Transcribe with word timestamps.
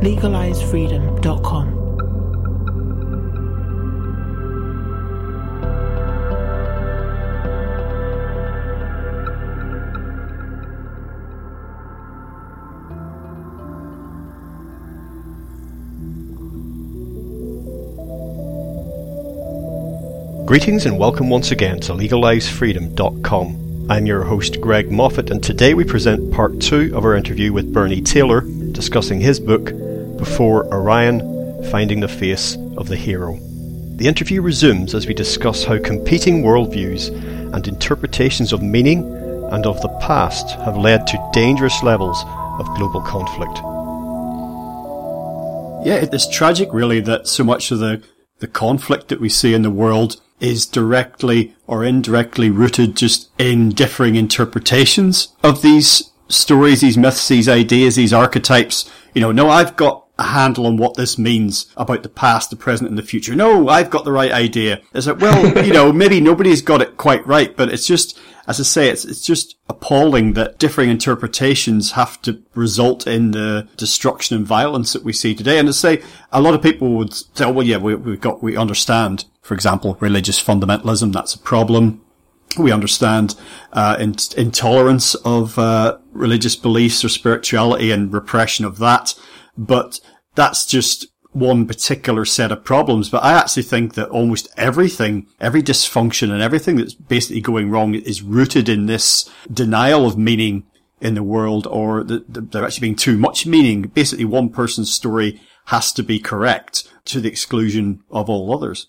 legalizefreedom.com. 0.00 1.74
Greetings 20.46 20.86
and 20.86 20.98
welcome 20.98 21.28
once 21.28 21.50
again 21.50 21.78
to 21.80 21.92
legalizefreedom.com. 21.92 23.86
I'm 23.90 24.06
your 24.06 24.22
host 24.22 24.60
Greg 24.60 24.90
Moffat 24.90 25.30
and 25.30 25.42
today 25.42 25.74
we 25.74 25.84
present 25.84 26.32
part 26.32 26.60
2 26.60 26.96
of 26.96 27.04
our 27.04 27.16
interview 27.16 27.52
with 27.52 27.72
Bernie 27.72 28.00
Taylor 28.00 28.42
discussing 28.72 29.20
his 29.20 29.40
book 29.40 29.72
before 30.18 30.66
Orion, 30.74 31.64
Finding 31.70 32.00
the 32.00 32.08
Face 32.08 32.56
of 32.76 32.88
the 32.88 32.96
Hero. 32.96 33.38
The 33.96 34.06
interview 34.06 34.42
resumes 34.42 34.94
as 34.94 35.06
we 35.06 35.14
discuss 35.14 35.64
how 35.64 35.78
competing 35.78 36.42
worldviews 36.42 37.08
and 37.54 37.66
interpretations 37.66 38.52
of 38.52 38.62
meaning 38.62 39.02
and 39.50 39.66
of 39.66 39.80
the 39.80 39.88
past 40.00 40.50
have 40.50 40.76
led 40.76 41.06
to 41.06 41.30
dangerous 41.32 41.82
levels 41.82 42.22
of 42.60 42.66
global 42.76 43.00
conflict. 43.00 43.58
Yeah, 45.86 46.06
it's 46.12 46.28
tragic 46.28 46.72
really 46.72 47.00
that 47.00 47.26
so 47.26 47.44
much 47.44 47.70
of 47.70 47.78
the, 47.78 48.02
the 48.40 48.46
conflict 48.46 49.08
that 49.08 49.20
we 49.20 49.28
see 49.28 49.54
in 49.54 49.62
the 49.62 49.70
world 49.70 50.20
is 50.40 50.66
directly 50.66 51.54
or 51.66 51.84
indirectly 51.84 52.50
rooted 52.50 52.96
just 52.96 53.30
in 53.38 53.70
differing 53.70 54.16
interpretations 54.16 55.34
of 55.42 55.62
these 55.62 56.12
stories, 56.28 56.80
these 56.80 56.98
myths, 56.98 57.28
these 57.28 57.48
ideas, 57.48 57.96
these 57.96 58.12
archetypes. 58.12 58.90
You 59.14 59.22
know, 59.22 59.32
no, 59.32 59.50
I've 59.50 59.76
got 59.76 60.04
a 60.18 60.24
handle 60.24 60.66
on 60.66 60.76
what 60.76 60.94
this 60.94 61.16
means 61.16 61.66
about 61.76 62.02
the 62.02 62.08
past, 62.08 62.50
the 62.50 62.56
present, 62.56 62.88
and 62.88 62.98
the 62.98 63.02
future. 63.02 63.34
No, 63.34 63.68
I've 63.68 63.90
got 63.90 64.04
the 64.04 64.12
right 64.12 64.32
idea. 64.32 64.80
It's 64.92 65.06
like, 65.06 65.20
well, 65.20 65.64
you 65.64 65.72
know, 65.72 65.92
maybe 65.92 66.20
nobody's 66.20 66.62
got 66.62 66.82
it 66.82 66.96
quite 66.96 67.24
right, 67.26 67.56
but 67.56 67.68
it's 67.68 67.86
just, 67.86 68.18
as 68.46 68.58
I 68.58 68.64
say, 68.64 68.88
it's, 68.88 69.04
it's 69.04 69.24
just 69.24 69.56
appalling 69.68 70.32
that 70.32 70.58
differing 70.58 70.90
interpretations 70.90 71.92
have 71.92 72.20
to 72.22 72.42
result 72.54 73.06
in 73.06 73.30
the 73.30 73.68
destruction 73.76 74.36
and 74.36 74.46
violence 74.46 74.92
that 74.92 75.04
we 75.04 75.12
see 75.12 75.34
today. 75.34 75.58
And 75.58 75.68
to 75.68 75.72
say, 75.72 76.02
a 76.32 76.40
lot 76.40 76.54
of 76.54 76.62
people 76.62 76.94
would 76.94 77.14
say, 77.14 77.44
oh, 77.44 77.52
well, 77.52 77.66
yeah, 77.66 77.76
we, 77.76 77.94
we've 77.94 78.20
got, 78.20 78.42
we 78.42 78.56
understand, 78.56 79.24
for 79.40 79.54
example, 79.54 79.96
religious 80.00 80.42
fundamentalism. 80.42 81.12
That's 81.12 81.34
a 81.34 81.38
problem 81.38 82.02
we 82.58 82.72
understand 82.72 83.36
uh, 83.72 83.96
in- 84.00 84.16
intolerance 84.36 85.14
of 85.16 85.58
uh, 85.58 85.98
religious 86.12 86.56
beliefs 86.56 87.04
or 87.04 87.08
spirituality 87.08 87.90
and 87.90 88.12
repression 88.12 88.64
of 88.64 88.78
that 88.78 89.14
but 89.58 90.00
that's 90.34 90.64
just 90.64 91.08
one 91.32 91.66
particular 91.66 92.24
set 92.24 92.52
of 92.52 92.64
problems. 92.64 93.10
But 93.10 93.22
I 93.22 93.32
actually 93.32 93.64
think 93.64 93.94
that 93.94 94.08
almost 94.08 94.48
everything, 94.56 95.26
every 95.40 95.62
dysfunction 95.62 96.30
and 96.30 96.40
everything 96.40 96.76
that's 96.76 96.94
basically 96.94 97.40
going 97.40 97.70
wrong 97.70 97.94
is 97.94 98.22
rooted 98.22 98.68
in 98.68 98.86
this 98.86 99.28
denial 99.52 100.06
of 100.06 100.16
meaning 100.16 100.64
in 101.00 101.14
the 101.14 101.22
world 101.22 101.66
or 101.66 102.02
the, 102.02 102.24
the, 102.28 102.40
there 102.40 102.64
actually 102.64 102.86
being 102.86 102.96
too 102.96 103.18
much 103.18 103.46
meaning. 103.46 103.82
Basically 103.82 104.24
one 104.24 104.48
person's 104.48 104.92
story 104.92 105.40
has 105.66 105.92
to 105.92 106.02
be 106.02 106.18
correct 106.18 106.90
to 107.06 107.20
the 107.20 107.28
exclusion 107.28 108.02
of 108.10 108.30
all 108.30 108.54
others. 108.54 108.88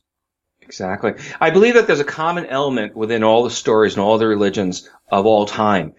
Exactly. 0.61 1.13
I 1.41 1.49
believe 1.49 1.73
that 1.73 1.87
there's 1.87 1.99
a 1.99 2.05
common 2.05 2.45
element 2.45 2.95
within 2.95 3.23
all 3.23 3.43
the 3.43 3.49
stories 3.49 3.95
and 3.95 4.03
all 4.03 4.17
the 4.17 4.27
religions 4.27 4.87
of 5.11 5.25
all 5.25 5.45
time. 5.45 5.93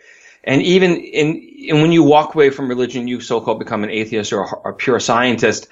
And 0.45 0.63
even 0.63 0.97
in, 0.97 1.69
and 1.71 1.83
when 1.83 1.93
you 1.93 2.03
walk 2.03 2.35
away 2.35 2.51
from 2.51 2.69
religion, 2.69 3.09
you 3.09 3.21
so-called 3.21 3.59
become 3.59 3.85
an 3.85 3.91
atheist 3.91 4.33
or 4.33 4.43
a, 4.43 4.71
a 4.71 4.73
pure 4.73 5.01
scientist, 5.01 5.69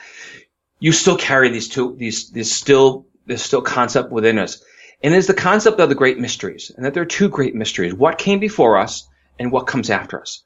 you 0.79 0.93
still 0.93 1.17
carry 1.17 1.49
these 1.49 1.69
two, 1.69 1.97
these, 1.97 2.31
this 2.31 2.53
still, 2.53 3.07
this 3.27 3.43
still 3.43 3.63
concept 3.63 4.11
within 4.11 4.39
us. 4.39 4.63
And 5.03 5.15
it's 5.15 5.27
the 5.27 5.35
concept 5.35 5.81
of 5.81 5.89
the 5.89 5.95
great 5.95 6.19
mysteries, 6.19 6.73
and 6.77 6.85
that 6.85 6.93
there 6.93 7.03
are 7.03 7.07
two 7.07 7.29
great 7.29 7.55
mysteries. 7.55 7.95
What 7.95 8.19
came 8.19 8.41
before 8.41 8.79
us 8.79 9.09
and 9.39 9.53
what 9.53 9.67
comes 9.67 9.91
after 9.91 10.21
us. 10.21 10.43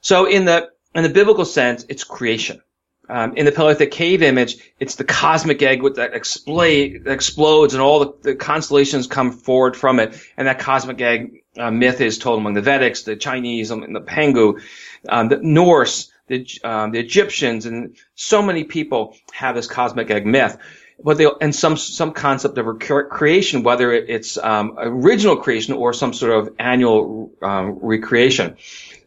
So 0.00 0.26
in 0.26 0.44
the, 0.44 0.70
in 0.94 1.04
the 1.04 1.08
biblical 1.08 1.44
sense, 1.44 1.86
it's 1.88 2.04
creation. 2.04 2.60
Um, 3.08 3.36
in 3.36 3.46
the 3.46 3.52
Paleolithic 3.52 3.90
cave 3.90 4.22
image, 4.22 4.56
it's 4.78 4.94
the 4.94 5.04
cosmic 5.04 5.62
egg 5.62 5.82
that, 5.94 6.14
explode, 6.14 7.06
explodes 7.06 7.74
and 7.74 7.82
all 7.82 8.00
the, 8.00 8.14
the, 8.22 8.34
constellations 8.34 9.06
come 9.06 9.32
forward 9.32 9.76
from 9.76 10.00
it. 10.00 10.20
And 10.36 10.48
that 10.48 10.58
cosmic 10.58 11.00
egg 11.00 11.41
uh, 11.58 11.70
myth 11.70 12.00
is 12.00 12.18
told 12.18 12.38
among 12.40 12.54
the 12.54 12.62
Vedics, 12.62 13.04
the 13.04 13.16
Chinese, 13.16 13.70
um, 13.70 13.92
the 13.92 14.00
Pangu, 14.00 14.60
um, 15.08 15.28
the 15.28 15.38
Norse, 15.38 16.10
the, 16.28 16.46
um, 16.64 16.92
the 16.92 16.98
Egyptians, 16.98 17.66
and 17.66 17.96
so 18.14 18.42
many 18.42 18.64
people 18.64 19.16
have 19.32 19.54
this 19.54 19.66
cosmic 19.66 20.10
egg 20.10 20.26
myth. 20.26 20.56
But 21.04 21.18
they, 21.18 21.26
and 21.40 21.54
some, 21.54 21.76
some 21.76 22.12
concept 22.12 22.58
of 22.58 22.78
creation, 22.78 23.64
whether 23.64 23.92
it's, 23.92 24.38
um, 24.38 24.74
original 24.78 25.36
creation 25.36 25.74
or 25.74 25.92
some 25.92 26.12
sort 26.12 26.32
of 26.32 26.54
annual, 26.58 27.32
um, 27.42 27.78
recreation. 27.82 28.56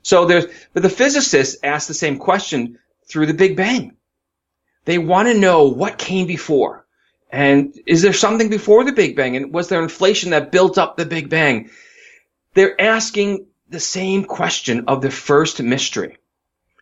So 0.03 0.25
there's, 0.25 0.45
but 0.73 0.83
the 0.83 0.89
physicists 0.89 1.57
ask 1.63 1.87
the 1.87 1.93
same 1.93 2.19
question 2.19 2.79
through 3.07 3.27
the 3.27 3.33
Big 3.33 3.55
Bang. 3.55 3.95
They 4.83 4.97
want 4.97 5.29
to 5.29 5.33
know 5.39 5.69
what 5.69 5.97
came 5.97 6.27
before. 6.27 6.85
And 7.31 7.77
is 7.87 8.01
there 8.01 8.13
something 8.13 8.49
before 8.49 8.83
the 8.83 8.91
Big 8.91 9.15
Bang? 9.15 9.35
And 9.35 9.53
was 9.53 9.67
there 9.67 9.81
inflation 9.81 10.29
that 10.31 10.51
built 10.51 10.77
up 10.77 10.95
the 10.95 11.05
Big 11.05 11.29
Bang? 11.29 11.69
They're 12.55 12.79
asking 12.81 13.45
the 13.69 13.79
same 13.79 14.23
question 14.23 14.85
of 14.87 15.01
the 15.01 15.11
first 15.11 15.61
mystery. 15.61 16.17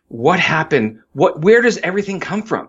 What 0.08 0.40
happened? 0.40 1.00
What, 1.12 1.42
where 1.42 1.60
does 1.60 1.78
everything 1.78 2.20
come 2.20 2.42
from? 2.42 2.68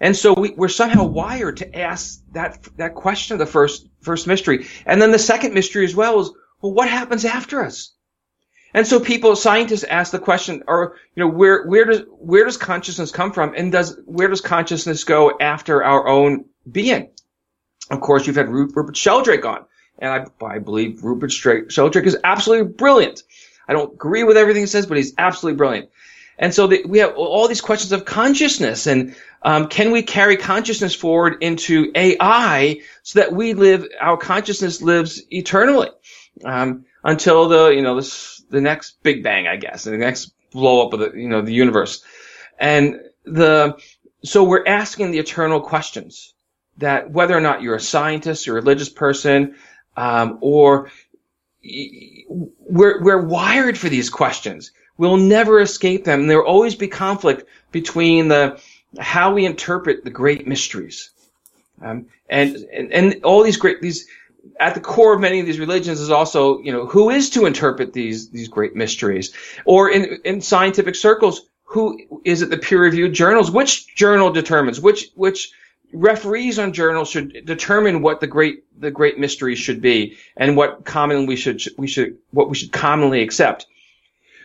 And 0.00 0.16
so 0.16 0.34
we, 0.34 0.54
are 0.58 0.68
somehow 0.68 1.04
wired 1.04 1.58
to 1.58 1.78
ask 1.78 2.20
that, 2.32 2.62
that 2.76 2.94
question 2.94 3.34
of 3.34 3.38
the 3.38 3.46
first, 3.46 3.88
first 4.00 4.26
mystery. 4.26 4.66
And 4.84 5.00
then 5.00 5.12
the 5.12 5.18
second 5.18 5.54
mystery 5.54 5.84
as 5.84 5.94
well 5.94 6.20
is, 6.20 6.30
well, 6.60 6.72
what 6.72 6.88
happens 6.88 7.24
after 7.24 7.64
us? 7.64 7.94
And 8.74 8.86
so 8.86 9.00
people, 9.00 9.36
scientists 9.36 9.84
ask 9.84 10.12
the 10.12 10.18
question, 10.18 10.64
or, 10.66 10.96
you 11.14 11.22
know, 11.22 11.30
where, 11.30 11.66
where 11.66 11.84
does, 11.84 12.02
where 12.08 12.44
does 12.44 12.56
consciousness 12.56 13.12
come 13.12 13.32
from? 13.32 13.54
And 13.54 13.70
does, 13.70 13.98
where 14.06 14.28
does 14.28 14.40
consciousness 14.40 15.04
go 15.04 15.36
after 15.40 15.84
our 15.84 16.08
own 16.08 16.46
being? 16.70 17.10
Of 17.90 18.00
course, 18.00 18.26
you've 18.26 18.36
had 18.36 18.48
Rupert 18.48 18.96
Sheldrake 18.96 19.44
on, 19.44 19.66
and 20.02 20.28
I, 20.42 20.44
I 20.44 20.58
believe 20.58 21.04
Rupert 21.04 21.32
Sheldrake 21.32 22.06
is 22.06 22.18
absolutely 22.24 22.72
brilliant. 22.72 23.22
I 23.68 23.72
don't 23.72 23.94
agree 23.94 24.24
with 24.24 24.36
everything 24.36 24.62
he 24.62 24.66
says, 24.66 24.84
but 24.84 24.96
he's 24.96 25.14
absolutely 25.16 25.56
brilliant. 25.56 25.90
And 26.38 26.52
so 26.52 26.66
the, 26.66 26.82
we 26.84 26.98
have 26.98 27.14
all 27.14 27.46
these 27.46 27.60
questions 27.60 27.92
of 27.92 28.04
consciousness 28.04 28.86
and 28.86 29.14
um, 29.42 29.68
can 29.68 29.92
we 29.92 30.02
carry 30.02 30.36
consciousness 30.36 30.94
forward 30.94 31.36
into 31.40 31.92
AI 31.94 32.80
so 33.02 33.20
that 33.20 33.32
we 33.32 33.54
live, 33.54 33.86
our 34.00 34.16
consciousness 34.16 34.82
lives 34.82 35.22
eternally 35.30 35.90
um, 36.44 36.84
until 37.04 37.48
the, 37.48 37.68
you 37.68 37.82
know, 37.82 37.96
this 37.96 38.42
the 38.50 38.60
next 38.60 39.02
big 39.02 39.22
bang, 39.22 39.46
I 39.46 39.56
guess, 39.56 39.86
and 39.86 39.94
the 39.94 39.98
next 39.98 40.32
blow 40.50 40.86
up 40.86 40.92
of 40.92 41.00
the, 41.00 41.12
you 41.14 41.28
know, 41.28 41.42
the 41.42 41.54
universe. 41.54 42.04
And 42.58 43.00
the, 43.24 43.78
so 44.24 44.44
we're 44.44 44.66
asking 44.66 45.12
the 45.12 45.18
eternal 45.18 45.60
questions 45.60 46.34
that 46.78 47.10
whether 47.10 47.36
or 47.36 47.40
not 47.40 47.62
you're 47.62 47.76
a 47.76 47.80
scientist, 47.80 48.46
you're 48.46 48.58
a 48.58 48.60
religious 48.60 48.88
person, 48.88 49.56
um, 49.96 50.38
or 50.40 50.90
we're, 51.62 53.02
we're 53.02 53.22
wired 53.22 53.78
for 53.78 53.88
these 53.88 54.10
questions. 54.10 54.72
We'll 54.96 55.16
never 55.16 55.60
escape 55.60 56.04
them. 56.04 56.26
There 56.26 56.38
will 56.38 56.48
always 56.48 56.74
be 56.74 56.88
conflict 56.88 57.44
between 57.70 58.28
the, 58.28 58.60
how 58.98 59.32
we 59.34 59.46
interpret 59.46 60.04
the 60.04 60.10
great 60.10 60.46
mysteries. 60.46 61.10
Um, 61.80 62.06
and, 62.28 62.56
and, 62.72 62.92
and 62.92 63.24
all 63.24 63.42
these 63.42 63.56
great, 63.56 63.80
these, 63.80 64.06
at 64.58 64.74
the 64.74 64.80
core 64.80 65.14
of 65.14 65.20
many 65.20 65.40
of 65.40 65.46
these 65.46 65.58
religions 65.58 66.00
is 66.00 66.10
also, 66.10 66.60
you 66.60 66.72
know, 66.72 66.86
who 66.86 67.10
is 67.10 67.30
to 67.30 67.46
interpret 67.46 67.92
these 67.92 68.30
these 68.30 68.48
great 68.48 68.74
mysteries? 68.74 69.32
Or 69.64 69.90
in 69.90 70.20
in 70.24 70.40
scientific 70.40 70.94
circles, 70.94 71.42
who 71.64 72.20
is 72.24 72.42
it 72.42 72.50
the 72.50 72.58
peer 72.58 72.82
reviewed 72.82 73.12
journals? 73.12 73.50
Which 73.50 73.94
journal 73.94 74.32
determines 74.32 74.80
which 74.80 75.10
which 75.14 75.52
referees 75.92 76.58
on 76.58 76.72
journals 76.72 77.10
should 77.10 77.44
determine 77.44 78.02
what 78.02 78.20
the 78.20 78.26
great 78.26 78.64
the 78.78 78.90
great 78.90 79.18
mysteries 79.18 79.58
should 79.58 79.80
be 79.80 80.16
and 80.36 80.56
what 80.56 80.84
commonly 80.84 81.26
we 81.26 81.36
should 81.36 81.62
we 81.76 81.86
should 81.86 82.18
what 82.30 82.48
we 82.48 82.56
should 82.56 82.72
commonly 82.72 83.22
accept. 83.22 83.66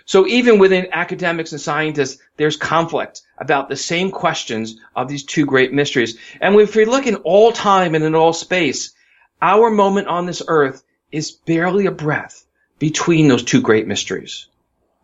So 0.05 0.25
even 0.25 0.57
within 0.57 0.88
academics 0.94 1.51
and 1.51 1.59
scientists, 1.59 2.21
there's 2.38 2.55
conflict 2.55 3.23
about 3.38 3.67
the 3.67 3.75
same 3.75 4.09
questions 4.09 4.79
of 4.95 5.09
these 5.09 5.23
two 5.23 5.45
great 5.45 5.73
mysteries. 5.73 6.17
And 6.39 6.55
if 6.55 6.75
we 6.75 6.85
look 6.85 7.07
in 7.07 7.17
all 7.17 7.51
time 7.51 7.94
and 7.94 8.05
in 8.05 8.15
all 8.15 8.31
space, 8.31 8.94
our 9.41 9.69
moment 9.69 10.07
on 10.07 10.25
this 10.25 10.41
earth 10.47 10.83
is 11.11 11.31
barely 11.31 11.88
a 11.88 11.91
breath 11.91 12.45
between 12.79 13.27
those 13.27 13.44
two 13.44 13.61
great 13.61 13.85
mysteries 13.85 14.47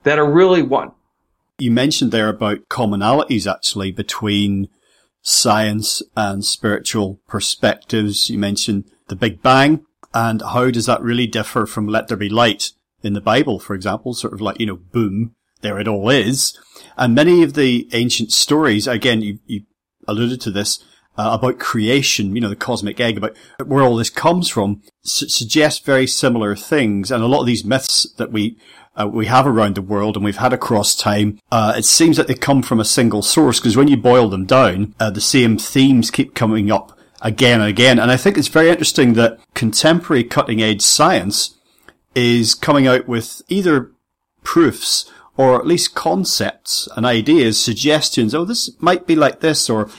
that 0.03 0.19
are 0.19 0.31
really 0.31 0.61
one. 0.61 0.91
You 1.59 1.71
mentioned 1.71 2.11
there 2.11 2.29
about 2.29 2.69
commonalities 2.69 3.51
actually 3.51 3.91
between 3.91 4.69
science 5.23 6.03
and 6.15 6.45
spiritual 6.45 7.19
perspectives. 7.27 8.29
You 8.29 8.37
mentioned 8.37 8.91
the 9.07 9.15
Big 9.15 9.41
Bang 9.41 9.85
and 10.13 10.41
how 10.41 10.69
does 10.69 10.85
that 10.85 11.01
really 11.01 11.25
differ 11.25 11.65
from 11.65 11.87
Let 11.87 12.07
There 12.07 12.17
Be 12.17 12.29
Light 12.29 12.71
in 13.01 13.13
the 13.13 13.21
Bible, 13.21 13.59
for 13.59 13.73
example, 13.73 14.13
sort 14.13 14.33
of 14.33 14.41
like, 14.41 14.59
you 14.59 14.65
know, 14.65 14.75
boom, 14.75 15.35
there 15.61 15.79
it 15.79 15.87
all 15.87 16.09
is. 16.09 16.57
And 16.97 17.15
many 17.15 17.41
of 17.41 17.53
the 17.53 17.89
ancient 17.93 18.31
stories, 18.31 18.87
again, 18.87 19.21
you, 19.21 19.39
you 19.45 19.61
alluded 20.07 20.39
to 20.41 20.51
this, 20.51 20.83
uh, 21.17 21.31
about 21.33 21.59
creation, 21.59 22.35
you 22.35 22.41
know, 22.41 22.49
the 22.49 22.55
cosmic 22.55 22.99
egg, 22.99 23.17
about 23.17 23.35
where 23.65 23.83
all 23.83 23.95
this 23.95 24.09
comes 24.09 24.49
from, 24.49 24.81
su- 25.03 25.29
suggest 25.29 25.85
very 25.85 26.07
similar 26.07 26.55
things. 26.55 27.11
And 27.11 27.23
a 27.23 27.27
lot 27.27 27.41
of 27.41 27.45
these 27.45 27.65
myths 27.65 28.11
that 28.17 28.31
we 28.31 28.57
uh, 28.99 29.07
we 29.07 29.25
have 29.25 29.47
around 29.47 29.75
the 29.75 29.81
world 29.81 30.15
and 30.15 30.23
we've 30.23 30.37
had 30.37 30.53
across 30.53 30.95
time, 30.95 31.39
uh, 31.51 31.73
it 31.77 31.85
seems 31.85 32.17
that 32.17 32.27
they 32.27 32.35
come 32.35 32.61
from 32.61 32.79
a 32.79 32.85
single 32.85 33.21
source 33.21 33.59
because 33.59 33.77
when 33.77 33.87
you 33.87 33.97
boil 33.97 34.29
them 34.29 34.45
down, 34.45 34.93
uh, 34.99 35.09
the 35.09 35.21
same 35.21 35.57
themes 35.57 36.11
keep 36.11 36.35
coming 36.35 36.71
up 36.71 36.97
again 37.21 37.61
and 37.61 37.69
again. 37.69 37.99
And 37.99 38.11
I 38.11 38.17
think 38.17 38.37
it's 38.37 38.47
very 38.47 38.69
interesting 38.69 39.13
that 39.13 39.39
contemporary 39.53 40.23
cutting 40.23 40.61
edge 40.61 40.81
science 40.81 41.57
is 42.13 42.53
coming 42.53 42.85
out 42.85 43.07
with 43.07 43.41
either 43.47 43.91
proofs 44.43 45.09
or 45.35 45.59
at 45.59 45.65
least 45.65 45.95
concepts 45.95 46.87
and 46.95 47.05
ideas, 47.05 47.59
suggestions. 47.59 48.35
Oh, 48.35 48.45
this 48.45 48.69
might 48.79 49.07
be 49.07 49.15
like 49.15 49.39
this, 49.39 49.69
or 49.69 49.89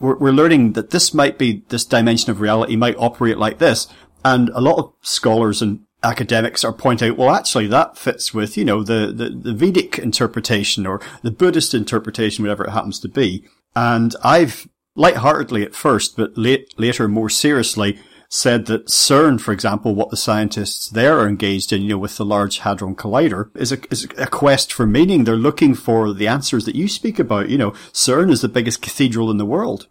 we're, 0.00 0.16
we're 0.16 0.32
learning 0.32 0.72
that 0.72 0.90
this 0.90 1.14
might 1.14 1.38
be 1.38 1.62
this 1.68 1.84
dimension 1.84 2.30
of 2.30 2.40
reality 2.40 2.74
might 2.74 2.96
operate 2.98 3.38
like 3.38 3.58
this. 3.58 3.86
And 4.24 4.48
a 4.50 4.60
lot 4.60 4.78
of 4.78 4.92
scholars 5.02 5.62
and 5.62 5.80
academics 6.02 6.64
are 6.64 6.72
pointing 6.72 7.10
out, 7.10 7.18
well, 7.18 7.30
actually 7.34 7.66
that 7.68 7.96
fits 7.96 8.32
with, 8.32 8.56
you 8.56 8.64
know, 8.64 8.82
the, 8.82 9.12
the, 9.14 9.30
the 9.30 9.52
Vedic 9.52 9.98
interpretation 9.98 10.86
or 10.86 11.00
the 11.22 11.30
Buddhist 11.30 11.74
interpretation, 11.74 12.42
whatever 12.44 12.64
it 12.64 12.70
happens 12.70 12.98
to 13.00 13.08
be. 13.08 13.44
And 13.76 14.14
I've 14.24 14.68
lightheartedly 14.96 15.62
at 15.62 15.74
first, 15.74 16.16
but 16.16 16.36
late, 16.36 16.74
later 16.78 17.08
more 17.08 17.30
seriously 17.30 17.98
said 18.28 18.66
that 18.66 18.86
CERN, 18.86 19.40
for 19.40 19.52
example, 19.52 19.94
what 19.94 20.10
the 20.10 20.16
scientists 20.16 20.88
there 20.88 21.18
are 21.18 21.28
engaged 21.28 21.72
in, 21.72 21.82
you 21.82 21.90
know, 21.90 21.98
with 21.98 22.16
the 22.16 22.24
Large 22.24 22.60
Hadron 22.60 22.94
Collider, 22.94 23.50
is 23.56 23.72
a, 23.72 23.78
is 23.90 24.04
a 24.16 24.26
quest 24.26 24.72
for 24.72 24.86
meaning. 24.86 25.24
They're 25.24 25.36
looking 25.36 25.74
for 25.74 26.12
the 26.12 26.28
answers 26.28 26.64
that 26.64 26.76
you 26.76 26.86
speak 26.86 27.18
about. 27.18 27.48
You 27.48 27.58
know, 27.58 27.70
CERN 27.92 28.30
is 28.30 28.40
the 28.40 28.48
biggest 28.48 28.82
cathedral 28.82 29.30
in 29.32 29.38
the 29.38 29.44
world. 29.44 29.88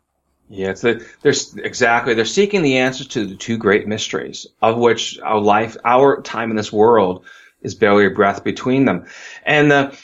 Yeah, 0.50 0.72
it's 0.72 0.82
the, 0.82 1.06
there's 1.22 1.56
exactly 1.56 2.16
they're 2.16 2.26
seeking 2.26 2.64
the 2.64 2.80
answers 2.80 3.08
to 3.10 3.26
the 3.26 3.36
two 3.36 3.58
great 3.58 3.88
mysteries 3.88 4.48
of 4.62 4.78
which 4.78 5.20
our 5.20 5.40
life, 5.40 5.78
our 5.86 6.22
time 6.22 6.50
in 6.50 6.58
this 6.58 6.74
world, 6.74 7.26
is 7.62 7.76
barely 7.76 8.08
a 8.08 8.10
breath 8.10 8.44
between 8.44 8.86
them, 8.86 9.06
and 9.46 9.70
the 9.70 9.98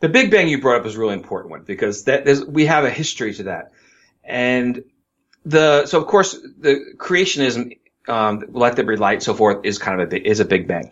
the 0.00 0.08
Big 0.08 0.32
Bang 0.32 0.48
you 0.48 0.60
brought 0.60 0.80
up 0.80 0.86
is 0.86 0.96
a 0.96 0.98
really 0.98 1.14
important 1.14 1.52
one 1.52 1.62
because 1.62 2.04
that 2.04 2.26
we 2.48 2.66
have 2.66 2.84
a 2.84 2.90
history 2.90 3.32
to 3.34 3.44
that, 3.44 3.70
and 4.24 4.82
the 5.44 5.86
so 5.86 6.00
of 6.00 6.08
course 6.08 6.32
the 6.32 6.94
creationism, 6.96 7.78
um, 8.08 8.42
let 8.48 8.74
there 8.74 8.84
be 8.84 8.96
light, 8.96 9.22
so 9.22 9.34
forth, 9.34 9.64
is 9.64 9.78
kind 9.78 10.00
of 10.00 10.08
a 10.08 10.10
big, 10.10 10.26
is 10.26 10.40
a 10.40 10.44
Big 10.44 10.66
Bang. 10.66 10.90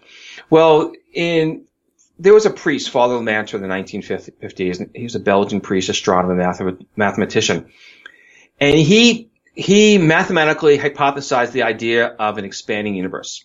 Well, 0.51 0.93
in 1.13 1.65
there 2.21 2.35
was 2.35 2.47
a 2.47 2.51
priest, 2.51 2.91
Father 2.91 3.15
Lemaitre, 3.15 3.57
in 3.57 3.63
the 3.63 3.75
1950s. 3.75 4.91
He 4.95 5.03
was 5.03 5.15
a 5.17 5.21
Belgian 5.21 5.61
priest, 5.61 5.89
astronomer, 5.89 6.77
mathematician 6.95 7.73
and 8.61 8.79
he, 8.79 9.31
he 9.55 9.99
mathematically 9.99 10.79
hypothesized 10.79 11.53
the 11.53 11.63
idea 11.63 12.07
of 12.07 12.39
an 12.39 12.45
expanding 12.45 12.95
universe. 12.95 13.45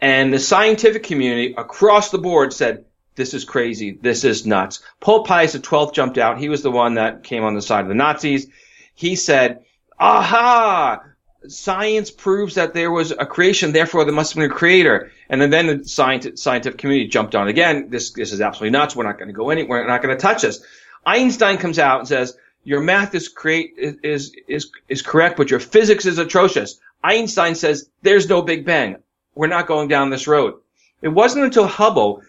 And 0.00 0.32
the 0.32 0.38
scientific 0.38 1.02
community 1.02 1.54
across 1.56 2.10
the 2.10 2.18
board 2.18 2.52
said, 2.52 2.86
this 3.16 3.34
is 3.34 3.44
crazy. 3.44 3.98
This 4.00 4.24
is 4.24 4.46
nuts. 4.46 4.80
Pope 4.98 5.26
Pius 5.26 5.52
XII 5.52 5.90
jumped 5.92 6.16
out. 6.16 6.38
He 6.38 6.48
was 6.48 6.62
the 6.62 6.70
one 6.70 6.94
that 6.94 7.22
came 7.22 7.44
on 7.44 7.54
the 7.54 7.60
side 7.60 7.82
of 7.82 7.88
the 7.88 7.94
Nazis. 7.94 8.46
He 8.94 9.14
said, 9.16 9.64
aha, 9.98 11.00
science 11.48 12.10
proves 12.10 12.54
that 12.54 12.72
there 12.74 12.90
was 12.90 13.10
a 13.10 13.26
creation, 13.26 13.72
therefore 13.72 14.04
there 14.04 14.14
must 14.14 14.32
have 14.32 14.40
been 14.40 14.50
a 14.50 14.54
creator. 14.54 15.12
And 15.28 15.40
then, 15.40 15.50
then 15.50 15.66
the 15.66 15.86
scientific 15.86 16.78
community 16.78 17.08
jumped 17.08 17.34
on 17.34 17.48
again. 17.48 17.90
This, 17.90 18.12
this 18.12 18.32
is 18.32 18.40
absolutely 18.40 18.70
nuts. 18.70 18.96
We're 18.96 19.04
not 19.04 19.18
going 19.18 19.28
to 19.28 19.34
go 19.34 19.50
anywhere. 19.50 19.82
We're 19.82 19.88
not 19.88 20.02
going 20.02 20.16
to 20.16 20.20
touch 20.20 20.42
this. 20.42 20.64
Einstein 21.04 21.58
comes 21.58 21.78
out 21.78 22.00
and 22.00 22.08
says, 22.08 22.36
your 22.64 22.80
math 22.80 23.14
is 23.14 23.34
is 23.44 24.32
is 24.48 24.70
is 24.88 25.02
correct, 25.02 25.36
but 25.36 25.50
your 25.50 25.60
physics 25.60 26.06
is 26.06 26.18
atrocious. 26.18 26.80
Einstein 27.02 27.54
says 27.54 27.88
there's 28.02 28.28
no 28.28 28.42
Big 28.42 28.64
Bang. 28.64 28.96
We're 29.34 29.46
not 29.46 29.66
going 29.66 29.88
down 29.88 30.10
this 30.10 30.26
road. 30.26 30.54
It 31.00 31.08
wasn't 31.08 31.44
until 31.44 31.66
Hubble 31.66 32.22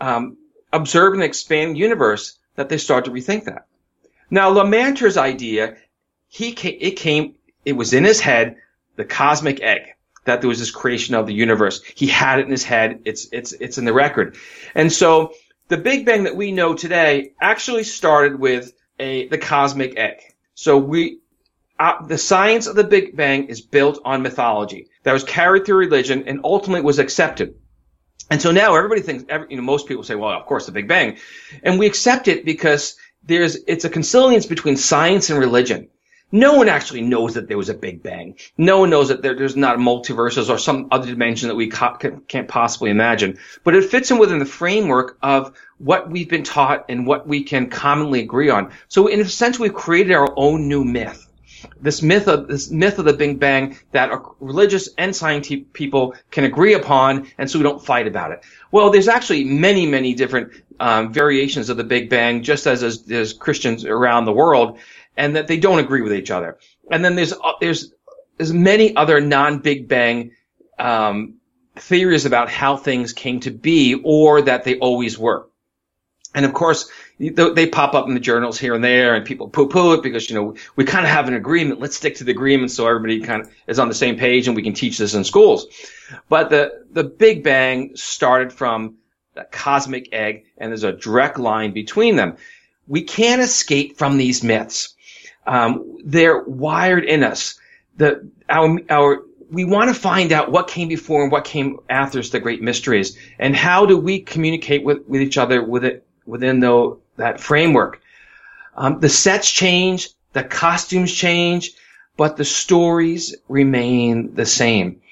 um, 0.00 0.36
observed 0.72 1.16
an 1.16 1.22
expanding 1.22 1.76
universe 1.76 2.38
that 2.56 2.68
they 2.68 2.78
started 2.78 3.10
to 3.10 3.16
rethink 3.16 3.44
that. 3.44 3.66
Now 4.30 4.48
Lemaitre's 4.50 5.16
idea, 5.16 5.76
he 6.28 6.52
came, 6.52 6.76
it 6.80 6.92
came, 6.92 7.34
it 7.64 7.72
was 7.72 7.92
in 7.92 8.04
his 8.04 8.20
head, 8.20 8.56
the 8.96 9.04
cosmic 9.04 9.60
egg 9.60 9.94
that 10.24 10.40
there 10.40 10.48
was 10.48 10.58
this 10.58 10.70
creation 10.70 11.14
of 11.14 11.26
the 11.26 11.34
universe. 11.34 11.82
He 11.82 12.06
had 12.06 12.38
it 12.38 12.44
in 12.44 12.50
his 12.50 12.64
head. 12.64 13.00
It's, 13.04 13.28
it's, 13.32 13.52
it's 13.52 13.78
in 13.78 13.84
the 13.84 13.92
record. 13.92 14.36
And 14.74 14.92
so 14.92 15.32
the 15.68 15.76
Big 15.76 16.06
Bang 16.06 16.24
that 16.24 16.36
we 16.36 16.52
know 16.52 16.74
today 16.74 17.32
actually 17.40 17.84
started 17.84 18.38
with 18.38 18.72
a 19.02 19.28
the 19.28 19.38
cosmic 19.38 19.98
egg. 19.98 20.18
So 20.54 20.78
we 20.78 21.18
uh, 21.78 22.06
the 22.06 22.18
science 22.18 22.66
of 22.68 22.76
the 22.76 22.84
Big 22.84 23.16
Bang 23.16 23.48
is 23.48 23.60
built 23.60 24.00
on 24.04 24.22
mythology 24.22 24.88
that 25.02 25.12
was 25.12 25.24
carried 25.24 25.66
through 25.66 25.78
religion 25.78 26.24
and 26.28 26.40
ultimately 26.44 26.82
was 26.82 26.98
accepted. 26.98 27.56
And 28.30 28.40
so 28.40 28.52
now 28.52 28.76
everybody 28.76 29.02
thinks, 29.02 29.24
every, 29.28 29.48
you 29.50 29.56
know, 29.56 29.62
most 29.62 29.88
people 29.88 30.04
say, 30.04 30.14
well, 30.14 30.30
of 30.30 30.46
course, 30.46 30.66
the 30.66 30.72
Big 30.72 30.86
Bang. 30.86 31.18
And 31.62 31.78
we 31.78 31.86
accept 31.86 32.28
it 32.28 32.44
because 32.44 32.96
there's, 33.24 33.56
it's 33.66 33.84
a 33.84 33.90
consilience 33.90 34.46
between 34.46 34.76
science 34.76 35.28
and 35.30 35.38
religion. 35.38 35.88
No 36.34 36.54
one 36.54 36.70
actually 36.70 37.02
knows 37.02 37.34
that 37.34 37.46
there 37.46 37.58
was 37.58 37.68
a 37.68 37.74
Big 37.74 38.02
Bang. 38.02 38.36
No 38.56 38.80
one 38.80 38.88
knows 38.88 39.08
that 39.08 39.20
there, 39.20 39.36
there's 39.36 39.54
not 39.54 39.76
multiverses 39.76 40.48
or 40.48 40.56
some 40.56 40.88
other 40.90 41.06
dimension 41.06 41.48
that 41.48 41.54
we 41.54 41.68
ca- 41.68 41.98
can't 42.26 42.48
possibly 42.48 42.90
imagine. 42.90 43.38
But 43.64 43.74
it 43.74 43.90
fits 43.90 44.10
in 44.10 44.18
within 44.18 44.38
the 44.38 44.46
framework 44.46 45.18
of 45.22 45.54
what 45.76 46.10
we've 46.10 46.30
been 46.30 46.42
taught 46.42 46.86
and 46.88 47.06
what 47.06 47.28
we 47.28 47.44
can 47.44 47.68
commonly 47.68 48.20
agree 48.20 48.48
on. 48.48 48.72
So 48.88 49.08
in 49.08 49.20
a 49.20 49.28
sense, 49.28 49.58
we've 49.58 49.74
created 49.74 50.14
our 50.14 50.32
own 50.36 50.68
new 50.68 50.84
myth. 50.84 51.28
This 51.80 52.02
myth 52.02 52.26
of 52.28 52.48
this 52.48 52.70
myth 52.70 52.98
of 52.98 53.04
the 53.04 53.12
Big 53.12 53.38
Bang 53.38 53.78
that 53.92 54.10
religious 54.40 54.88
and 54.98 55.14
scientific 55.14 55.72
people 55.72 56.14
can 56.30 56.44
agree 56.44 56.74
upon, 56.74 57.28
and 57.38 57.48
so 57.48 57.58
we 57.58 57.62
don't 57.62 57.84
fight 57.84 58.08
about 58.08 58.32
it. 58.32 58.42
Well, 58.72 58.90
there's 58.90 59.06
actually 59.06 59.44
many, 59.44 59.86
many 59.86 60.14
different 60.14 60.52
um, 60.80 61.12
variations 61.12 61.68
of 61.68 61.76
the 61.76 61.84
Big 61.84 62.10
Bang, 62.10 62.42
just 62.42 62.66
as 62.66 63.04
there's 63.04 63.32
Christians 63.32 63.84
around 63.84 64.24
the 64.24 64.32
world 64.32 64.78
and 65.16 65.36
that 65.36 65.46
they 65.46 65.58
don't 65.58 65.78
agree 65.78 66.02
with 66.02 66.14
each 66.14 66.30
other. 66.30 66.58
And 66.90 67.04
then 67.04 67.14
there's 67.14 67.32
uh, 67.32 67.52
there's 67.60 67.92
there's 68.36 68.52
many 68.52 68.96
other 68.96 69.20
non-Big 69.20 69.88
Bang 69.88 70.32
um, 70.78 71.34
theories 71.76 72.26
about 72.26 72.48
how 72.48 72.76
things 72.76 73.12
came 73.12 73.40
to 73.40 73.50
be 73.50 74.00
or 74.02 74.42
that 74.42 74.64
they 74.64 74.78
always 74.78 75.18
were. 75.18 75.46
And 76.34 76.46
of 76.46 76.54
course, 76.54 76.90
they 77.18 77.66
pop 77.66 77.94
up 77.94 78.08
in 78.08 78.14
the 78.14 78.20
journals 78.20 78.58
here 78.58 78.74
and 78.74 78.82
there, 78.82 79.14
and 79.14 79.24
people 79.24 79.50
poo-poo 79.50 79.94
it 79.94 80.02
because 80.02 80.30
you 80.30 80.36
know 80.36 80.54
we 80.76 80.84
kind 80.84 81.04
of 81.04 81.10
have 81.10 81.28
an 81.28 81.34
agreement. 81.34 81.80
Let's 81.80 81.96
stick 81.96 82.16
to 82.16 82.24
the 82.24 82.32
agreement 82.32 82.70
so 82.70 82.86
everybody 82.86 83.20
kind 83.20 83.42
of 83.42 83.50
is 83.66 83.78
on 83.78 83.88
the 83.88 83.94
same 83.94 84.16
page, 84.16 84.46
and 84.46 84.56
we 84.56 84.62
can 84.62 84.72
teach 84.72 84.96
this 84.96 85.14
in 85.14 85.24
schools. 85.24 85.66
But 86.30 86.48
the 86.48 86.84
the 86.90 87.04
Big 87.04 87.44
Bang 87.44 87.96
started 87.96 88.52
from 88.52 88.96
the 89.34 89.44
cosmic 89.44 90.08
egg, 90.12 90.44
and 90.56 90.70
there's 90.70 90.84
a 90.84 90.92
direct 90.92 91.38
line 91.38 91.72
between 91.72 92.16
them. 92.16 92.36
We 92.86 93.02
can't 93.02 93.42
escape 93.42 93.98
from 93.98 94.16
these 94.16 94.42
myths. 94.42 94.94
Um, 95.46 95.98
they're 96.04 96.42
wired 96.42 97.04
in 97.04 97.22
us. 97.22 97.58
The 97.96 98.28
our 98.48 98.78
our 98.88 99.22
we 99.52 99.64
want 99.64 99.94
to 99.94 100.00
find 100.00 100.32
out 100.32 100.50
what 100.50 100.66
came 100.66 100.88
before 100.88 101.22
and 101.22 101.30
what 101.30 101.44
came 101.44 101.78
after 101.90 102.22
the 102.22 102.40
great 102.40 102.62
mysteries, 102.62 103.18
and 103.38 103.54
how 103.54 103.84
do 103.84 103.98
we 103.98 104.20
communicate 104.20 104.82
with, 104.82 105.06
with 105.06 105.20
each 105.20 105.36
other 105.36 105.62
with 105.62 105.84
it 105.84 106.06
within 106.24 106.60
the, 106.60 106.96
that 107.16 107.38
framework. 107.38 108.00
Um, 108.74 109.00
the 109.00 109.10
sets 109.10 109.50
change, 109.50 110.08
the 110.32 110.42
costumes 110.42 111.12
change, 111.12 111.72
but 112.16 112.38
the 112.38 112.44
stories 112.44 113.36
remain 113.48 114.34
the 114.34 114.46
same. 114.46 115.02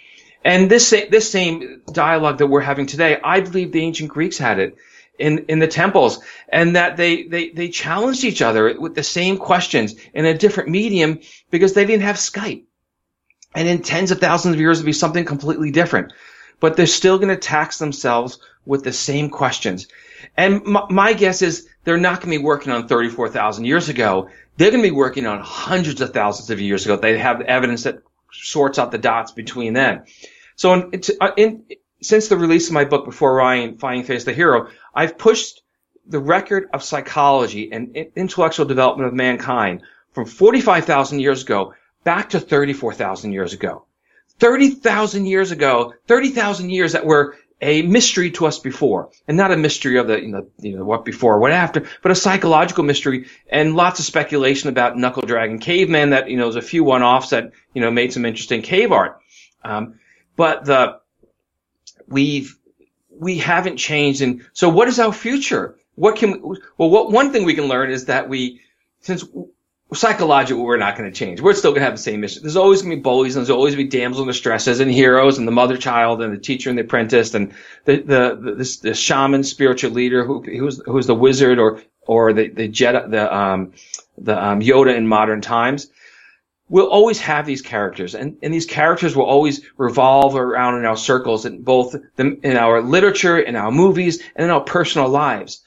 And 0.43 0.71
this 0.71 0.89
this 1.11 1.31
same 1.31 1.83
dialogue 1.93 2.39
that 2.39 2.47
we're 2.47 2.63
having 2.63 2.87
today, 2.87 3.21
I 3.23 3.41
believe 3.41 3.73
the 3.73 3.83
ancient 3.83 4.09
Greeks 4.09 4.39
had 4.39 4.59
it 4.59 4.77
in, 5.21 5.45
in 5.49 5.59
the 5.59 5.69
temples 5.69 6.21
and 6.49 6.77
that 6.77 6.97
they, 6.97 7.25
they, 7.25 7.50
they 7.50 7.69
challenged 7.69 8.25
each 8.25 8.43
other 8.43 8.79
with 8.79 8.95
the 8.95 9.03
same 9.03 9.37
questions 9.37 9.95
in 10.15 10.25
a 10.25 10.37
different 10.37 10.71
medium 10.71 11.21
because 11.50 11.75
they 11.75 11.85
didn't 11.85 12.03
have 12.03 12.17
Skype. 12.17 12.65
And 13.55 13.69
in 13.69 13.83
tens 13.83 14.11
of 14.11 14.21
thousands 14.21 14.55
of 14.55 14.61
years, 14.61 14.79
it'd 14.79 14.87
be 14.87 14.93
something 14.93 15.25
completely 15.25 15.71
different. 15.71 16.12
but 16.61 16.77
they're 16.77 16.87
still 16.87 17.19
going 17.19 17.31
to 17.31 17.37
tax 17.37 17.79
themselves 17.79 18.39
with 18.67 18.85
the 18.85 18.93
same 18.93 19.31
questions. 19.31 19.89
And 20.37 20.62
my, 20.65 20.85
my 20.91 21.12
guess 21.15 21.43
is 21.43 21.67
they're 21.85 21.97
not 21.97 22.21
going 22.21 22.33
to 22.33 22.39
be 22.39 22.45
working 22.45 22.73
on 22.73 22.87
34,000 22.87 23.65
years 23.65 23.89
ago. 23.89 24.29
They're 24.57 24.71
going 24.71 24.83
to 24.83 24.89
be 24.89 24.95
working 24.95 25.27
on 25.27 25.41
hundreds 25.41 26.00
of 26.03 26.12
thousands 26.12 26.50
of 26.50 26.61
years 26.61 26.85
ago. 26.85 26.97
They 26.97 27.19
have 27.19 27.41
evidence 27.41 27.85
that 27.85 28.03
sorts 28.31 28.79
out 28.79 28.93
the 28.93 28.99
dots 28.99 29.33
between 29.33 29.73
them. 29.73 30.05
So 30.57 30.75
in, 30.75 31.00
in, 31.37 31.65
since 32.02 32.28
the 32.28 32.37
release 32.37 32.69
of 32.69 32.75
my 32.75 32.85
book, 32.85 33.04
Before 33.04 33.40
Orion, 33.40 33.78
Finding 33.78 34.04
Face 34.04 34.25
the 34.25 34.33
Hero, 34.33 34.69
I've 34.95 35.19
pushed 35.19 35.62
the 36.07 36.19
record 36.19 36.69
of 36.73 36.83
psychology 36.83 37.71
and 37.73 37.95
intellectual 38.16 38.66
development 38.66 39.09
of 39.09 39.14
mankind 39.14 39.83
from 40.12 40.26
45,000 40.26 41.21
years 41.21 41.42
ago 41.42 41.75
back 42.04 42.30
to 42.30 42.40
34,000 42.40 43.33
years 43.33 43.52
ago. 43.52 43.85
30,000 44.38 45.26
years 45.26 45.50
ago, 45.50 45.95
30,000 46.09 46.71
years 46.71 46.92
that 46.92 47.04
were 47.04 47.37
a 47.61 47.83
mystery 47.83 48.30
to 48.30 48.47
us 48.47 48.59
before, 48.59 49.11
and 49.28 49.37
not 49.37 49.52
a 49.52 49.57
mystery 49.57 49.99
of 49.99 50.07
the, 50.07 50.19
you 50.19 50.28
know, 50.28 50.47
you 50.59 50.78
know, 50.78 50.85
what 50.85 51.04
before, 51.04 51.38
what 51.38 51.52
after, 51.52 51.85
but 52.02 52.11
a 52.11 52.14
psychological 52.14 52.85
mystery, 52.85 53.26
and 53.50 53.76
lots 53.76 54.00
of 54.00 54.07
speculation 54.07 54.71
about 54.71 54.97
knuckle 54.97 55.23
dragging 55.23 55.59
cavemen 55.59 56.11
that, 56.11 56.30
you 56.30 56.38
know, 56.38 56.45
there's 56.45 56.64
a 56.64 56.66
few 56.66 56.83
one-offs 56.83 57.30
that, 57.30 57.52
you 57.75 57.83
know, 57.83 57.90
made 57.90 58.14
some 58.14 58.25
interesting 58.25 58.62
cave 58.62 58.92
art. 58.92 59.21
Um, 59.62 60.00
but 60.37 60.64
the, 60.64 61.00
we've, 62.11 62.57
we 63.11 63.38
haven't 63.38 63.76
changed. 63.76 64.21
And 64.21 64.45
so 64.52 64.69
what 64.69 64.88
is 64.88 64.99
our 64.99 65.12
future? 65.12 65.76
What 65.95 66.17
can, 66.17 66.43
well, 66.43 66.90
what, 66.90 67.11
one 67.11 67.33
thing 67.33 67.45
we 67.45 67.55
can 67.55 67.64
learn 67.64 67.90
is 67.90 68.07
that 68.07 68.29
we, 68.29 68.61
since 69.00 69.25
psychologically 69.93 70.62
we're 70.62 70.76
not 70.76 70.97
going 70.97 71.11
to 71.11 71.17
change. 71.17 71.40
We're 71.40 71.55
still 71.55 71.73
going 71.73 71.81
to 71.81 71.87
have 71.87 71.95
the 71.95 72.02
same 72.02 72.21
mission. 72.21 72.43
There's 72.43 72.57
always 72.57 72.83
going 72.83 72.90
to 72.90 72.97
be 72.97 73.02
bullies 73.02 73.35
and 73.35 73.45
there's 73.45 73.50
always 73.50 73.75
going 73.75 73.88
to 73.88 73.90
be 73.90 73.99
damsels 73.99 74.23
in 74.23 74.29
distresses 74.29 74.81
and 74.81 74.90
heroes 74.90 75.38
and 75.38 75.47
the 75.47 75.52
mother 75.52 75.76
child 75.76 76.23
and 76.23 76.33
the 76.33 76.38
teacher 76.38 76.71
and 76.71 76.79
the 76.79 76.83
apprentice 76.83 77.35
and 77.35 77.52
the, 77.85 77.97
the, 77.97 78.38
the, 78.40 78.55
this, 78.55 78.76
the 78.79 78.95
shaman 78.95 79.43
spiritual 79.43 79.90
leader 79.90 80.25
who, 80.25 80.43
who's, 80.43 80.81
who's 80.85 81.07
the 81.07 81.14
wizard 81.14 81.59
or, 81.59 81.83
or 82.07 82.33
the, 82.33 82.49
the 82.49 82.69
Jedi, 82.69 83.11
the, 83.11 83.35
um, 83.35 83.73
the, 84.19 84.43
um, 84.43 84.61
Yoda 84.61 84.97
in 84.97 85.07
modern 85.07 85.40
times. 85.40 85.88
We'll 86.71 86.89
always 86.89 87.19
have 87.21 87.47
these 87.47 87.62
characters 87.62 88.15
and, 88.15 88.39
and 88.43 88.55
these 88.55 88.65
characters 88.65 89.15
will 89.17 89.25
always 89.25 89.61
revolve 89.77 90.37
around 90.37 90.79
in 90.79 90.87
our 90.87 90.97
circles 90.97 91.45
in 91.45 91.62
both 91.62 91.97
the, 92.15 92.39
in 92.43 92.57
our 92.57 92.81
literature, 92.81 93.39
in 93.39 93.57
our 93.57 93.73
movies, 93.73 94.23
and 94.37 94.45
in 94.45 94.50
our 94.50 94.62
personal 94.62 95.09
lives. 95.09 95.62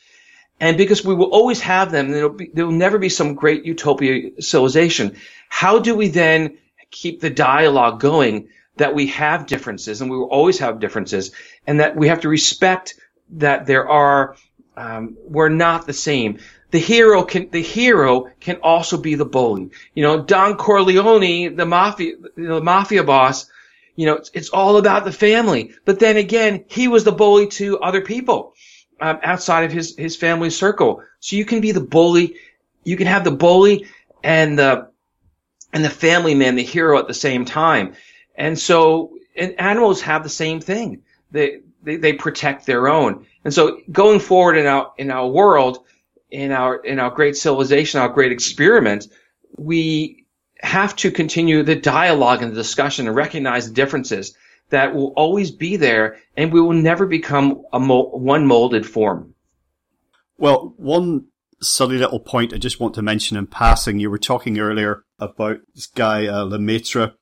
And 0.62 0.78
because 0.78 1.04
we 1.04 1.14
will 1.14 1.30
always 1.32 1.60
have 1.60 1.92
them, 1.92 2.38
be, 2.38 2.50
there 2.54 2.66
will 2.66 2.72
never 2.72 2.98
be 2.98 3.10
some 3.10 3.36
great 3.36 3.66
utopia 3.66 4.42
civilization. 4.42 5.18
How 5.50 5.80
do 5.80 5.94
we 5.94 6.08
then 6.08 6.58
keep 6.90 7.20
the 7.20 7.30
dialogue 7.30 8.00
going 8.00 8.48
that 8.78 8.96
we 8.96 9.08
have 9.08 9.46
differences 9.46 10.00
and 10.02 10.10
we 10.10 10.18
will 10.18 10.30
always 10.30 10.60
have 10.60 10.80
differences 10.80 11.32
and 11.68 11.82
that 11.82 11.98
we 11.98 12.08
have 12.08 12.22
to 12.22 12.30
respect 12.30 12.96
that 13.32 13.66
there 13.66 13.90
are, 13.90 14.38
um, 14.78 15.18
we're 15.26 15.50
not 15.50 15.86
the 15.86 15.94
same. 15.94 16.40
The 16.74 16.80
hero 16.80 17.22
can, 17.22 17.52
the 17.52 17.62
hero 17.62 18.32
can 18.40 18.56
also 18.64 18.98
be 18.98 19.14
the 19.14 19.26
bully. 19.26 19.70
You 19.94 20.02
know, 20.02 20.24
Don 20.24 20.58
Corleone, 20.58 21.56
the 21.56 21.68
mafia, 21.68 22.14
the 22.36 22.62
mafia 22.62 23.04
boss, 23.04 23.46
you 23.96 24.08
know, 24.08 24.16
it's, 24.16 24.32
it's 24.34 24.50
all 24.50 24.78
about 24.78 25.06
the 25.06 25.12
family. 25.12 25.76
But 25.86 26.00
then 26.00 26.18
again, 26.18 26.66
he 26.68 26.88
was 26.88 27.04
the 27.04 27.12
bully 27.12 27.46
to 27.50 27.80
other 27.80 28.02
people 28.02 28.56
um, 29.00 29.20
outside 29.22 29.66
of 29.66 29.72
his 29.72 29.96
his 29.96 30.16
family 30.16 30.50
circle. 30.50 31.04
So 31.20 31.36
you 31.36 31.46
can 31.46 31.62
be 31.62 31.74
the 31.74 31.80
bully, 31.80 32.38
you 32.84 32.98
can 32.98 33.06
have 33.06 33.24
the 33.24 33.30
bully 33.30 33.86
and 34.24 34.58
the 34.58 34.90
and 35.74 35.86
the 35.86 35.92
family 35.92 36.34
man, 36.34 36.56
the 36.56 36.64
hero 36.64 36.98
at 36.98 37.08
the 37.08 37.14
same 37.14 37.46
time. 37.46 37.94
And 38.34 38.58
so, 38.58 39.20
and 39.36 39.60
animals 39.60 40.02
have 40.02 40.24
the 40.24 40.30
same 40.30 40.60
thing. 40.60 41.04
They, 41.30 41.60
they 41.84 41.98
they 41.98 42.14
protect 42.14 42.66
their 42.66 42.88
own. 42.88 43.28
And 43.46 43.54
so, 43.54 43.82
going 43.92 44.20
forward 44.20 44.58
in 44.58 44.66
our 44.66 44.92
in 44.98 45.12
our 45.12 45.28
world, 45.28 45.86
in 46.34 46.52
our 46.52 46.76
in 46.78 47.00
our 47.00 47.12
great 47.12 47.38
civilization, 47.38 48.00
our 48.00 48.10
great 48.10 48.32
experiment, 48.32 49.08
we 49.56 50.26
have 50.60 50.96
to 50.96 51.12
continue 51.12 51.62
the 51.62 51.76
dialogue 51.76 52.42
and 52.42 52.52
the 52.52 52.56
discussion 52.56 53.06
and 53.08 53.16
recognize 53.16 53.68
the 53.68 53.74
differences 53.74 54.36
that 54.70 54.96
will 54.96 55.14
always 55.16 55.52
be 55.52 55.76
there 55.76 56.18
and 56.36 56.52
we 56.52 56.60
will 56.60 56.74
never 56.74 57.06
become 57.06 57.62
a 57.72 57.80
one 57.80 58.48
molded 58.48 58.86
form. 58.86 59.36
Well, 60.38 60.74
one 60.78 61.28
silly 61.62 61.98
little 62.00 62.20
point 62.20 62.54
I 62.54 62.58
just 62.58 62.80
want 62.80 62.96
to 62.96 63.04
mention 63.04 63.38
in 63.38 63.46
passing. 63.46 64.00
You 64.00 64.10
were 64.10 64.18
talking 64.18 64.58
earlier 64.58 65.04
about 65.20 65.60
this 65.76 65.86
guy, 65.86 66.26
uh, 66.26 66.46
Lemaitre, 66.46 67.14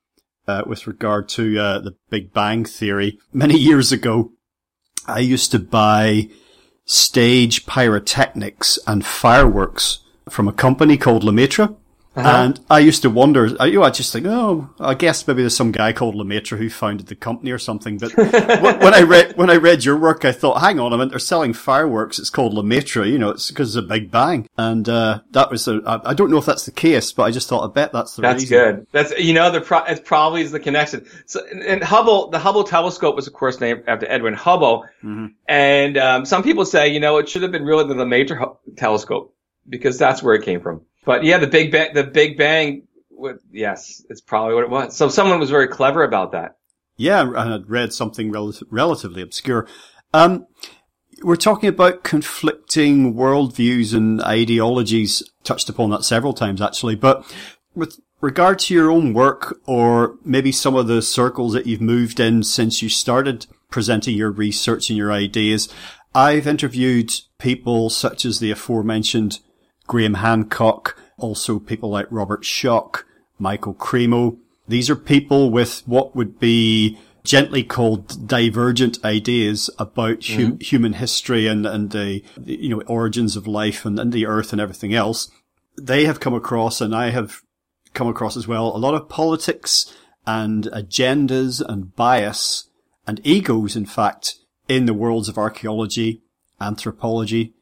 uh, 0.47 0.63
with 0.65 0.87
regard 0.87 1.27
to 1.29 1.59
uh, 1.59 1.79
the 1.79 1.95
Big 2.09 2.31
Bang 2.31 2.63
Theory. 2.63 3.19
Many 3.33 3.57
years 3.57 3.91
ago, 3.91 4.31
I 5.05 5.19
used 5.19 5.51
to 5.51 5.59
buy 5.59 6.29
stage 6.85 7.65
pyrotechnics 7.65 8.79
and 8.87 9.05
fireworks 9.05 9.99
from 10.29 10.47
a 10.47 10.53
company 10.53 10.97
called 10.97 11.23
Lemaitre. 11.23 11.75
Uh-huh. 12.13 12.29
And 12.29 12.59
I 12.69 12.79
used 12.79 13.03
to 13.03 13.09
wonder, 13.09 13.47
you 13.47 13.79
know, 13.79 13.83
I 13.83 13.89
just 13.89 14.11
think, 14.11 14.25
oh, 14.27 14.69
I 14.81 14.95
guess 14.95 15.25
maybe 15.25 15.43
there's 15.43 15.55
some 15.55 15.71
guy 15.71 15.93
called 15.93 16.15
Lemaitre 16.15 16.57
who 16.57 16.69
founded 16.69 17.07
the 17.07 17.15
company 17.15 17.51
or 17.51 17.57
something. 17.57 17.97
But 17.97 18.15
when 18.17 18.93
I 18.93 19.01
read, 19.03 19.37
when 19.37 19.49
I 19.49 19.55
read 19.55 19.85
your 19.85 19.95
work, 19.95 20.25
I 20.25 20.33
thought, 20.33 20.59
hang 20.59 20.77
on 20.77 20.91
a 20.91 20.97
minute, 20.97 21.11
they're 21.11 21.19
selling 21.19 21.53
fireworks. 21.53 22.19
It's 22.19 22.29
called 22.29 22.53
Lemaitre, 22.53 23.09
you 23.09 23.17
know, 23.17 23.29
it's 23.29 23.49
because 23.49 23.77
it's 23.77 23.85
a 23.85 23.87
big 23.87 24.11
bang. 24.11 24.49
And, 24.57 24.89
uh, 24.89 25.21
that 25.31 25.49
was 25.49 25.69
I 25.69 26.13
don't 26.13 26.29
know 26.29 26.37
if 26.37 26.45
that's 26.45 26.65
the 26.65 26.71
case, 26.71 27.13
but 27.13 27.23
I 27.23 27.31
just 27.31 27.47
thought, 27.47 27.63
I 27.63 27.71
bet 27.71 27.93
that's 27.93 28.17
the 28.17 28.23
that's 28.23 28.43
reason. 28.43 28.57
good. 28.57 28.87
That's, 28.91 29.17
you 29.17 29.33
know, 29.33 29.49
the 29.49 29.61
pro- 29.61 29.85
it 29.85 30.03
probably 30.03 30.41
is 30.41 30.51
the 30.51 30.59
connection. 30.59 31.05
So, 31.27 31.45
and 31.45 31.81
Hubble, 31.81 32.29
the 32.29 32.39
Hubble 32.39 32.65
telescope 32.65 33.15
was 33.15 33.27
of 33.27 33.33
course 33.33 33.61
named 33.61 33.83
after 33.87 34.05
Edwin 34.09 34.33
Hubble. 34.33 34.83
Mm-hmm. 35.01 35.27
And, 35.47 35.97
um, 35.97 36.25
some 36.25 36.43
people 36.43 36.65
say, 36.65 36.89
you 36.89 36.99
know, 36.99 37.19
it 37.19 37.29
should 37.29 37.43
have 37.43 37.53
been 37.53 37.63
really 37.63 37.87
the 37.87 37.95
Lemaitre 37.95 38.37
telescope 38.75 39.33
because 39.69 39.97
that's 39.97 40.21
where 40.21 40.35
it 40.35 40.43
came 40.43 40.59
from. 40.59 40.81
But 41.03 41.23
yeah, 41.23 41.37
the 41.37 41.47
Big 41.47 41.71
Bang, 41.71 41.93
the 41.93 42.03
Big 42.03 42.37
Bang, 42.37 42.83
yes, 43.51 44.03
it's 44.09 44.21
probably 44.21 44.55
what 44.55 44.63
it 44.63 44.69
was. 44.69 44.95
So 44.95 45.09
someone 45.09 45.39
was 45.39 45.49
very 45.49 45.67
clever 45.67 46.03
about 46.03 46.31
that. 46.33 46.57
Yeah, 46.97 47.21
and 47.21 47.53
I'd 47.53 47.69
read 47.69 47.93
something 47.93 48.31
rel- 48.31 48.53
relatively 48.69 49.21
obscure. 49.21 49.67
Um, 50.13 50.45
we're 51.23 51.35
talking 51.35 51.69
about 51.69 52.03
conflicting 52.03 53.13
worldviews 53.13 53.93
and 53.93 54.21
ideologies. 54.21 55.23
Touched 55.43 55.69
upon 55.69 55.89
that 55.89 56.03
several 56.03 56.33
times 56.33 56.61
actually, 56.61 56.95
but 56.95 57.25
with 57.73 57.99
regard 58.21 58.59
to 58.59 58.73
your 58.73 58.91
own 58.91 59.13
work 59.13 59.59
or 59.65 60.17
maybe 60.23 60.51
some 60.51 60.75
of 60.75 60.87
the 60.87 61.01
circles 61.01 61.53
that 61.53 61.65
you've 61.65 61.81
moved 61.81 62.19
in 62.19 62.43
since 62.43 62.81
you 62.81 62.89
started 62.89 63.47
presenting 63.71 64.15
your 64.15 64.31
research 64.31 64.89
and 64.89 64.97
your 64.97 65.11
ideas, 65.11 65.67
I've 66.13 66.45
interviewed 66.45 67.11
people 67.39 67.89
such 67.89 68.25
as 68.25 68.39
the 68.39 68.51
aforementioned 68.51 69.39
Graham 69.87 70.15
Hancock, 70.15 70.97
also 71.17 71.59
people 71.59 71.89
like 71.89 72.07
Robert 72.09 72.43
Schoch, 72.43 73.03
Michael 73.39 73.73
Cremo. 73.73 74.37
These 74.67 74.89
are 74.89 74.95
people 74.95 75.51
with 75.51 75.83
what 75.85 76.15
would 76.15 76.39
be 76.39 76.97
gently 77.23 77.63
called 77.63 78.27
divergent 78.27 79.03
ideas 79.03 79.69
about 79.77 80.19
mm-hmm. 80.19 80.57
human 80.59 80.93
history 80.93 81.47
and, 81.47 81.65
and 81.65 81.91
the, 81.91 82.23
you 82.43 82.69
know, 82.69 82.81
origins 82.81 83.35
of 83.35 83.47
life 83.47 83.85
and, 83.85 83.99
and 83.99 84.11
the 84.11 84.25
earth 84.25 84.51
and 84.51 84.61
everything 84.61 84.93
else. 84.93 85.29
They 85.79 86.05
have 86.05 86.19
come 86.19 86.33
across 86.33 86.81
and 86.81 86.95
I 86.95 87.11
have 87.11 87.41
come 87.93 88.07
across 88.07 88.37
as 88.37 88.47
well 88.47 88.75
a 88.75 88.79
lot 88.79 88.95
of 88.95 89.09
politics 89.09 89.93
and 90.25 90.65
agendas 90.65 91.61
and 91.67 91.95
bias 91.95 92.69
and 93.05 93.19
egos, 93.23 93.75
in 93.75 93.85
fact, 93.85 94.35
in 94.67 94.85
the 94.85 94.93
worlds 94.93 95.27
of 95.27 95.37
archaeology, 95.37 96.21
anthropology, 96.59 97.53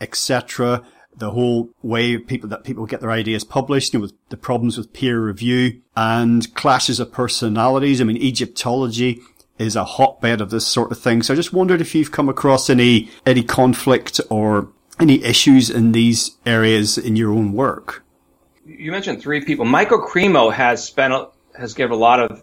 etc 0.00 0.82
the 1.16 1.30
whole 1.30 1.70
way 1.82 2.18
people 2.18 2.48
that 2.50 2.64
people 2.64 2.86
get 2.86 3.00
their 3.00 3.10
ideas 3.10 3.44
published, 3.44 3.92
you 3.92 3.98
know, 3.98 4.02
with 4.02 4.14
the 4.28 4.36
problems 4.36 4.76
with 4.76 4.92
peer 4.92 5.20
review 5.20 5.80
and 5.96 6.54
clashes 6.54 7.00
of 7.00 7.12
personalities. 7.12 8.00
I 8.00 8.04
mean, 8.04 8.18
Egyptology 8.18 9.20
is 9.58 9.76
a 9.76 9.84
hotbed 9.84 10.40
of 10.40 10.50
this 10.50 10.66
sort 10.66 10.92
of 10.92 10.98
thing. 10.98 11.22
So 11.22 11.32
I 11.32 11.36
just 11.36 11.52
wondered 11.52 11.80
if 11.80 11.94
you've 11.94 12.12
come 12.12 12.28
across 12.28 12.68
any 12.68 13.10
any 13.24 13.42
conflict 13.42 14.20
or 14.30 14.68
any 15.00 15.22
issues 15.24 15.70
in 15.70 15.92
these 15.92 16.36
areas 16.44 16.98
in 16.98 17.16
your 17.16 17.32
own 17.32 17.52
work. 17.52 18.04
You 18.64 18.90
mentioned 18.90 19.20
three 19.20 19.44
people. 19.44 19.64
Michael 19.64 20.00
Cremo 20.00 20.52
has 20.52 20.84
spent 20.84 21.14
has 21.56 21.74
given 21.74 21.92
a 21.92 22.00
lot 22.00 22.20
of 22.20 22.42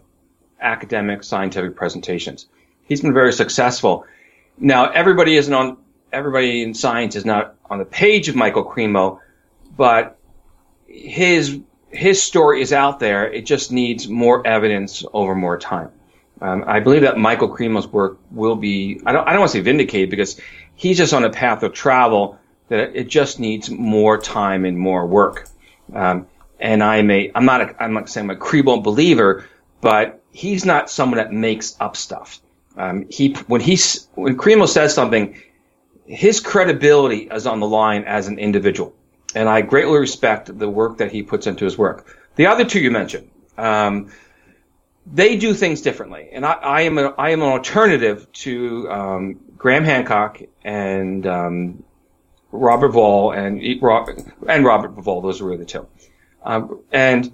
academic 0.60 1.22
scientific 1.22 1.76
presentations. 1.76 2.46
He's 2.84 3.00
been 3.00 3.14
very 3.14 3.32
successful. 3.32 4.06
Now 4.58 4.90
everybody 4.90 5.36
isn't 5.36 5.52
on 5.52 5.76
everybody 6.12 6.62
in 6.62 6.74
science 6.74 7.16
is 7.16 7.24
not 7.24 7.56
on 7.74 7.80
the 7.80 7.84
page 7.84 8.28
of 8.28 8.36
Michael 8.36 8.64
Cremo, 8.64 9.18
but 9.76 10.16
his 10.86 11.58
his 11.90 12.22
story 12.22 12.62
is 12.62 12.72
out 12.72 13.00
there. 13.00 13.30
It 13.30 13.46
just 13.46 13.72
needs 13.72 14.08
more 14.08 14.46
evidence 14.46 15.04
over 15.12 15.34
more 15.34 15.58
time. 15.58 15.90
Um, 16.40 16.64
I 16.68 16.78
believe 16.78 17.02
that 17.02 17.18
Michael 17.18 17.48
Cremo's 17.48 17.88
work 17.88 18.18
will 18.30 18.54
be. 18.54 19.00
I 19.04 19.12
don't. 19.12 19.26
I 19.26 19.32
don't 19.32 19.40
want 19.40 19.50
to 19.50 19.58
say 19.58 19.62
vindicated 19.62 20.08
because 20.08 20.40
he's 20.76 20.98
just 20.98 21.12
on 21.12 21.24
a 21.24 21.30
path 21.30 21.64
of 21.64 21.72
travel 21.72 22.38
that 22.68 22.94
it 22.94 23.08
just 23.08 23.40
needs 23.40 23.68
more 23.70 24.18
time 24.18 24.64
and 24.64 24.78
more 24.78 25.04
work. 25.04 25.48
Um, 25.92 26.28
and 26.60 26.80
I'm 26.80 27.10
a. 27.10 27.32
I'm 27.34 27.44
not. 27.44 27.60
A, 27.60 27.82
I'm 27.82 27.92
not 27.92 28.08
saying 28.08 28.30
I'm 28.30 28.36
a 28.36 28.40
Cremo 28.40 28.84
believer, 28.84 29.46
but 29.80 30.22
he's 30.30 30.64
not 30.64 30.90
someone 30.90 31.18
that 31.18 31.32
makes 31.32 31.76
up 31.80 31.96
stuff. 31.96 32.40
Um, 32.76 33.06
he 33.10 33.32
when 33.48 33.60
he 33.60 33.76
when 34.14 34.36
Cremo 34.36 34.68
says 34.68 34.94
something, 34.94 35.36
his 36.06 36.40
credibility 36.40 37.28
is 37.30 37.46
on 37.46 37.60
the 37.60 37.68
line 37.68 38.04
as 38.04 38.28
an 38.28 38.38
individual, 38.38 38.94
and 39.34 39.48
I 39.48 39.62
greatly 39.62 39.98
respect 39.98 40.56
the 40.56 40.68
work 40.68 40.98
that 40.98 41.12
he 41.12 41.22
puts 41.22 41.46
into 41.46 41.64
his 41.64 41.78
work. 41.78 42.06
The 42.36 42.46
other 42.46 42.64
two 42.64 42.80
you 42.80 42.90
mentioned, 42.90 43.30
um, 43.56 44.10
they 45.06 45.36
do 45.36 45.54
things 45.54 45.80
differently, 45.80 46.30
and 46.32 46.44
I, 46.44 46.52
I 46.52 46.80
am 46.82 46.98
a, 46.98 47.14
I 47.16 47.30
am 47.30 47.42
an 47.42 47.48
alternative 47.48 48.30
to 48.32 48.90
um, 48.90 49.40
Graham 49.56 49.84
Hancock 49.84 50.40
and 50.62 51.26
um, 51.26 51.84
Robert 52.50 52.92
Bauval 52.92 53.36
and 53.36 53.62
and 54.48 54.64
Robert 54.64 54.94
Bauval. 54.94 55.22
Those 55.22 55.42
were 55.42 55.56
the 55.56 55.64
two, 55.64 55.86
um, 56.42 56.80
and 56.92 57.32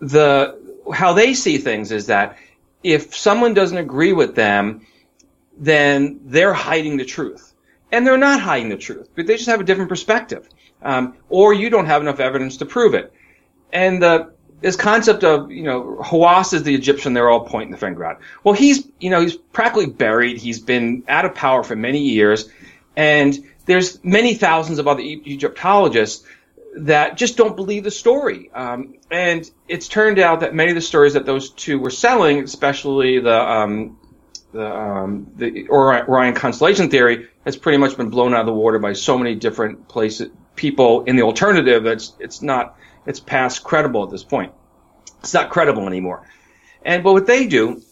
the 0.00 0.58
how 0.92 1.12
they 1.12 1.34
see 1.34 1.58
things 1.58 1.92
is 1.92 2.06
that 2.06 2.36
if 2.82 3.14
someone 3.14 3.54
doesn't 3.54 3.76
agree 3.76 4.12
with 4.12 4.34
them, 4.34 4.86
then 5.56 6.20
they're 6.24 6.54
hiding 6.54 6.96
the 6.96 7.04
truth. 7.04 7.49
And 7.92 8.06
they're 8.06 8.18
not 8.18 8.40
hiding 8.40 8.68
the 8.68 8.76
truth, 8.76 9.08
but 9.14 9.26
they 9.26 9.36
just 9.36 9.48
have 9.48 9.60
a 9.60 9.64
different 9.64 9.88
perspective. 9.88 10.48
Um, 10.82 11.16
or 11.28 11.52
you 11.52 11.70
don't 11.70 11.86
have 11.86 12.02
enough 12.02 12.20
evidence 12.20 12.58
to 12.58 12.66
prove 12.66 12.94
it. 12.94 13.12
And 13.72 14.02
the, 14.02 14.32
this 14.60 14.76
concept 14.76 15.24
of, 15.24 15.50
you 15.50 15.62
know, 15.62 15.98
Hawass 16.02 16.54
is 16.54 16.62
the 16.62 16.74
Egyptian 16.74 17.12
they're 17.12 17.28
all 17.28 17.44
pointing 17.44 17.72
the 17.72 17.78
finger 17.78 18.04
at. 18.04 18.20
Well, 18.44 18.54
he's, 18.54 18.88
you 18.98 19.10
know, 19.10 19.20
he's 19.20 19.36
practically 19.36 19.86
buried. 19.86 20.38
He's 20.38 20.60
been 20.60 21.04
out 21.08 21.24
of 21.24 21.34
power 21.34 21.62
for 21.62 21.76
many 21.76 22.00
years. 22.00 22.48
And 22.96 23.38
there's 23.66 24.02
many 24.04 24.34
thousands 24.34 24.78
of 24.78 24.88
other 24.88 25.02
Egyptologists 25.02 26.26
that 26.76 27.16
just 27.16 27.36
don't 27.36 27.56
believe 27.56 27.84
the 27.84 27.90
story. 27.90 28.50
Um, 28.52 28.96
and 29.10 29.48
it's 29.68 29.88
turned 29.88 30.18
out 30.18 30.40
that 30.40 30.54
many 30.54 30.70
of 30.70 30.74
the 30.76 30.80
stories 30.82 31.14
that 31.14 31.26
those 31.26 31.50
two 31.50 31.78
were 31.78 31.90
selling, 31.90 32.40
especially 32.40 33.20
the 33.20 33.38
um, 33.38 33.98
the 34.52 34.66
um, 34.66 35.30
the 35.36 35.68
Orion 35.68 36.34
constellation 36.34 36.90
theory, 36.90 37.28
has 37.44 37.56
pretty 37.56 37.78
much 37.78 37.96
been 37.96 38.10
blown 38.10 38.34
out 38.34 38.40
of 38.40 38.46
the 38.46 38.52
water 38.52 38.78
by 38.78 38.92
so 38.92 39.18
many 39.18 39.34
different 39.34 39.88
places, 39.88 40.30
people 40.56 41.04
in 41.04 41.16
the 41.16 41.22
alternative. 41.22 41.84
That's 41.84 42.14
it's 42.18 42.42
not 42.42 42.76
it's 43.06 43.20
past 43.20 43.64
credible 43.64 44.04
at 44.04 44.10
this 44.10 44.24
point. 44.24 44.52
It's 45.20 45.34
not 45.34 45.50
credible 45.50 45.86
anymore. 45.86 46.26
And 46.84 47.02
but 47.02 47.12
what 47.12 47.26
they 47.26 47.46
do 47.46 47.82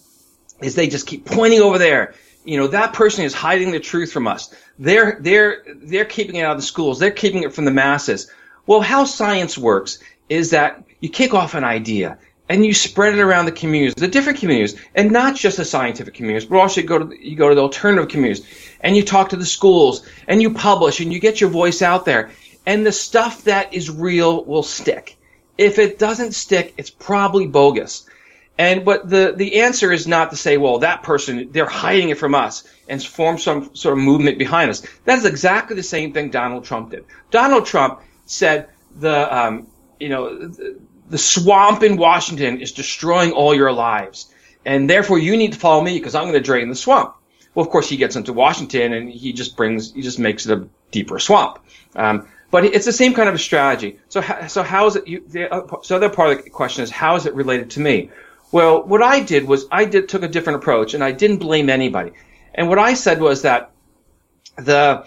is 0.61 0.75
they 0.75 0.89
just 0.89 1.07
keep 1.07 1.25
pointing 1.25 1.61
over 1.61 1.79
there. 1.79 2.15
You 2.45 2.59
know 2.59 2.69
that 2.69 2.93
person 2.93 3.25
is 3.25 3.35
hiding 3.35 3.73
the 3.73 3.81
truth 3.81 4.13
from 4.13 4.27
us. 4.27 4.55
They're 4.79 5.19
they're 5.21 5.65
they're 5.77 6.05
keeping 6.05 6.37
it 6.37 6.43
out 6.43 6.53
of 6.53 6.59
the 6.59 6.63
schools. 6.63 6.99
They're 6.99 7.11
keeping 7.11 7.43
it 7.43 7.53
from 7.53 7.65
the 7.65 7.71
masses 7.71 8.31
well, 8.69 8.83
how 8.83 9.05
science 9.05 9.57
works 9.57 9.99
is 10.29 10.51
that 10.51 10.85
you 11.01 11.09
kick 11.09 11.33
off 11.33 11.55
an 11.55 11.65
idea 11.65 12.19
and 12.49 12.65
you 12.65 12.73
spread 12.73 13.15
it 13.15 13.21
around 13.21 13.45
the 13.45 13.53
communities, 13.53 13.95
the 13.95 14.09
different 14.09 14.39
communities, 14.39 14.81
and 14.95 15.11
not 15.11 15.37
just 15.37 15.59
the 15.59 15.65
scientific 15.65 16.15
communities, 16.15 16.49
but 16.49 16.59
also 16.59 16.81
you 16.81 16.87
go 16.87 16.99
to 16.99 17.05
the, 17.05 17.29
you 17.29 17.37
go 17.37 17.49
to 17.49 17.55
the 17.55 17.61
alternative 17.61 18.09
communities, 18.09 18.47
and 18.81 18.97
you 18.97 19.03
talk 19.03 19.31
to 19.31 19.37
the 19.37 19.47
schools, 19.47 20.07
and 20.27 20.41
you 20.41 20.55
publish, 20.55 21.01
and 21.01 21.13
you 21.13 21.21
get 21.21 21.41
your 21.41 21.51
voice 21.51 21.83
out 21.83 22.05
there, 22.05 22.31
and 22.67 22.85
the 22.85 22.93
stuff 22.93 23.45
that 23.45 23.75
is 23.75 23.91
real 23.91 24.45
will 24.45 24.63
stick. 24.63 25.17
If 25.57 25.79
it 25.79 25.99
doesn't 25.99 26.33
stick, 26.33 26.75
it's 26.77 26.91
probably 26.91 27.47
bogus. 27.47 28.07
And 28.59 28.85
but 28.85 29.09
the 29.09 29.33
the 29.37 29.61
answer 29.61 29.93
is 29.93 30.09
not 30.09 30.31
to 30.31 30.37
say, 30.37 30.57
well, 30.57 30.81
that 30.81 31.05
person 31.05 31.51
they're 31.53 31.67
hiding 31.67 32.09
it 32.09 32.19
from 32.19 32.35
us 32.35 32.65
and 32.89 33.03
form 33.03 33.39
some 33.39 33.75
sort 33.75 33.97
of 33.97 34.03
movement 34.03 34.37
behind 34.37 34.71
us. 34.71 34.83
That 35.05 35.19
is 35.19 35.25
exactly 35.25 35.77
the 35.77 35.83
same 35.85 36.13
thing 36.13 36.31
Donald 36.31 36.65
Trump 36.65 36.91
did. 36.91 37.05
Donald 37.31 37.67
Trump 37.67 38.01
said 38.27 38.69
the 38.99 39.37
um, 39.37 39.69
you 40.01 40.09
know 40.09 40.49
the, 40.49 40.81
the 41.11 41.19
swamp 41.19 41.83
in 41.83 41.97
Washington 41.97 42.61
is 42.61 42.73
destroying 42.73 43.33
all 43.33 43.55
your 43.55 43.73
lives, 43.73 44.33
and 44.65 44.89
therefore 44.89 45.19
you 45.19 45.37
need 45.37 45.53
to 45.55 45.59
follow 45.59 45.83
me 45.83 45.99
because 45.99 46.15
I'm 46.15 46.25
going 46.25 46.35
to 46.35 46.41
drain 46.41 46.69
the 46.69 46.77
swamp. 46.77 47.15
Well, 47.55 47.65
of 47.65 47.73
course, 47.73 47.89
he 47.89 47.97
gets 47.97 48.17
into 48.17 48.33
Washington 48.33 48.93
and 48.93 49.11
he 49.11 49.33
just 49.33 49.57
brings 49.57 49.93
he 49.93 50.03
just 50.03 50.19
makes 50.19 50.47
it 50.47 50.59
a 50.59 50.69
deeper 50.91 51.19
swamp. 51.19 51.59
Um, 51.97 52.29
but 52.51 52.65
it's 52.65 52.87
the 52.87 52.93
same 52.93 53.15
kind 53.15 53.29
of 53.29 53.35
a 53.35 53.39
strategy. 53.39 53.99
So, 54.09 54.23
so 54.49 54.63
how 54.63 54.87
is 54.87 54.97
it? 54.97 55.07
You, 55.09 55.25
the, 55.27 55.49
so, 55.83 55.99
the 55.99 56.07
other 56.07 56.15
part 56.15 56.39
of 56.39 56.45
the 56.45 56.51
question 56.51 56.83
is 56.85 56.91
how 56.91 57.17
is 57.17 57.27
it 57.27 57.35
related 57.35 57.71
to 57.71 57.81
me? 57.81 58.11
Well, 58.53 58.83
what 58.83 59.03
I 59.03 59.21
did 59.21 59.47
was 59.47 59.67
I 59.71 59.85
did 59.85 60.09
took 60.09 60.23
a 60.23 60.29
different 60.29 60.63
approach, 60.63 60.95
and 60.95 61.05
I 61.05 61.13
didn't 61.13 61.39
blame 61.39 61.69
anybody. 61.69 62.13
And 62.55 62.69
what 62.69 62.79
I 62.79 62.95
said 62.95 63.21
was 63.21 63.43
that 63.43 63.73
the 64.57 65.07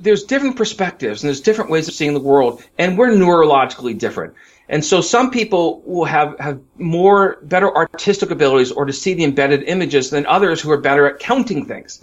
there's 0.00 0.24
different 0.24 0.56
perspectives 0.56 1.22
and 1.22 1.28
there's 1.28 1.42
different 1.42 1.70
ways 1.70 1.86
of 1.86 1.94
seeing 1.94 2.14
the 2.14 2.20
world, 2.20 2.64
and 2.78 2.98
we're 2.98 3.10
neurologically 3.10 3.96
different. 3.96 4.34
And 4.68 4.84
so 4.84 5.00
some 5.00 5.30
people 5.30 5.82
will 5.84 6.04
have, 6.04 6.38
have 6.38 6.60
more, 6.78 7.38
better 7.42 7.74
artistic 7.74 8.30
abilities 8.30 8.72
or 8.72 8.86
to 8.86 8.92
see 8.92 9.14
the 9.14 9.24
embedded 9.24 9.64
images 9.64 10.10
than 10.10 10.26
others 10.26 10.60
who 10.60 10.70
are 10.70 10.78
better 10.78 11.06
at 11.06 11.18
counting 11.18 11.66
things. 11.66 12.00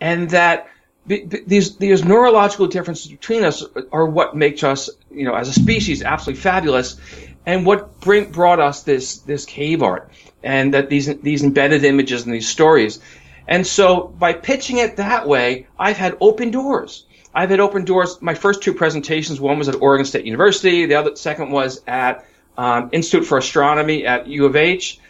And 0.00 0.30
that 0.30 0.68
these, 1.06 1.76
these 1.76 2.04
neurological 2.04 2.68
differences 2.68 3.10
between 3.10 3.42
us 3.44 3.64
are 3.90 4.06
what 4.06 4.36
makes 4.36 4.62
us, 4.62 4.88
you 5.10 5.24
know, 5.24 5.34
as 5.34 5.48
a 5.48 5.52
species 5.52 6.02
absolutely 6.02 6.40
fabulous 6.40 6.96
and 7.44 7.66
what 7.66 8.00
bring, 8.00 8.30
brought 8.30 8.60
us 8.60 8.84
this, 8.84 9.18
this 9.18 9.44
cave 9.44 9.82
art 9.82 10.12
and 10.42 10.74
that 10.74 10.88
these, 10.88 11.06
these 11.20 11.42
embedded 11.42 11.84
images 11.84 12.24
and 12.24 12.32
these 12.32 12.48
stories. 12.48 13.00
And 13.48 13.66
so 13.66 14.04
by 14.06 14.32
pitching 14.32 14.78
it 14.78 14.96
that 14.96 15.26
way, 15.26 15.66
I've 15.76 15.96
had 15.96 16.16
open 16.20 16.52
doors. 16.52 17.04
I've 17.34 17.50
had 17.50 17.60
open 17.60 17.84
doors. 17.84 18.20
My 18.20 18.34
first 18.34 18.62
two 18.62 18.74
presentations, 18.74 19.40
one 19.40 19.58
was 19.58 19.68
at 19.68 19.80
Oregon 19.80 20.04
State 20.04 20.26
University. 20.26 20.86
The 20.86 20.96
other, 20.96 21.16
second 21.16 21.50
was 21.50 21.82
at 21.86 22.26
um, 22.58 22.90
Institute 22.92 23.26
for 23.26 23.38
Astronomy 23.38 24.06
at 24.06 24.26
U 24.26 24.44
of 24.44 24.56
H. 24.56 25.00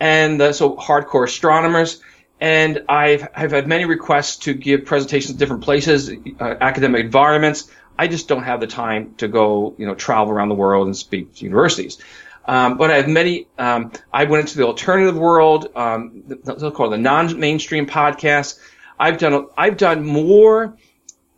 And 0.00 0.40
uh, 0.40 0.52
so 0.52 0.76
hardcore 0.76 1.24
astronomers. 1.24 2.00
And 2.40 2.84
I've, 2.88 3.28
I've 3.34 3.52
had 3.52 3.66
many 3.66 3.84
requests 3.84 4.38
to 4.44 4.54
give 4.54 4.84
presentations 4.84 5.32
in 5.32 5.36
different 5.38 5.62
places, 5.62 6.10
uh, 6.10 6.54
academic 6.60 7.04
environments. 7.04 7.70
I 7.98 8.08
just 8.08 8.28
don't 8.28 8.42
have 8.42 8.60
the 8.60 8.66
time 8.66 9.14
to 9.16 9.28
go, 9.28 9.74
you 9.78 9.86
know, 9.86 9.94
travel 9.94 10.32
around 10.32 10.50
the 10.50 10.54
world 10.54 10.86
and 10.86 10.96
speak 10.96 11.34
to 11.36 11.44
universities. 11.44 11.98
Um, 12.46 12.76
but 12.76 12.90
I 12.90 12.96
have 12.96 13.08
many. 13.08 13.48
Um, 13.58 13.90
I 14.12 14.24
went 14.24 14.42
into 14.42 14.58
the 14.58 14.64
alternative 14.64 15.16
world, 15.16 15.68
um, 15.74 16.22
called 16.74 16.92
the 16.92 16.98
non-mainstream 16.98 17.86
podcast. 17.86 18.58
I've 18.98 19.18
done 19.18 19.48
I've 19.56 19.76
done 19.76 20.04
more 20.04 20.76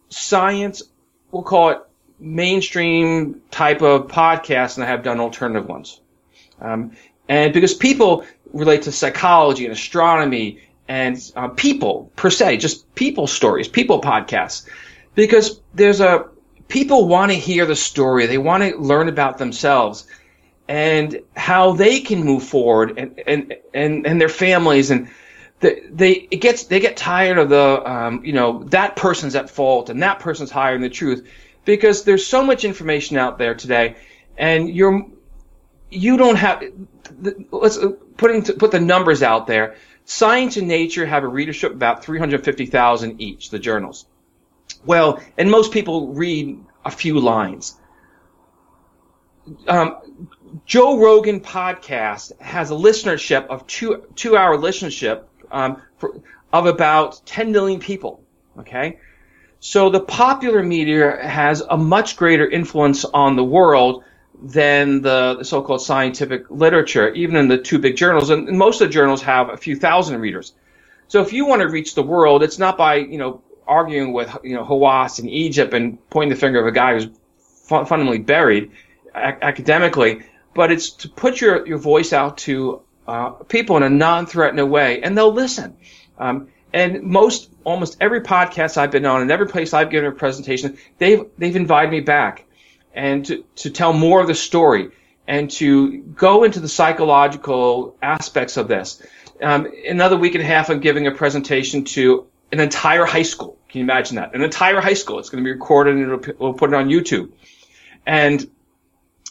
science. 0.09 0.83
We'll 1.31 1.43
call 1.43 1.71
it 1.71 1.79
mainstream 2.19 3.43
type 3.51 3.83
of 3.83 4.09
podcasts 4.09 4.77
and 4.77 4.85
I 4.85 4.89
have 4.89 5.03
done 5.03 5.21
alternative 5.21 5.69
ones. 5.69 6.01
Um, 6.61 6.93
and 7.29 7.53
because 7.53 7.75
people 7.75 8.25
relate 8.53 8.83
to 8.83 8.93
psychology 8.93 9.65
and 9.65 9.73
astronomy 9.73 10.61
and 10.89 11.21
uh, 11.37 11.49
people 11.49 12.11
per 12.17 12.31
se, 12.31 12.57
just 12.57 12.95
people 12.95 13.27
stories, 13.27 13.69
people 13.69 14.01
podcasts, 14.01 14.67
because 15.15 15.61
there's 15.75 16.01
a 16.01 16.29
people 16.69 17.09
want 17.09 17.31
to 17.31 17.37
hear 17.37 17.67
the 17.67 17.77
story. 17.77 18.27
They 18.27 18.39
want 18.39 18.63
to 18.63 18.77
learn 18.79 19.09
about 19.09 19.39
themselves 19.39 20.07
and 20.67 21.21
how 21.37 21.73
they 21.73 22.01
can 22.01 22.23
move 22.23 22.43
forward 22.43 22.99
and, 22.99 23.21
and, 23.27 23.55
and, 23.73 24.07
and 24.07 24.21
their 24.21 24.29
families 24.29 24.91
and 24.91 25.09
the, 25.61 25.83
they 25.91 26.13
it 26.13 26.41
gets 26.41 26.65
they 26.65 26.81
get 26.81 26.97
tired 26.97 27.39
of 27.39 27.49
the 27.49 27.91
um, 27.91 28.25
you 28.25 28.33
know 28.33 28.65
that 28.65 28.97
person's 28.97 29.35
at 29.35 29.51
fault 29.51 29.91
and 29.91 30.03
that 30.03 30.21
person's 30.21 30.51
hiding 30.51 30.83
the 30.83 30.91
truth 30.91 31.29
because 31.65 32.05
there's 32.05 32.27
so 32.27 32.45
much 32.45 32.65
information 32.65 33.17
out 33.17 33.39
there 33.39 33.55
today 33.55 33.97
and 34.37 34.71
you're 34.71 35.07
you 35.91 36.17
don't 36.17 36.37
have 36.37 36.63
let's 37.51 37.79
putting 38.17 38.43
put 38.45 38.71
the 38.71 38.81
numbers 38.81 39.23
out 39.23 39.47
there. 39.47 39.77
Science 40.05 40.57
and 40.57 40.69
nature 40.69 41.05
have 41.05 41.23
a 41.23 41.29
readership 41.29 41.73
about 41.73 42.03
350,000 42.03 43.21
each 43.21 43.51
the 43.51 43.59
journals. 43.59 44.07
Well 44.85 45.21
and 45.37 45.51
most 45.51 45.73
people 45.73 46.15
read 46.15 46.59
a 46.85 46.91
few 46.91 47.19
lines. 47.19 47.77
Um, 49.67 49.97
Joe 50.67 50.99
Rogan 50.99 51.41
podcast 51.41 52.39
has 52.41 52.71
a 52.71 52.75
listenership 52.75 53.47
of 53.49 53.67
two 53.67 54.05
two 54.15 54.37
hour 54.37 54.57
listenership 54.57 55.25
um, 55.51 55.83
for, 55.97 56.21
of 56.53 56.67
about 56.67 57.21
10 57.27 57.53
million 57.53 57.81
people. 57.81 58.23
Okay, 58.59 58.99
so 59.61 59.91
the 59.91 60.01
popular 60.01 60.63
media 60.63 61.17
has 61.23 61.61
a 61.61 61.77
much 61.77 62.17
greater 62.17 62.49
influence 62.49 63.05
on 63.05 63.37
the 63.37 63.45
world 63.45 64.05
than 64.41 65.03
the, 65.03 65.43
so-called 65.43 65.83
scientific 65.83 66.49
literature, 66.49 67.13
even 67.15 67.37
in 67.37 67.49
the 67.49 67.59
two 67.59 67.79
big 67.79 67.97
journals. 67.97 68.31
And 68.31 68.57
most 68.57 68.81
of 68.81 68.89
the 68.89 68.93
journals 68.93 69.23
have 69.23 69.49
a 69.49 69.57
few 69.57 69.75
thousand 69.77 70.21
readers. 70.21 70.55
So 71.09 71.23
if 71.23 71.33
you 71.33 71.47
want 71.47 71.63
to 71.63 71.69
reach 71.69 71.95
the 71.95 72.03
world, 72.03 72.43
it's 72.43 72.59
not 72.59 72.77
by 72.77 72.97
you 72.97 73.19
know 73.19 73.43
arguing 73.67 74.13
with 74.13 74.37
you 74.43 74.55
know 74.55 74.65
Hawass 74.65 75.19
in 75.21 75.29
Egypt 75.29 75.75
and 75.75 75.99
pointing 76.11 76.31
the 76.31 76.41
finger 76.41 76.61
of 76.61 76.67
a 76.67 76.73
guy 76.73 76.95
who's 76.95 77.09
fundamentally 77.67 78.19
buried 78.19 78.71
academically 79.15 80.23
but 80.59 80.73
it's 80.73 80.91
to 80.91 81.09
put 81.09 81.41
your, 81.41 81.65
your 81.69 81.79
voice 81.79 82.13
out 82.13 82.39
to 82.39 82.83
uh, 83.09 83.31
people 83.49 83.77
in 83.79 83.83
a 83.83 83.91
non-threatening 83.91 84.71
way, 84.71 85.01
and 85.03 85.17
they'll 85.17 85.33
listen. 85.33 85.77
Um, 86.19 86.49
and 86.73 87.03
most, 87.03 87.51
almost 87.65 87.97
every 88.01 88.21
podcast 88.21 88.77
I've 88.77 88.91
been 88.91 89.07
on, 89.07 89.23
and 89.23 89.31
every 89.31 89.47
place 89.47 89.73
I've 89.73 89.91
given 89.91 90.11
a 90.11 90.13
presentation, 90.15 90.77
they've 90.99 91.25
they've 91.39 91.57
invited 91.57 91.91
me 91.91 92.01
back, 92.01 92.45
and 92.95 93.25
to 93.27 93.45
to 93.63 93.71
tell 93.71 93.93
more 93.93 94.21
of 94.21 94.27
the 94.27 94.35
story, 94.35 94.91
and 95.27 95.51
to 95.53 95.99
go 95.99 96.45
into 96.45 96.61
the 96.61 96.69
psychological 96.69 97.97
aspects 98.03 98.57
of 98.57 98.69
this. 98.69 99.03
um, 99.43 99.69
another 99.89 100.17
week 100.17 100.35
and 100.35 100.43
a 100.43 100.47
half, 100.47 100.71
I'm 100.71 100.81
giving 100.81 101.07
a 101.07 101.13
presentation 101.13 101.85
to 101.85 102.27
an 102.53 102.61
entire 102.61 103.05
high 103.05 103.23
school. 103.23 103.59
Can 103.69 103.81
you 103.81 103.85
imagine 103.85 104.17
that? 104.17 104.35
An 104.35 104.43
entire 104.43 104.81
high 104.81 104.95
school. 104.95 105.19
It's 105.19 105.31
going 105.31 105.45
to 105.45 105.47
be 105.47 105.53
recorded 105.53 105.97
and 105.97 106.35
we'll 106.39 106.55
put 106.55 106.71
it 106.71 106.75
on 106.75 106.89
YouTube. 106.89 107.33
And, 108.07 108.51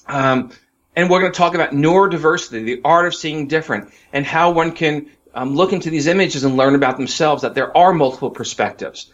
um, 0.05 0.51
and 0.97 1.11
we're 1.11 1.19
going 1.19 1.31
to 1.31 1.37
talk 1.37 1.53
about 1.53 1.73
neurodiversity, 1.73 2.65
the 2.65 2.81
art 2.83 3.05
of 3.05 3.13
seeing 3.13 3.47
different, 3.47 3.93
and 4.11 4.25
how 4.25 4.49
one 4.49 4.71
can 4.71 5.11
um, 5.35 5.55
look 5.55 5.71
into 5.71 5.91
these 5.91 6.07
images 6.07 6.43
and 6.43 6.57
learn 6.57 6.73
about 6.73 6.97
themselves, 6.97 7.43
that 7.43 7.53
there 7.53 7.77
are 7.77 7.93
multiple 7.93 8.31
perspectives, 8.31 9.11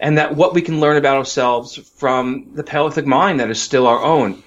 and 0.00 0.16
that 0.16 0.34
what 0.34 0.54
we 0.54 0.62
can 0.62 0.80
learn 0.80 0.96
about 0.96 1.18
ourselves 1.18 1.76
from 1.96 2.54
the 2.54 2.64
Paleolithic 2.64 3.04
mind 3.04 3.40
that 3.40 3.50
is 3.50 3.60
still 3.60 3.86
our 3.86 4.02
own. 4.02 4.42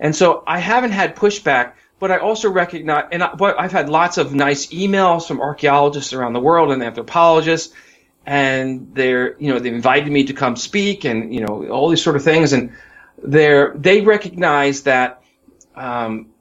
And 0.00 0.16
so 0.16 0.42
I 0.44 0.58
haven't 0.58 0.90
had 0.90 1.14
pushback, 1.14 1.74
but 2.00 2.10
I 2.10 2.18
also 2.18 2.50
recognize, 2.50 3.04
and 3.12 3.22
I, 3.22 3.30
I've 3.56 3.70
had 3.70 3.88
lots 3.88 4.18
of 4.18 4.34
nice 4.34 4.66
emails 4.66 5.28
from 5.28 5.40
archaeologists 5.40 6.12
around 6.12 6.32
the 6.32 6.40
world 6.40 6.72
and 6.72 6.82
anthropologists, 6.82 7.72
and 8.26 8.96
they're, 8.96 9.38
you 9.38 9.54
know, 9.54 9.60
they 9.60 9.68
invited 9.68 10.10
me 10.10 10.24
to 10.24 10.32
come 10.32 10.56
speak 10.56 11.04
and, 11.04 11.32
you 11.32 11.42
know, 11.46 11.68
all 11.68 11.88
these 11.88 12.02
sort 12.02 12.16
of 12.16 12.24
things, 12.24 12.52
and 12.52 12.72
they're, 13.22 13.72
they 13.76 14.00
recognize 14.00 14.82
that, 14.82 15.22
um, 15.76 16.31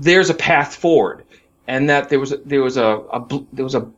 there's 0.00 0.30
a 0.30 0.34
path 0.34 0.74
forward 0.76 1.24
and 1.66 1.88
that 1.90 2.08
there 2.08 2.20
was 2.20 2.34
there 2.44 2.62
was 2.62 2.76
a, 2.76 2.86
a 2.86 3.26
there 3.52 3.64
was 3.64 3.74
a 3.74 3.90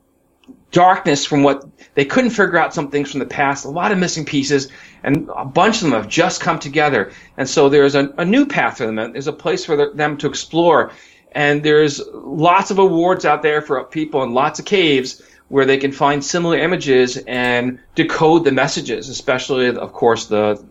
darkness 0.71 1.25
from 1.25 1.43
what 1.43 1.65
they 1.95 2.05
couldn't 2.05 2.31
figure 2.31 2.59
out 2.59 2.75
some 2.75 2.91
things 2.91 3.11
from 3.11 3.21
the 3.21 3.27
past, 3.27 3.65
a 3.65 3.69
lot 3.69 3.93
of 3.93 3.99
missing 3.99 4.25
pieces, 4.25 4.69
and 5.03 5.31
a 5.37 5.45
bunch 5.45 5.77
of 5.77 5.83
them 5.83 5.93
have 5.93 6.09
just 6.09 6.41
come 6.41 6.59
together. 6.59 7.13
And 7.37 7.49
so 7.49 7.69
there's 7.69 7.95
a, 7.95 8.13
a 8.19 8.25
new 8.25 8.45
path 8.45 8.79
for 8.79 8.87
them. 8.87 9.13
There's 9.13 9.29
a 9.29 9.33
place 9.33 9.65
for 9.65 9.93
them 9.93 10.17
to 10.19 10.27
explore. 10.27 10.91
And 11.33 11.63
there's 11.63 12.01
lots 12.13 12.71
of 12.71 12.79
awards 12.79 13.25
out 13.25 13.43
there 13.43 13.63
for 13.63 13.83
people 13.85 14.23
in 14.23 14.35
lots 14.35 14.59
of 14.59 14.65
caves 14.65 15.23
where 15.49 15.65
they 15.65 15.77
can 15.77 15.93
find 15.93 16.25
similar 16.25 16.59
images 16.59 17.17
and 17.17 17.79
decode 17.95 18.45
the 18.45 18.53
messages, 18.53 19.09
especially, 19.09 19.69
of 19.69 19.93
course, 19.93 20.27
the 20.27 20.63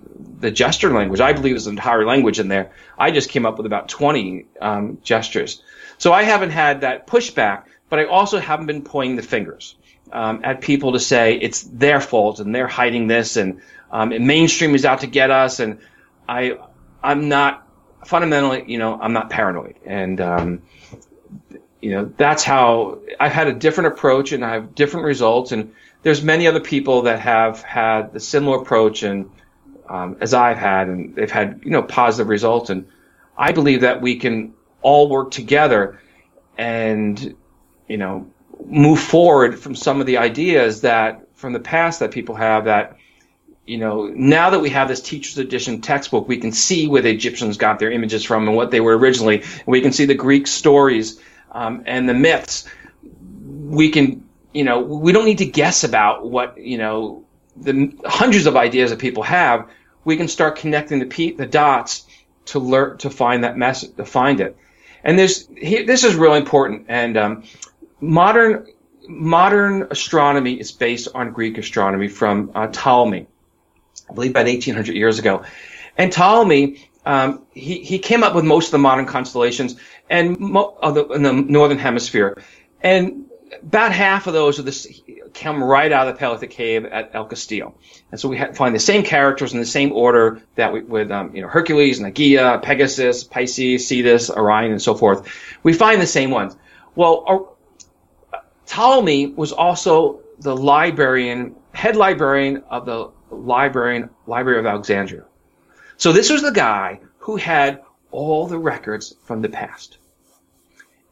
the 0.44 0.52
gesture 0.52 0.94
language. 0.94 1.20
I 1.22 1.34
believe 1.34 1.56
is 1.56 1.68
an 1.68 1.74
entire 1.74 2.06
language 2.06 2.40
in 2.40 2.50
there. 2.50 2.72
I 3.00 3.12
just 3.12 3.30
came 3.30 3.46
up 3.46 3.58
with 3.58 3.66
about 3.66 3.90
20 3.90 4.46
um, 4.62 4.98
gestures. 5.02 5.64
So 5.98 6.14
I 6.14 6.24
haven't 6.24 6.52
had 6.52 6.82
that 6.82 7.08
pushback, 7.08 7.64
but 7.90 8.00
I 8.00 8.06
also 8.06 8.40
haven't 8.40 8.68
been 8.68 8.84
pointing 8.84 9.16
the 9.16 9.24
fingers 9.24 9.76
um, 10.12 10.42
at 10.44 10.62
people 10.62 10.92
to 10.92 11.00
say 11.00 11.36
it's 11.36 11.64
their 11.64 12.02
fault 12.02 12.40
and 12.40 12.54
they're 12.54 12.68
hiding 12.68 13.08
this 13.08 13.38
and, 13.38 13.62
um, 13.90 14.12
and 14.12 14.28
mainstream 14.28 14.76
is 14.76 14.86
out 14.86 15.00
to 15.00 15.08
get 15.08 15.32
us. 15.32 15.60
And 15.60 15.80
I, 16.28 16.58
I'm 17.02 17.30
not 17.30 17.66
fundamentally, 18.06 18.66
you 18.68 18.78
know, 18.78 19.00
I'm 19.02 19.14
not 19.14 19.30
paranoid. 19.30 19.76
And, 19.86 20.20
um, 20.20 20.62
you 21.82 21.92
know, 21.92 22.12
that's 22.18 22.44
how 22.44 23.00
I've 23.20 23.32
had 23.32 23.48
a 23.48 23.54
different 23.54 23.94
approach 23.94 24.34
and 24.34 24.44
I 24.44 24.54
have 24.56 24.76
different 24.76 25.06
results. 25.06 25.54
And 25.54 25.74
there's 26.02 26.22
many 26.22 26.48
other 26.48 26.60
people 26.60 27.04
that 27.04 27.20
have 27.22 27.62
had 27.62 28.12
the 28.12 28.20
similar 28.20 28.58
approach 28.62 29.04
and, 29.04 29.30
um, 29.90 30.18
as 30.22 30.34
I've 30.34 30.58
had, 30.58 30.88
and 30.88 31.16
they've 31.16 31.32
had, 31.32 31.62
you 31.64 31.72
know, 31.72 31.84
positive 31.84 32.30
results. 32.30 32.70
And 32.70 32.88
I 33.38 33.52
believe 33.52 33.82
that 33.82 34.02
we 34.02 34.18
can 34.18 34.54
all 34.82 35.10
work 35.10 35.32
together 35.32 36.00
and, 36.58 37.36
you 37.88 37.98
know, 37.98 38.28
move 38.66 39.00
forward 39.00 39.60
from 39.60 39.76
some 39.76 40.00
of 40.00 40.08
the 40.08 40.18
ideas 40.18 40.82
that 40.82 41.28
from 41.36 41.54
the 41.54 41.60
past 41.60 42.00
that 42.00 42.12
people 42.12 42.36
have 42.36 42.66
that, 42.66 42.98
you 43.66 43.78
know, 43.78 44.08
now 44.08 44.50
that 44.50 44.60
we 44.60 44.70
have 44.70 44.88
this 44.88 45.02
teacher's 45.02 45.38
edition 45.38 45.82
textbook, 45.82 46.28
we 46.28 46.38
can 46.38 46.52
see 46.52 46.88
where 46.88 47.02
the 47.02 47.10
Egyptians 47.10 47.58
got 47.58 47.80
their 47.80 47.92
images 47.92 48.24
from 48.24 48.48
and 48.48 48.56
what 48.56 48.72
they 48.72 48.82
were 48.82 48.98
originally. 48.98 49.44
We 49.66 49.82
can 49.82 49.92
see 49.92 50.06
the 50.06 50.16
Greek 50.16 50.48
stories 50.48 51.20
um, 51.52 51.84
and 51.86 52.08
the 52.08 52.14
myths. 52.14 52.68
We 53.02 53.90
can, 53.90 54.28
you 54.54 54.64
know, 54.64 54.82
we 54.82 55.12
don't 55.12 55.26
need 55.26 55.40
to 55.40 55.46
guess 55.46 55.84
about 55.84 56.30
what, 56.30 56.58
you 56.58 56.78
know, 56.78 57.23
the 57.56 57.94
hundreds 58.06 58.46
of 58.46 58.56
ideas 58.56 58.92
that 58.92 59.00
people 59.00 59.24
have. 59.24 59.70
We 60.06 60.18
can 60.18 60.28
start 60.28 60.58
connecting 60.58 61.00
the, 61.00 61.32
the 61.32 61.46
dots 61.46 62.06
to 62.46 62.60
learn 62.60 62.98
to 63.00 63.10
find 63.10 63.44
that 63.44 63.58
message, 63.58 63.96
to 63.96 64.06
find 64.06 64.42
it. 64.42 64.58
And 65.04 65.18
this 65.18 65.48
this 65.62 66.04
is 66.04 66.16
really 66.16 66.38
important. 66.38 66.86
And 66.90 67.18
um, 67.18 67.44
modern 68.00 68.68
modern 69.08 69.88
astronomy 69.92 70.60
is 70.60 70.72
based 70.72 71.10
on 71.14 71.32
Greek 71.32 71.58
astronomy 71.58 72.08
from 72.08 72.52
uh, 72.56 72.68
Ptolemy, 72.68 73.28
I 74.10 74.14
believe 74.14 74.32
about 74.32 74.46
1800 74.46 74.96
years 74.96 75.20
ago. 75.20 75.44
And 75.98 76.12
Ptolemy, 76.12 76.90
um, 77.06 77.46
he, 77.52 77.84
he 77.84 78.00
came 78.00 78.24
up 78.24 78.34
with 78.34 78.46
most 78.46 78.68
of 78.68 78.72
the 78.72 78.78
modern 78.80 79.06
constellations 79.06 79.76
and 80.10 80.40
mo- 80.40 80.78
the, 80.82 81.06
in 81.10 81.24
the 81.24 81.34
northern 81.34 81.78
hemisphere. 81.78 82.42
And 82.82 83.26
about 83.62 83.92
half 83.92 84.28
of 84.28 84.34
those 84.34 84.60
are 84.60 84.64
this 84.64 84.88
come 85.34 85.64
right 85.64 85.92
out 85.92 86.08
of 86.08 86.14
the 86.14 86.20
Paleolithic 86.20 86.52
cave 86.52 86.86
at 86.86 87.12
El 87.14 87.26
Castillo. 87.26 87.76
And 88.12 88.20
so 88.20 88.30
we 88.30 88.38
find 88.54 88.76
the 88.76 88.80
same 88.80 89.04
characters 89.04 89.54
in 89.54 89.60
the 89.60 89.66
same 89.66 89.92
order 89.92 90.42
that 90.56 90.72
we, 90.74 90.82
with, 90.82 91.12
um, 91.12 91.36
you 91.36 91.42
know, 91.42 91.48
Hercules, 91.48 92.00
Nagia, 92.00 92.62
Pegasus, 92.62 93.24
Pisces, 93.24 93.88
Cetus, 93.88 94.30
Orion, 94.30 94.72
and 94.72 94.82
so 94.82 94.96
forth. 94.96 95.28
We 95.64 95.74
find 95.74 96.02
the 96.02 96.08
same 96.08 96.32
ones. 96.32 96.56
Well, 96.96 97.50
uh, 98.32 98.38
Ptolemy 98.68 99.28
was 99.28 99.52
also 99.52 100.22
the 100.40 100.56
librarian, 100.56 101.56
head 101.74 101.96
librarian 101.96 102.64
of 102.70 102.86
the 102.86 103.10
librarian, 103.32 104.10
Library 104.28 104.60
of 104.60 104.66
Alexandria. 104.66 105.26
So 105.98 106.12
this 106.12 106.30
was 106.30 106.42
the 106.42 106.52
guy 106.52 107.00
who 107.20 107.36
had 107.38 107.82
all 108.12 108.48
the 108.48 108.58
records 108.58 109.16
from 109.24 109.42
the 109.42 109.50
past. 109.50 109.98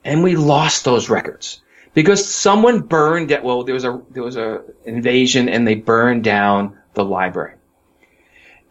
And 0.04 0.24
we 0.24 0.36
lost 0.36 0.86
those 0.86 1.10
records 1.10 1.62
because 1.94 2.28
someone 2.28 2.82
burned 2.82 3.32
it. 3.32 3.44
Well, 3.44 3.64
there 3.64 3.74
was 3.74 3.86
a 3.86 4.02
there 4.12 4.24
was 4.24 4.38
a 4.38 4.62
invasion, 4.86 5.50
and 5.50 5.68
they 5.68 5.76
burned 5.76 6.24
down 6.24 6.78
the 6.94 7.04
library. 7.04 7.56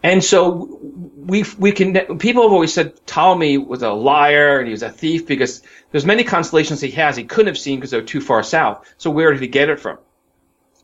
And 0.03 0.25
so 0.25 0.79
we 1.17 1.45
we 1.59 1.73
can 1.73 2.19
people 2.19 2.43
have 2.43 2.53
always 2.53 2.73
said 2.73 2.95
Ptolemy 3.07 3.59
was 3.59 3.83
a 3.83 3.91
liar 3.91 4.59
and 4.59 4.67
he 4.67 4.73
was 4.73 4.83
a 4.83 4.91
thief 4.91 5.27
because 5.27 5.63
there's 5.91 6.07
many 6.07 6.25
constellations 6.25 6.81
he 6.81 6.91
has 6.93 7.17
he 7.17 7.25
couldn't 7.25 7.49
have 7.49 7.59
seen 7.59 7.79
because 7.79 7.91
they're 7.91 8.03
too 8.03 8.21
far 8.23 8.43
south. 8.43 8.93
So 8.97 9.11
where 9.11 9.31
did 9.33 9.43
he 9.43 9.49
get 9.49 9.69
it 9.69 9.79
from? 9.79 9.99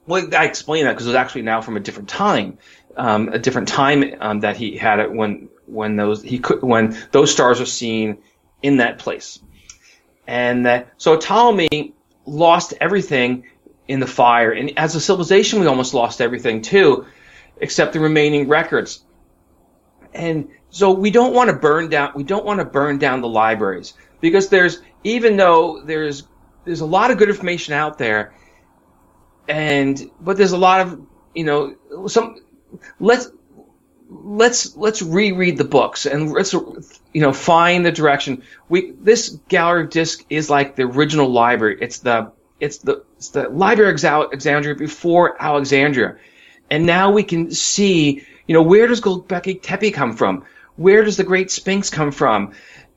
Well, 0.07 0.29
I 0.37 0.44
explain 0.44 0.85
that 0.85 0.92
because 0.92 1.07
it 1.07 1.11
was 1.11 1.16
actually 1.16 1.42
now 1.42 1.62
from 1.62 1.77
a 1.77 1.81
different 1.81 2.09
time, 2.11 2.59
um, 2.96 3.31
a 3.31 3.38
different 3.38 3.68
time 3.68 4.05
um, 4.20 4.40
that 4.40 4.57
he 4.57 4.77
had 4.77 5.01
it 5.01 5.11
when 5.11 5.49
when 5.64 5.96
those 5.96 6.22
he 6.22 6.38
could 6.38 6.62
when 6.62 6.96
those 7.11 7.33
stars 7.33 7.61
are 7.61 7.66
seen 7.66 8.18
in 8.62 8.77
that 8.77 8.99
place. 8.99 9.38
And 10.27 10.66
that, 10.66 10.92
so 10.99 11.16
Ptolemy 11.16 11.94
lost 12.27 12.75
everything 12.81 13.45
in 13.89 14.01
the 14.01 14.07
fire. 14.07 14.53
And 14.53 14.77
as 14.79 14.95
a 14.95 15.01
civilization, 15.01 15.61
we 15.61 15.67
almost 15.67 15.95
lost 15.95 16.21
everything 16.21 16.62
too, 16.62 17.07
except 17.59 17.93
the 17.93 18.01
remaining 18.01 18.49
records. 18.49 19.05
And 20.12 20.49
so 20.71 20.93
we 20.93 21.11
don't 21.11 21.35
want 21.35 21.51
to 21.51 21.57
burn 21.57 21.89
down, 21.89 22.12
we 22.15 22.25
don't 22.25 22.45
want 22.45 22.61
to 22.61 22.65
burn 22.65 22.99
down 22.99 23.21
the 23.21 23.29
libraries 23.29 23.95
because 24.21 24.49
there's, 24.49 24.81
even 25.05 25.37
though 25.37 25.83
there's, 25.85 26.25
there's 26.65 26.81
a 26.81 26.87
lot 26.87 27.11
of 27.11 27.19
good 27.19 27.29
information 27.29 27.75
out 27.75 27.99
there 27.99 28.35
and, 29.49 30.11
but 30.21 30.37
there's 30.37 30.53
a 30.53 30.59
lot 30.59 30.81
of, 30.81 31.01
you 31.35 31.45
know, 31.45 31.77
some, 32.09 32.37
let's, 32.99 33.31
let's 34.09 34.77
let's 34.77 35.03
reread 35.03 35.57
the 35.57 35.64
books 35.64 36.07
and 36.07 36.33
let's 36.33 36.53
you 36.53 37.21
know 37.21 37.33
find 37.33 37.85
the 37.85 37.92
direction. 37.92 38.42
We 38.69 38.92
this 38.92 39.38
gallery 39.49 39.85
of 39.85 39.90
disc 39.90 40.25
is 40.31 40.51
like 40.51 40.77
the 40.77 40.83
original 40.83 41.29
library. 41.29 41.79
It's 41.81 41.99
the 41.99 42.33
it's 42.61 42.79
the 42.79 43.05
it's 43.16 43.31
the 43.31 43.49
Library 43.49 43.92
of 43.92 44.05
Alexandria 44.05 44.75
before 44.75 45.40
Alexandria, 45.40 46.16
and 46.71 46.87
now 46.87 47.11
we 47.12 47.23
can 47.23 47.51
see 47.51 48.25
you 48.47 48.55
know 48.55 48.62
where 48.62 48.87
does 48.87 49.01
Göbekli 49.01 49.61
Tepe 49.61 49.92
come 49.92 50.16
from? 50.16 50.45
Where 50.77 51.05
does 51.05 51.16
the 51.16 51.25
Great 51.25 51.51
Sphinx 51.51 51.90
come 51.90 52.12
from? 52.12 52.53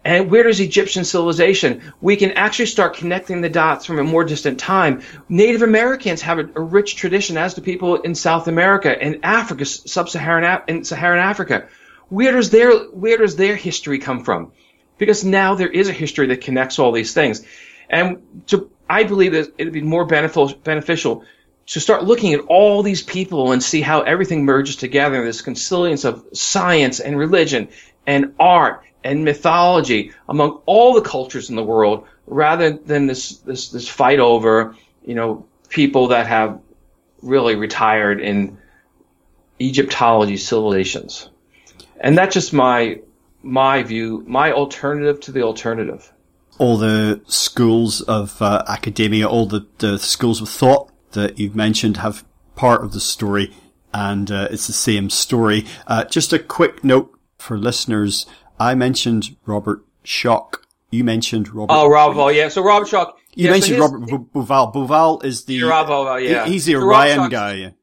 And 0.10 0.32
where 0.32 0.42
does 0.42 0.60
Egyptian 0.60 1.06
civilization? 1.06 1.94
We 2.02 2.16
can 2.16 2.32
actually 2.32 2.66
start 2.66 2.98
connecting 2.98 3.42
the 3.42 3.50
dots 3.50 3.86
from 3.86 4.00
a 4.00 4.04
more 4.04 4.24
distant 4.24 4.60
time. 4.60 5.04
Native 5.30 5.62
Americans 5.62 6.24
have 6.24 6.40
a, 6.40 6.50
a 6.56 6.62
rich 6.62 6.96
tradition, 6.96 7.38
as 7.38 7.54
do 7.54 7.62
people 7.62 7.98
in 7.98 8.16
South 8.16 8.48
America 8.48 8.90
and 8.90 9.20
Africa, 9.22 9.66
sub-Saharan 9.66 10.64
and 10.68 10.88
Saharan 10.88 11.20
Africa. 11.20 11.68
Where 12.08 12.32
does 12.32 12.50
their 12.50 12.72
where 12.88 13.18
does 13.18 13.36
their 13.36 13.56
history 13.56 14.00
come 14.00 14.24
from? 14.24 14.52
Because 14.98 15.24
now 15.24 15.54
there 15.54 15.70
is 15.70 15.90
a 15.90 15.94
history 15.94 16.26
that 16.30 16.42
connects 16.42 16.80
all 16.80 16.92
these 16.92 17.14
things, 17.14 17.46
and 17.88 18.24
to, 18.48 18.72
I 18.90 19.04
believe 19.04 19.34
that 19.34 19.54
it 19.60 19.66
would 19.66 19.74
be 19.74 19.84
more 19.84 20.06
beneficial 20.06 20.56
beneficial 20.64 21.24
to 21.68 21.80
start 21.80 22.04
looking 22.04 22.34
at 22.34 22.40
all 22.48 22.82
these 22.82 23.04
people 23.04 23.52
and 23.52 23.62
see 23.62 23.82
how 23.82 24.02
everything 24.02 24.44
merges 24.44 24.76
together. 24.76 25.24
This 25.24 25.44
consilience 25.44 26.04
of 26.04 26.26
science 26.34 27.00
and 27.00 27.16
religion 27.16 27.70
and 28.10 28.34
art 28.40 28.84
and 29.04 29.24
mythology 29.24 30.12
among 30.28 30.60
all 30.66 30.96
the 30.96 31.02
cultures 31.02 31.52
in 31.52 31.56
the 31.56 31.64
world 31.64 32.08
rather 32.26 32.72
than 32.72 33.06
this, 33.06 33.38
this, 33.50 33.70
this 33.70 33.88
fight 33.88 34.20
over, 34.20 34.76
you 35.06 35.14
know, 35.14 35.46
people 35.70 36.08
that 36.08 36.26
have 36.26 36.60
really 37.22 37.56
retired 37.56 38.20
in 38.20 38.58
Egyptology 39.62 40.38
civilizations. 40.38 41.30
And 42.00 42.18
that's 42.18 42.34
just 42.34 42.52
my, 42.52 43.00
my 43.44 43.84
view, 43.84 44.24
my 44.26 44.54
alternative 44.54 45.20
to 45.22 45.32
the 45.32 45.44
alternative. 45.44 46.12
all 46.60 46.78
the 46.78 47.22
schools 47.28 48.02
of 48.02 48.42
uh, 48.42 48.64
academia, 48.68 49.28
all 49.28 49.48
the, 49.48 49.66
the 49.78 49.98
schools 49.98 50.42
of 50.42 50.50
thought 50.50 50.92
that 51.12 51.40
you've 51.40 51.56
mentioned 51.56 51.98
have 51.98 52.24
part 52.56 52.84
of 52.84 52.92
the 52.92 53.00
story, 53.00 53.54
and 53.94 54.30
uh, 54.32 54.48
it's 54.52 54.68
the 54.68 54.74
same 54.74 55.10
story. 55.10 55.66
Uh, 55.88 56.04
just 56.06 56.34
a 56.34 56.40
quick 56.40 56.84
note 56.84 57.19
for 57.40 57.58
listeners: 57.58 58.26
I 58.60 58.76
mentioned 58.76 59.36
Robert 59.46 59.82
Schoch. 60.04 60.56
You 60.92 61.04
mentioned 61.04 61.54
Robert. 61.54 61.74
Oh, 61.74 61.88
Robert. 61.88 62.34
Yeah. 62.34 62.50
So 62.50 62.64
Robert 62.64 62.88
Schoch. 62.88 63.14
You 63.36 63.46
yeah, 63.46 63.52
mentioned 63.52 63.78
so 63.78 63.84
his, 63.84 64.12
Robert 64.12 64.34
Bauval. 64.34 64.74
Bauval 64.74 65.24
is 65.24 65.46
the 65.46 65.64
Rob 65.64 66.22
yeah. 66.22 66.46
he's 66.46 66.66
the 66.66 66.74
So 66.74 66.82
Orion 66.82 67.20
Rob 67.20 67.32
guy. 67.32 67.74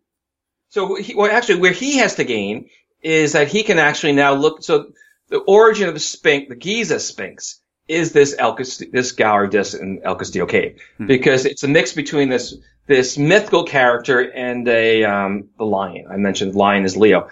So, 0.68 0.96
he, 0.96 1.14
well, 1.14 1.30
actually, 1.30 1.60
where 1.60 1.72
he 1.72 1.98
has 1.98 2.16
to 2.16 2.24
gain 2.24 2.68
is 3.00 3.32
that 3.32 3.48
he 3.48 3.62
can 3.62 3.78
actually 3.78 4.12
now 4.12 4.34
look. 4.34 4.62
So, 4.62 4.92
the 5.28 5.38
origin 5.38 5.88
of 5.88 5.94
the 5.94 6.00
Sphinx, 6.00 6.48
the 6.48 6.56
Giza 6.56 7.00
Sphinx, 7.00 7.60
is 7.88 8.12
this 8.12 8.34
El 8.38 8.54
Castillo, 8.54 8.90
this 8.92 9.12
gallery 9.12 9.48
disc 9.48 9.78
in 9.80 10.00
El 10.04 10.16
Castillo 10.16 10.46
Cave, 10.46 10.78
because 10.98 11.46
it's 11.46 11.62
a 11.62 11.68
mix 11.68 11.92
between 11.92 12.28
this 12.28 12.54
this 12.86 13.16
mythical 13.16 13.64
character 13.64 14.20
and 14.20 14.68
a 14.68 15.04
um, 15.04 15.48
the 15.56 15.64
lion. 15.64 16.06
I 16.10 16.16
mentioned 16.16 16.54
lion 16.54 16.84
is 16.84 16.96
Leo. 16.96 17.30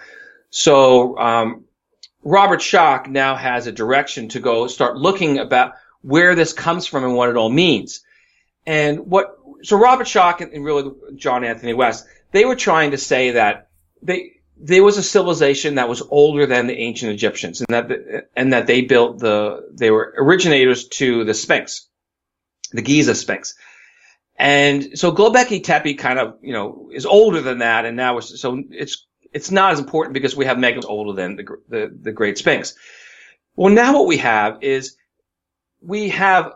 So, 0.49 1.17
um, 1.19 1.64
Robert 2.25 2.59
Schoch 2.59 3.07
now 3.07 3.35
has 3.35 3.67
a 3.67 3.71
direction 3.71 4.29
to 4.29 4.39
go 4.39 4.65
start 4.67 4.97
looking 4.97 5.37
about 5.37 5.73
where 6.01 6.33
this 6.33 6.53
comes 6.53 6.87
from 6.87 7.03
and 7.03 7.15
what 7.15 7.29
it 7.29 7.37
all 7.37 7.51
means. 7.51 8.03
And 8.65 9.07
what, 9.07 9.37
so 9.61 9.77
Robert 9.77 10.07
Schoch 10.07 10.41
and, 10.41 10.65
really 10.65 10.91
John 11.15 11.43
Anthony 11.43 11.75
West, 11.75 12.07
they 12.31 12.43
were 12.43 12.55
trying 12.55 12.91
to 12.91 12.97
say 12.97 13.31
that 13.31 13.69
they, 14.01 14.31
there 14.57 14.83
was 14.83 14.97
a 14.97 15.03
civilization 15.03 15.75
that 15.75 15.87
was 15.87 16.01
older 16.01 16.47
than 16.47 16.65
the 16.65 16.77
ancient 16.77 17.11
Egyptians 17.11 17.61
and 17.61 17.75
that, 17.75 18.27
and 18.35 18.53
that 18.53 18.65
they 18.65 18.81
built 18.81 19.19
the, 19.19 19.69
they 19.71 19.91
were 19.91 20.15
originators 20.17 20.87
to 20.87 21.25
the 21.25 21.33
Sphinx, 21.35 21.87
the 22.71 22.81
Giza 22.81 23.13
Sphinx. 23.13 23.53
And 24.35 24.97
so 24.97 25.11
Göbekli 25.11 25.63
Tepe 25.63 25.93
kind 25.93 26.17
of, 26.17 26.37
you 26.41 26.53
know, 26.53 26.89
is 26.91 27.05
older 27.05 27.41
than 27.41 27.59
that. 27.59 27.85
And 27.85 27.95
now 27.95 28.17
it's, 28.17 28.41
so 28.41 28.61
it's, 28.71 29.05
it's 29.35 29.51
not 29.51 29.73
as 29.73 29.79
important 29.79 30.13
because 30.13 30.33
we 30.33 30.45
have 30.45 30.57
megas 30.57 30.85
older 30.85 31.11
than 31.11 31.35
the, 31.35 31.43
the, 31.67 31.97
the 32.03 32.11
Great 32.13 32.37
Sphinx. 32.37 32.73
Well, 33.57 33.73
now 33.73 33.93
what 33.93 34.07
we 34.07 34.17
have 34.17 34.63
is 34.63 34.95
we 35.81 36.09
have 36.09 36.53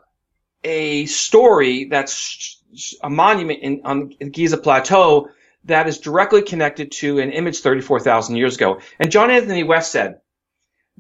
a 0.63 1.06
story 1.06 1.86
that's 1.86 2.63
a 3.04 3.10
monument 3.10 3.60
in, 3.63 3.82
on 3.84 4.13
the 4.18 4.30
Giza 4.30 4.58
Plateau 4.58 5.28
that 5.65 5.89
is 5.89 5.98
directly 6.00 6.42
connected 6.42 6.94
to 6.94 7.20
an 7.20 7.32
image 7.32 7.60
34,000 7.60 8.38
years 8.38 8.56
ago. 8.56 8.80
And 8.98 9.12
John 9.12 9.30
Anthony 9.30 9.63
West 9.63 9.92
said 9.92 10.22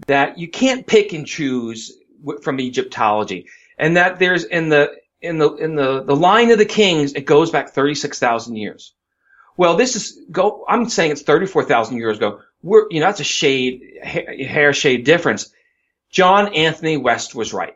that 0.07 0.37
you 0.37 0.49
can't 0.49 0.85
pick 0.85 1.13
and 1.13 1.25
choose 1.25 1.97
from 2.41 2.59
Egyptology 2.59 3.47
and 3.77 3.95
that 3.95 4.19
there's 4.19 4.43
in 4.43 4.67
the, 4.67 4.97
in 5.21 5.37
the, 5.37 5.55
in 5.55 5.75
the, 5.75 6.03
the 6.03 6.15
line 6.15 6.51
of 6.51 6.57
the 6.57 6.65
kings, 6.65 7.13
it 7.13 7.25
goes 7.25 7.51
back 7.51 7.69
36,000 7.69 8.57
years. 8.57 8.93
Well, 9.59 9.75
this 9.75 9.97
is 9.97 10.17
go, 10.31 10.63
I'm 10.69 10.87
saying 10.87 11.11
it's 11.11 11.21
34,000 11.21 11.97
years 11.97 12.15
ago. 12.15 12.39
We're, 12.63 12.85
you 12.89 13.01
know, 13.01 13.07
that's 13.07 13.19
a 13.19 13.25
shade, 13.25 13.99
hair, 14.01 14.71
shade 14.71 15.03
difference. 15.03 15.51
John 16.09 16.53
Anthony 16.53 16.95
West 16.95 17.35
was 17.35 17.51
right 17.51 17.75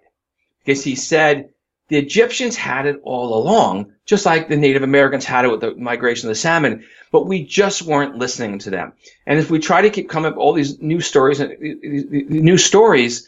because 0.63 0.81
he 0.81 0.95
said 0.95 1.49
the 1.89 1.97
Egyptians 1.97 2.55
had 2.55 2.85
it 2.85 3.01
all 3.03 3.33
along, 3.33 3.91
just 4.05 4.25
like 4.25 4.47
the 4.47 4.55
Native 4.55 4.83
Americans 4.83 5.25
had 5.25 5.43
it 5.43 5.49
with 5.49 5.59
the 5.59 5.75
migration 5.75 6.29
of 6.29 6.31
the 6.31 6.39
salmon, 6.39 6.85
but 7.11 7.27
we 7.27 7.43
just 7.43 7.81
weren't 7.81 8.17
listening 8.17 8.59
to 8.59 8.69
them. 8.69 8.93
And 9.27 9.37
if 9.37 9.51
we 9.51 9.59
try 9.59 9.81
to 9.81 9.89
keep 9.89 10.07
coming 10.07 10.31
up 10.31 10.35
with 10.35 10.41
all 10.41 10.53
these 10.53 10.81
new 10.81 11.01
stories 11.01 11.41
uh, 11.41 11.49
and 11.49 12.29
new 12.29 12.57
stories, 12.57 13.27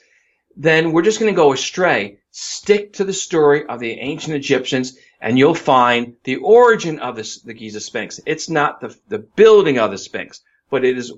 then 0.56 0.94
we're 0.94 1.02
just 1.02 1.20
going 1.20 1.30
to 1.30 1.36
go 1.36 1.52
astray. 1.52 2.20
Stick 2.32 2.94
to 2.94 3.04
the 3.04 3.12
story 3.12 3.66
of 3.66 3.82
the 3.82 4.00
ancient 4.00 4.38
Egyptians 4.38 4.98
and 5.26 5.40
you'll 5.40 5.56
find 5.56 6.18
the 6.24 6.36
origin 6.36 7.00
of 7.00 7.16
this, 7.16 7.40
the 7.40 7.56
Giza 7.56 7.82
Sphinx. 7.82 8.20
It's 8.28 8.48
not 8.48 8.80
the, 8.80 8.96
the 9.08 9.18
building 9.18 9.80
of 9.80 9.90
the 9.90 9.98
Sphinx, 9.98 10.42
but 10.70 10.86
it 10.86 11.00
is 11.00 11.12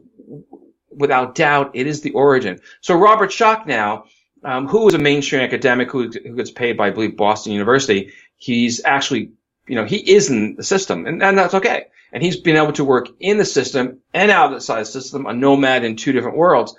without 0.90 1.36
doubt, 1.36 1.72
it 1.74 1.88
is 1.88 2.00
the 2.00 2.12
origin. 2.12 2.62
So 2.80 2.96
Robert 2.96 3.32
Schoch 3.32 3.68
now, 3.68 4.06
um, 4.46 4.68
who 4.68 4.86
was 4.86 4.94
a 4.94 4.98
mainstream 4.98 5.42
academic 5.42 5.92
who, 5.92 6.10
who 6.10 6.36
gets 6.38 6.52
paid 6.52 6.78
by, 6.78 6.88
I 6.88 6.92
believe, 6.92 7.18
Boston 7.18 7.52
University, 7.52 8.14
he's 8.38 8.82
actually, 8.86 9.34
you 9.68 9.76
know, 9.76 9.84
he 9.84 9.98
is 9.98 10.30
in 10.30 10.56
the 10.56 10.64
system 10.64 11.06
and, 11.06 11.22
and 11.22 11.38
that's 11.38 11.56
okay. 11.56 11.88
And 12.14 12.24
he's 12.24 12.38
been 12.38 12.56
able 12.56 12.74
to 12.74 12.86
work 12.86 13.10
in 13.20 13.38
the 13.38 13.46
system 13.46 14.00
and 14.14 14.32
outside 14.32 14.80
the 14.80 14.86
system, 14.86 15.26
a 15.26 15.34
nomad 15.34 15.84
in 15.84 15.98
two 15.98 16.14
different 16.14 16.38
worlds. 16.38 16.74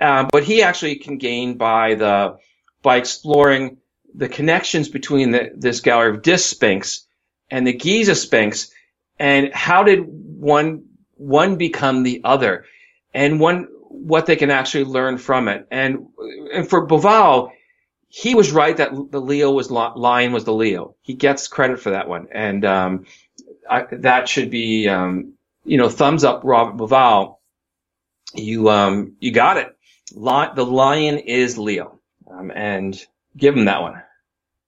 Uh, 0.00 0.26
but 0.32 0.42
he 0.42 0.62
actually 0.62 0.96
can 0.96 1.18
gain 1.18 1.58
by 1.58 1.96
the, 1.96 2.38
by 2.80 2.96
exploring 2.96 3.76
the 4.16 4.28
connections 4.28 4.88
between 4.88 5.30
the, 5.30 5.50
this 5.54 5.80
gallery 5.80 6.16
of 6.16 6.22
disc 6.22 6.48
sphinx 6.48 7.06
and 7.50 7.66
the 7.66 7.74
Giza 7.74 8.14
sphinx 8.14 8.70
and 9.18 9.52
how 9.52 9.82
did 9.82 10.00
one, 10.06 10.84
one 11.14 11.56
become 11.56 12.02
the 12.02 12.22
other 12.24 12.64
and 13.12 13.38
one, 13.38 13.68
what 13.80 14.26
they 14.26 14.36
can 14.36 14.50
actually 14.50 14.84
learn 14.84 15.18
from 15.18 15.48
it. 15.48 15.66
And, 15.70 16.08
and 16.52 16.68
for 16.68 16.86
Bauval, 16.86 17.50
he 18.08 18.34
was 18.34 18.52
right 18.52 18.76
that 18.76 18.90
the 19.10 19.20
Leo 19.20 19.52
was 19.52 19.70
lion 19.70 20.32
was 20.32 20.44
the 20.44 20.54
Leo. 20.54 20.96
He 21.02 21.14
gets 21.14 21.48
credit 21.48 21.80
for 21.80 21.90
that 21.90 22.08
one. 22.08 22.28
And, 22.32 22.64
um, 22.64 23.04
I, 23.68 23.84
that 23.90 24.28
should 24.28 24.50
be, 24.50 24.88
um, 24.88 25.34
you 25.64 25.76
know, 25.76 25.88
thumbs 25.88 26.24
up, 26.24 26.42
Robert 26.44 26.76
Bauval. 26.76 27.36
You, 28.34 28.70
um, 28.70 29.16
you 29.20 29.32
got 29.32 29.56
it. 29.58 29.76
The 30.12 30.64
lion 30.64 31.18
is 31.18 31.58
Leo. 31.58 31.98
Um, 32.30 32.50
and 32.54 32.98
give 33.36 33.56
him 33.56 33.66
that 33.66 33.82
one. 33.82 34.02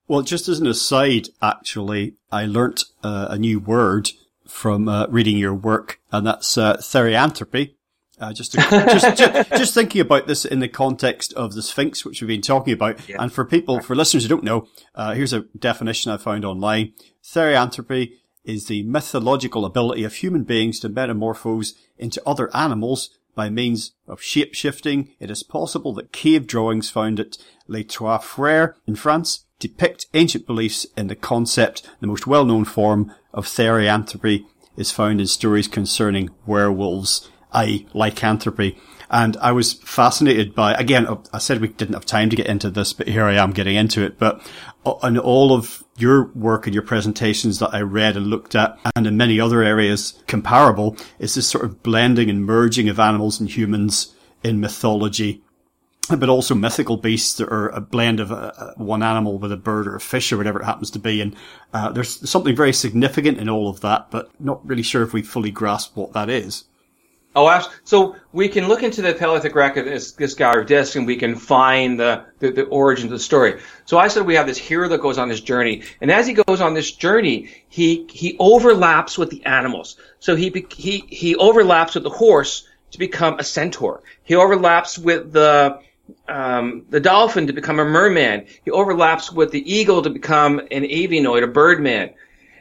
Well, 0.09 0.23
just 0.23 0.49
as 0.49 0.59
an 0.59 0.67
aside, 0.67 1.29
actually, 1.43 2.15
I 2.33 2.47
learnt 2.47 2.85
uh, 3.05 3.27
a 3.29 3.39
new 3.39 3.61
word 3.61 4.11
from 4.47 4.89
uh, 4.89 5.07
reading 5.09 5.37
your 5.37 5.53
work, 5.53 6.01
and 6.11 6.27
that's 6.27 6.57
uh, 6.57 6.79
therianthropy. 6.79 7.75
Uh, 8.19 8.33
just, 8.33 8.51
to, 8.51 8.57
just, 8.57 9.17
just, 9.17 9.49
just 9.57 9.75
thinking 9.75 10.01
about 10.01 10.27
this 10.27 10.45
in 10.45 10.59
the 10.59 10.67
context 10.67 11.33
of 11.35 11.53
the 11.55 11.63
Sphinx, 11.63 12.05
which 12.05 12.21
we've 12.21 12.27
been 12.27 12.41
talking 12.41 12.73
about. 12.73 13.07
Yeah. 13.09 13.17
And 13.21 13.33
for 13.33 13.45
people, 13.45 13.81
for 13.81 13.95
listeners 13.95 14.25
who 14.25 14.29
don't 14.29 14.43
know, 14.43 14.67
uh, 14.97 15.15
here's 15.15 15.33
a 15.33 15.43
definition 15.57 16.11
I 16.11 16.17
found 16.17 16.45
online. 16.45 16.95
Therianthropy 17.23 18.15
is 18.45 18.67
the 18.67 18.83
mythological 18.85 19.65
ability 19.65 20.03
of 20.03 20.15
human 20.15 20.43
beings 20.43 20.81
to 20.81 20.89
metamorphose 20.89 21.75
into 21.97 22.21
other 22.27 22.51
animals 22.57 23.11
by 23.37 23.51
means 23.51 23.93
of 24.09 24.21
shape 24.21 24.55
shifting. 24.55 25.15
It 25.21 25.31
is 25.31 25.45
possible 25.45 25.93
that 25.95 26.13
cave 26.13 26.47
drawings 26.49 26.91
found 26.91 27.21
at 27.21 27.37
Les 27.69 27.85
Trois 27.85 28.19
Frères 28.19 28.75
in 28.87 28.97
France 28.97 29.45
depict 29.59 30.07
ancient 30.15 30.47
beliefs 30.47 30.87
in 30.97 31.09
the 31.09 31.17
concept. 31.17 31.89
The 32.01 32.07
most 32.07 32.27
well-known 32.27 32.65
form 32.65 33.13
of 33.33 33.47
therianthropy 33.47 34.47
is 34.77 34.91
found 34.91 35.21
in 35.21 35.27
stories 35.27 35.69
concerning 35.69 36.31
werewolves, 36.47 37.29
i.e. 37.53 37.87
lycanthropy. 37.93 38.79
And 39.11 39.37
I 39.39 39.53
was 39.53 39.73
fascinated 39.73 40.55
by, 40.55 40.75
again, 40.75 41.07
oh, 41.09 41.23
I 41.33 41.39
said 41.39 41.61
we 41.61 41.69
didn't 41.69 41.95
have 41.95 42.05
time 42.05 42.29
to 42.31 42.37
get 42.37 42.47
into 42.47 42.71
this, 42.71 42.93
but 42.93 43.09
here 43.09 43.25
I 43.25 43.35
am 43.35 43.53
getting 43.53 43.75
into 43.75 44.05
it. 44.05 44.19
But 44.19 44.47
uh, 44.85 44.95
in 45.03 45.19
all 45.19 45.53
of 45.53 45.83
your 45.97 46.27
work 46.35 46.67
and 46.67 46.75
your 46.75 46.83
presentations 46.83 47.59
that 47.59 47.75
I 47.75 47.81
read 47.81 48.17
and 48.17 48.27
looked 48.27 48.55
at, 48.55 48.79
and 48.95 49.07
in 49.07 49.17
many 49.17 49.41
other 49.41 49.63
areas 49.63 50.23
comparable, 50.27 50.97
is 51.19 51.35
this 51.35 51.49
sort 51.49 51.65
of 51.65 51.83
blending 51.83 52.29
and 52.29 52.45
merging 52.45 52.89
of 52.89 53.01
animals 53.01 53.41
and 53.41 53.51
humans 53.51 54.15
in 54.45 54.61
mythology 54.61 55.43
but 56.17 56.29
also 56.29 56.55
mythical 56.55 56.97
beasts 56.97 57.35
that 57.35 57.49
are 57.49 57.69
a 57.69 57.81
blend 57.81 58.21
of 58.21 58.31
a, 58.31 58.75
a, 58.79 58.83
one 58.83 59.03
animal 59.03 59.39
with 59.39 59.53
a 59.53 59.57
bird 59.57 59.87
or 59.87 59.97
a 59.97 60.01
fish 60.01 60.33
or 60.33 60.37
whatever 60.37 60.61
it 60.61 60.65
happens 60.65 60.91
to 60.93 60.99
be. 60.99 61.21
And 61.21 61.37
uh, 61.73 61.91
there's 61.91 62.29
something 62.29 62.57
very 62.57 62.73
significant 62.73 63.39
in 63.39 63.49
all 63.49 63.69
of 63.69 63.81
that, 63.81 64.11
but 64.11 64.31
not 64.41 64.67
really 64.67 64.83
sure 64.83 65.03
if 65.03 65.13
we 65.13 65.23
fully 65.23 65.51
grasp 65.51 65.97
what 65.97 66.13
that 66.13 66.31
is. 66.31 66.65
Oh, 67.37 67.71
so 67.85 68.17
we 68.33 68.49
can 68.49 68.67
look 68.67 68.83
into 68.83 69.01
the 69.01 69.13
Paleolithic 69.13 69.55
record, 69.55 69.87
this, 69.87 70.13
this 70.13 70.35
gallery 70.35 70.63
of 70.63 70.67
discs, 70.67 70.97
and 70.97 71.07
we 71.07 71.17
can 71.17 71.37
find 71.37 72.01
the, 72.01 72.25
the, 72.41 72.51
the 72.51 72.65
origin 72.65 73.07
of 73.07 73.13
the 73.13 73.19
story. 73.19 73.61
So 73.85 73.97
I 73.97 74.09
said 74.09 74.27
we 74.27 74.35
have 74.35 74.47
this 74.47 74.59
hero 74.59 74.89
that 74.89 75.01
goes 75.01 75.19
on 75.19 75.29
this 75.29 75.41
journey, 75.41 75.83
and 76.01 76.11
as 76.11 76.27
he 76.27 76.33
goes 76.33 76.61
on 76.61 76.75
this 76.75 76.91
journey, 76.91 77.49
he 77.69 78.07
he 78.11 78.37
overlaps 78.41 79.17
with 79.19 79.31
the 79.31 79.45
animals. 79.45 79.97
So 80.19 80.35
he 80.35 80.67
he 80.75 81.05
he 81.09 81.37
overlaps 81.37 81.95
with 81.95 82.03
the 82.03 82.11
horse 82.11 82.67
to 82.91 82.99
become 82.99 83.39
a 83.39 83.45
centaur. 83.45 84.03
He 84.25 84.35
overlaps 84.35 84.99
with 84.99 85.33
the 85.33 85.79
um, 86.29 86.85
the 86.91 87.01
dolphin 87.01 87.47
to 87.47 87.53
become 87.53 87.79
a 87.79 87.85
merman. 87.85 88.47
He 88.65 88.71
overlaps 88.71 89.33
with 89.33 89.51
the 89.51 89.75
eagle 89.75 90.03
to 90.03 90.11
become 90.11 90.59
an 90.59 90.83
avianoid, 90.83 91.43
a 91.43 91.47
birdman. 91.47 92.15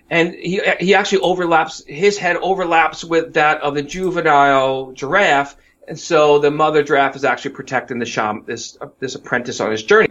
And 0.09 0.33
he, 0.33 0.61
he 0.79 0.95
actually 0.95 1.19
overlaps, 1.19 1.83
his 1.85 2.17
head 2.17 2.37
overlaps 2.37 3.03
with 3.03 3.33
that 3.33 3.61
of 3.61 3.75
the 3.75 3.81
juvenile 3.81 4.93
giraffe. 4.93 5.57
And 5.87 5.99
so 5.99 6.39
the 6.39 6.51
mother 6.51 6.83
giraffe 6.83 7.15
is 7.15 7.25
actually 7.25 7.55
protecting 7.55 7.99
the 7.99 8.05
sham, 8.05 8.43
this, 8.45 8.77
uh, 8.79 8.87
this 8.99 9.15
apprentice 9.15 9.59
on 9.59 9.71
his 9.71 9.83
journey. 9.83 10.09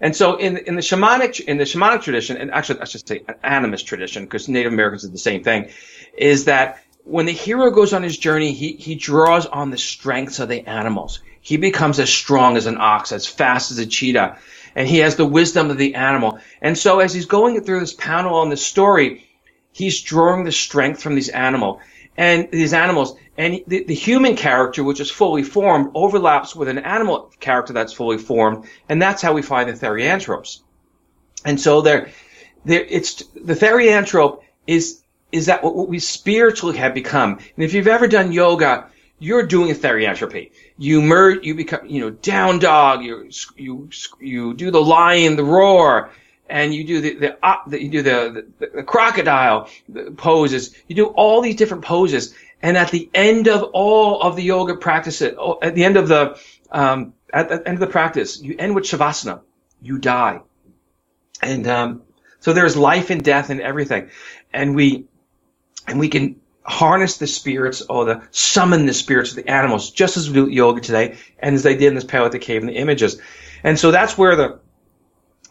And 0.00 0.16
so 0.16 0.36
in, 0.36 0.56
in 0.56 0.76
the 0.76 0.82
shamanic, 0.82 1.40
in 1.40 1.58
the 1.58 1.64
shamanic 1.64 2.02
tradition, 2.02 2.38
and 2.38 2.50
actually 2.50 2.80
I 2.80 2.84
should 2.86 3.06
say 3.06 3.22
an 3.28 3.34
animist 3.44 3.86
tradition, 3.86 4.24
because 4.24 4.48
Native 4.48 4.72
Americans 4.72 5.02
did 5.02 5.12
the 5.12 5.18
same 5.18 5.44
thing, 5.44 5.70
is 6.16 6.46
that 6.46 6.82
when 7.04 7.26
the 7.26 7.32
hero 7.32 7.70
goes 7.70 7.92
on 7.92 8.02
his 8.02 8.16
journey, 8.16 8.52
he, 8.52 8.72
he 8.72 8.94
draws 8.94 9.46
on 9.46 9.70
the 9.70 9.78
strengths 9.78 10.38
of 10.38 10.48
the 10.48 10.66
animals. 10.66 11.20
He 11.40 11.56
becomes 11.56 11.98
as 11.98 12.10
strong 12.10 12.56
as 12.56 12.66
an 12.66 12.76
ox, 12.78 13.12
as 13.12 13.26
fast 13.26 13.70
as 13.70 13.78
a 13.78 13.86
cheetah, 13.86 14.36
and 14.74 14.86
he 14.86 14.98
has 14.98 15.16
the 15.16 15.26
wisdom 15.26 15.70
of 15.70 15.78
the 15.78 15.94
animal. 15.94 16.38
And 16.60 16.76
so 16.76 17.00
as 17.00 17.14
he's 17.14 17.26
going 17.26 17.60
through 17.62 17.80
this 17.80 17.94
panel 17.94 18.34
on 18.36 18.50
the 18.50 18.56
story, 18.56 19.26
he's 19.72 20.00
drawing 20.02 20.44
the 20.44 20.52
strength 20.52 21.02
from 21.02 21.14
these 21.14 21.28
animal 21.28 21.80
and 22.16 22.48
these 22.50 22.74
animals. 22.74 23.16
And 23.38 23.62
the, 23.66 23.84
the 23.84 23.94
human 23.94 24.36
character, 24.36 24.84
which 24.84 25.00
is 25.00 25.10
fully 25.10 25.42
formed, 25.42 25.92
overlaps 25.94 26.54
with 26.54 26.68
an 26.68 26.78
animal 26.78 27.32
character 27.40 27.72
that's 27.72 27.94
fully 27.94 28.18
formed, 28.18 28.66
and 28.88 29.00
that's 29.00 29.22
how 29.22 29.32
we 29.32 29.42
find 29.42 29.68
the 29.68 29.72
therianthropes. 29.72 30.60
And 31.44 31.58
so 31.58 31.80
there, 31.80 32.10
there, 32.66 32.84
it's 32.86 33.24
the 33.34 33.54
therianthrope 33.54 34.42
is 34.66 35.02
is 35.32 35.46
that 35.46 35.62
what 35.62 35.88
we 35.88 36.00
spiritually 36.00 36.76
have 36.76 36.92
become. 36.92 37.38
And 37.54 37.64
if 37.64 37.72
you've 37.72 37.86
ever 37.86 38.08
done 38.08 38.32
yoga, 38.32 38.88
you're 39.20 39.46
doing 39.46 39.70
a 39.70 39.74
therianthropy. 39.74 40.50
You 40.78 41.00
merge, 41.02 41.44
you 41.44 41.54
become, 41.54 41.86
you 41.86 42.00
know, 42.00 42.10
down 42.10 42.58
dog. 42.58 43.04
You 43.04 43.30
you 43.56 43.90
you 44.18 44.54
do 44.54 44.70
the 44.72 44.82
lion, 44.82 45.36
the 45.36 45.44
roar, 45.44 46.10
and 46.48 46.74
you 46.74 46.84
do 46.84 47.00
the 47.00 47.14
the, 47.14 47.46
uh, 47.46 47.56
you 47.70 47.88
do 47.90 48.02
the, 48.02 48.46
the, 48.58 48.66
the 48.76 48.82
crocodile 48.82 49.68
poses. 50.16 50.74
You 50.88 50.96
do 50.96 51.06
all 51.06 51.42
these 51.42 51.56
different 51.56 51.84
poses, 51.84 52.34
and 52.62 52.76
at 52.76 52.90
the 52.90 53.08
end 53.14 53.46
of 53.46 53.62
all 53.74 54.22
of 54.22 54.36
the 54.36 54.42
yoga 54.42 54.76
practices, 54.76 55.34
oh, 55.38 55.58
at 55.62 55.74
the 55.74 55.84
end 55.84 55.98
of 55.98 56.08
the 56.08 56.40
um, 56.72 57.12
at 57.32 57.50
the 57.50 57.56
end 57.68 57.74
of 57.74 57.80
the 57.80 57.86
practice, 57.86 58.40
you 58.40 58.56
end 58.58 58.74
with 58.74 58.84
shavasana. 58.84 59.42
You 59.82 59.98
die, 59.98 60.40
and 61.42 61.66
um, 61.68 62.02
so 62.40 62.54
there's 62.54 62.76
life 62.76 63.10
and 63.10 63.22
death 63.22 63.50
and 63.50 63.60
everything, 63.60 64.10
and 64.52 64.74
we 64.74 65.04
and 65.86 66.00
we 66.00 66.08
can 66.08 66.39
harness 66.62 67.18
the 67.18 67.26
spirits 67.26 67.82
or 67.82 68.04
the 68.04 68.22
summon 68.30 68.86
the 68.86 68.94
spirits 68.94 69.30
of 69.30 69.36
the 69.36 69.48
animals, 69.48 69.90
just 69.90 70.16
as 70.16 70.28
we 70.28 70.34
do 70.34 70.48
yoga 70.48 70.80
today, 70.80 71.16
and 71.38 71.54
as 71.54 71.62
they 71.62 71.76
did 71.76 71.88
in 71.88 71.94
this 71.94 72.04
Pale 72.04 72.30
the 72.30 72.38
Cave 72.38 72.62
in 72.62 72.68
the 72.68 72.76
images. 72.76 73.20
And 73.62 73.78
so 73.78 73.90
that's 73.90 74.16
where 74.16 74.36
the, 74.36 74.60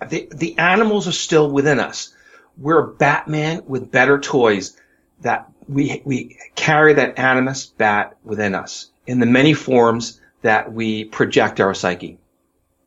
the, 0.07 0.29
the 0.31 0.57
animals 0.57 1.07
are 1.07 1.13
still 1.13 1.49
within 1.49 1.79
us. 1.79 2.13
We're 2.57 2.87
Batman 2.87 3.63
with 3.67 3.91
better 3.91 4.19
toys 4.19 4.77
that 5.21 5.49
we, 5.67 6.01
we 6.05 6.37
carry 6.55 6.93
that 6.93 7.19
animus 7.19 7.65
bat 7.65 8.17
within 8.23 8.55
us 8.55 8.89
in 9.05 9.19
the 9.19 9.25
many 9.25 9.53
forms 9.53 10.19
that 10.41 10.71
we 10.71 11.05
project 11.05 11.59
our 11.59 11.73
psyche. 11.73 12.17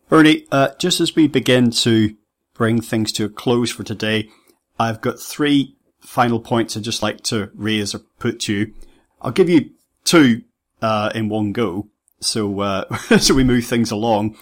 Bernie, 0.09 0.47
uh, 0.53 0.71
just 0.79 1.01
as 1.01 1.17
we 1.17 1.27
begin 1.27 1.71
to 1.71 2.15
bring 2.55 2.81
things 2.81 3.13
to 3.13 3.25
a 3.25 3.29
close 3.29 3.71
for 3.71 3.83
today, 3.83 4.31
I've 4.79 5.01
got 5.01 5.19
three 5.19 5.77
final 6.03 6.41
points 6.41 6.77
I'd 6.77 6.83
just 6.83 7.03
like 7.03 7.23
to 7.25 7.51
raise 7.55 7.95
or 7.95 8.01
put 8.19 8.41
to 8.41 8.53
you. 8.53 8.75
I'll 9.21 9.33
give 9.33 9.49
you 9.49 9.71
two 10.05 10.43
uh, 10.81 11.11
in 11.15 11.29
one 11.29 11.53
go, 11.53 11.89
so 12.21 12.61
uh, 12.61 12.97
so 13.19 13.35
we 13.35 13.45
move 13.45 13.65
things 13.65 13.91
along. 13.91 14.37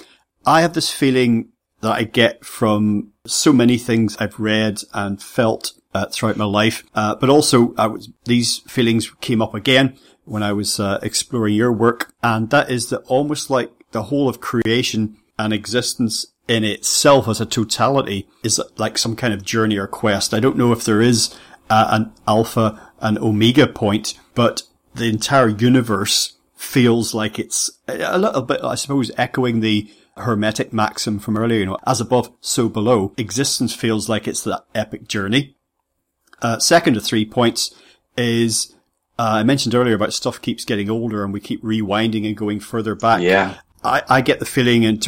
I 0.46 0.62
have 0.62 0.72
this 0.72 0.90
feeling 0.90 1.50
that 1.80 1.92
I 1.92 2.04
get 2.04 2.44
from 2.44 3.12
so 3.26 3.52
many 3.52 3.78
things 3.78 4.16
I've 4.18 4.38
read 4.38 4.80
and 4.92 5.22
felt 5.22 5.72
uh, 5.94 6.06
throughout 6.06 6.36
my 6.36 6.44
life, 6.44 6.84
uh, 6.94 7.14
but 7.14 7.30
also 7.30 7.74
was, 7.74 8.10
these 8.24 8.58
feelings 8.58 9.10
came 9.20 9.42
up 9.42 9.54
again 9.54 9.98
when 10.24 10.42
I 10.42 10.52
was 10.52 10.78
uh, 10.78 10.98
exploring 11.02 11.54
your 11.54 11.72
work, 11.72 12.12
and 12.22 12.50
that 12.50 12.70
is 12.70 12.90
that 12.90 13.02
almost 13.06 13.50
like 13.50 13.70
the 13.92 14.04
whole 14.04 14.28
of 14.28 14.40
creation 14.40 15.16
and 15.38 15.52
existence 15.52 16.26
in 16.48 16.64
itself 16.64 17.28
as 17.28 17.40
a 17.40 17.46
totality 17.46 18.28
is 18.42 18.60
like 18.76 18.98
some 18.98 19.16
kind 19.16 19.32
of 19.32 19.44
journey 19.44 19.76
or 19.76 19.86
quest. 19.86 20.34
I 20.34 20.40
don't 20.40 20.56
know 20.56 20.72
if 20.72 20.84
there 20.84 21.00
is 21.00 21.34
uh, 21.70 21.88
an 21.90 22.12
alpha 22.26 22.90
and 23.00 23.16
omega 23.18 23.66
point, 23.66 24.18
but 24.34 24.64
the 24.94 25.08
entire 25.08 25.48
universe 25.48 26.36
feels 26.54 27.14
like 27.14 27.38
it's 27.38 27.70
a 27.88 28.18
little 28.18 28.42
bit, 28.42 28.60
I 28.62 28.74
suppose, 28.74 29.10
echoing 29.16 29.60
the 29.60 29.90
hermetic 30.16 30.72
maxim 30.72 31.18
from 31.18 31.38
earlier, 31.38 31.60
you 31.60 31.66
know, 31.66 31.78
as 31.86 32.00
above, 32.00 32.30
so 32.40 32.68
below. 32.68 33.14
Existence 33.16 33.74
feels 33.74 34.08
like 34.08 34.28
it's 34.28 34.44
that 34.44 34.64
epic 34.74 35.08
journey. 35.08 35.56
Uh, 36.42 36.58
second 36.58 36.96
of 36.96 37.04
three 37.04 37.24
points 37.24 37.74
is, 38.16 38.74
uh, 39.18 39.36
I 39.36 39.42
mentioned 39.42 39.74
earlier 39.74 39.94
about 39.94 40.12
stuff 40.12 40.42
keeps 40.42 40.64
getting 40.64 40.90
older 40.90 41.24
and 41.24 41.32
we 41.32 41.40
keep 41.40 41.62
rewinding 41.62 42.26
and 42.26 42.36
going 42.36 42.60
further 42.60 42.94
back. 42.94 43.22
Yeah. 43.22 43.56
I, 43.82 44.02
I 44.08 44.20
get 44.20 44.40
the 44.40 44.46
feeling 44.46 44.84
and 44.84 45.06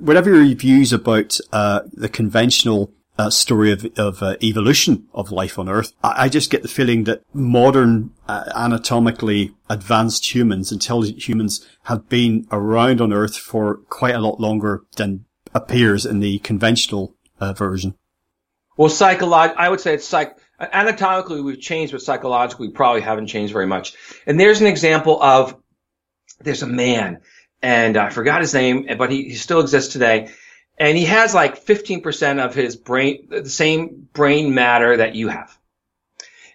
whatever 0.00 0.42
your 0.42 0.56
views 0.56 0.92
about, 0.92 1.38
uh, 1.52 1.80
the 1.92 2.08
conventional 2.08 2.92
uh, 3.18 3.30
story 3.30 3.72
of, 3.72 3.84
of 3.98 4.22
uh, 4.22 4.36
evolution 4.42 5.08
of 5.12 5.32
life 5.32 5.58
on 5.58 5.68
Earth. 5.68 5.92
I, 6.02 6.24
I, 6.24 6.28
just 6.28 6.50
get 6.50 6.62
the 6.62 6.68
feeling 6.68 7.04
that 7.04 7.22
modern 7.34 8.12
uh, 8.28 8.44
anatomically 8.54 9.54
advanced 9.68 10.34
humans, 10.34 10.70
intelligent 10.70 11.26
humans, 11.28 11.66
have 11.84 12.08
been 12.08 12.46
around 12.52 13.00
on 13.00 13.12
Earth 13.12 13.36
for 13.36 13.78
quite 13.88 14.14
a 14.14 14.20
lot 14.20 14.40
longer 14.40 14.84
than 14.96 15.24
appears 15.52 16.06
in 16.06 16.20
the 16.20 16.38
conventional 16.38 17.16
uh, 17.40 17.52
version. 17.52 17.94
Well, 18.76 18.88
psycholog- 18.88 19.56
I 19.56 19.68
would 19.68 19.80
say 19.80 19.94
it's 19.94 20.06
psych. 20.06 20.38
Anatomically, 20.60 21.40
we've 21.40 21.60
changed, 21.60 21.92
but 21.92 22.02
psychologically, 22.02 22.68
we 22.68 22.72
probably 22.72 23.00
haven't 23.00 23.26
changed 23.26 23.52
very 23.52 23.66
much. 23.66 23.94
And 24.26 24.38
there's 24.38 24.60
an 24.60 24.66
example 24.66 25.20
of 25.22 25.56
there's 26.40 26.62
a 26.62 26.66
man, 26.66 27.20
and 27.62 27.96
I 27.96 28.10
forgot 28.10 28.40
his 28.40 28.54
name, 28.54 28.86
but 28.96 29.10
he, 29.10 29.24
he 29.24 29.34
still 29.34 29.60
exists 29.60 29.92
today 29.92 30.30
and 30.78 30.96
he 30.96 31.04
has 31.04 31.34
like 31.34 31.64
15% 31.64 32.44
of 32.44 32.54
his 32.54 32.76
brain, 32.76 33.26
the 33.28 33.48
same 33.48 34.08
brain 34.12 34.54
matter 34.54 34.98
that 34.98 35.14
you 35.14 35.28
have. 35.28 35.56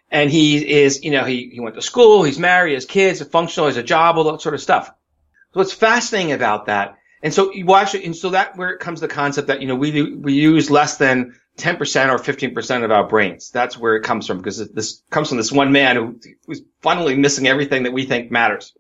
And 0.10 0.30
he 0.30 0.82
is, 0.82 1.04
you 1.04 1.12
know, 1.12 1.24
he, 1.24 1.50
he 1.50 1.60
went 1.60 1.76
to 1.76 1.82
school, 1.82 2.24
he's 2.24 2.40
married, 2.40 2.70
he 2.70 2.74
has 2.76 2.86
kids, 2.86 3.20
he's 3.20 3.28
functional, 3.28 3.68
he 3.68 3.72
has 3.76 3.78
a 3.78 3.84
job, 3.84 4.18
all 4.18 4.32
that 4.32 4.42
sort 4.42 4.56
of 4.56 4.62
stuff. 4.62 4.88
So 4.88 5.60
what's 5.60 5.74
fascinating 5.74 6.32
about 6.32 6.68
that, 6.68 6.98
and 7.22 7.34
so 7.34 7.52
you 7.54 7.66
watch 7.66 7.96
it, 7.96 8.06
and 8.06 8.16
so 8.16 8.32
that 8.32 8.58
where 8.58 8.72
it 8.72 8.80
comes 8.80 9.02
the 9.02 9.08
concept 9.08 9.48
that, 9.48 9.62
you 9.62 9.68
know, 9.68 9.76
we, 9.76 10.14
we 10.14 10.34
use 10.34 10.70
less 10.70 10.98
than 10.98 11.36
10% 11.58 11.80
or 12.12 12.18
15% 12.18 12.84
of 12.84 12.92
our 12.92 13.08
brains. 13.08 13.50
That's 13.52 13.78
where 13.78 13.96
it 13.96 14.04
comes 14.04 14.28
from, 14.28 14.38
because 14.38 14.58
this 14.72 15.02
comes 15.10 15.30
from 15.30 15.38
this 15.38 15.52
one 15.52 15.72
man 15.72 15.96
who, 15.96 16.20
who's 16.46 16.62
fundamentally 16.82 17.18
missing 17.18 17.48
everything 17.48 17.84
that 17.84 17.94
we 17.94 18.06
think 18.06 18.32
matters. 18.32 18.74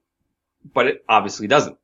But 0.74 0.88
it 0.88 1.06
obviously 1.08 1.48
doesn't. 1.48 1.78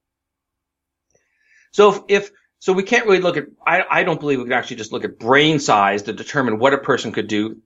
So 1.72 1.90
if, 1.90 2.02
if 2.08 2.32
so 2.60 2.74
we 2.74 2.84
can't 2.84 3.06
really 3.06 3.22
look 3.22 3.38
at, 3.38 3.46
I, 3.66 3.84
I 3.90 4.04
don't 4.04 4.20
believe 4.20 4.40
we 4.40 4.46
could 4.46 4.54
actually 4.54 4.78
just 4.78 4.92
look 4.92 5.06
at 5.06 5.18
brain 5.18 5.60
size 5.60 6.04
to 6.04 6.14
determine 6.14 6.60
what 6.60 6.74
a 6.74 6.78
person 6.78 7.12
could 7.12 7.28
do 7.28 7.62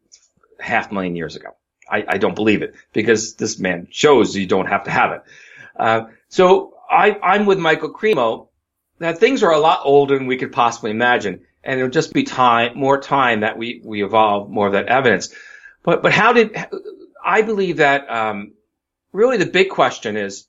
half 0.60 0.92
a 0.92 0.94
million 0.94 1.16
years 1.16 1.36
ago. 1.36 1.50
I, 1.90 2.06
I 2.08 2.18
don't 2.18 2.36
believe 2.36 2.62
it 2.62 2.76
because 2.94 3.36
this 3.36 3.60
man 3.60 3.88
shows 3.92 4.36
you 4.36 4.46
don't 4.46 4.68
have 4.68 4.86
to 4.86 4.92
have 4.92 5.12
it. 5.12 5.24
Uh, 5.76 6.06
so 6.30 6.76
I, 6.90 7.18
I'm 7.22 7.46
with 7.46 7.60
Michael 7.60 7.94
Cremo 7.94 8.48
that 9.00 9.18
things 9.18 9.44
are 9.44 9.52
a 9.52 9.60
lot 9.60 9.82
older 9.84 10.18
than 10.18 10.28
we 10.28 10.38
could 10.38 10.52
possibly 10.52 10.92
imagine. 10.92 11.42
And 11.64 11.80
it'll 11.80 11.92
just 11.92 12.14
be 12.14 12.24
time, 12.24 12.78
more 12.78 13.02
time 13.02 13.42
that 13.42 13.58
we, 13.58 13.82
we 13.84 14.04
evolve 14.04 14.50
more 14.50 14.68
of 14.68 14.74
that 14.74 14.88
evidence. 14.88 15.34
But, 15.82 16.04
but 16.04 16.12
how 16.12 16.34
did, 16.34 16.56
I 17.24 17.42
believe 17.42 17.78
that, 17.78 18.10
um, 18.10 18.54
really 19.12 19.38
the 19.38 19.46
big 19.46 19.70
question 19.70 20.18
is, 20.18 20.48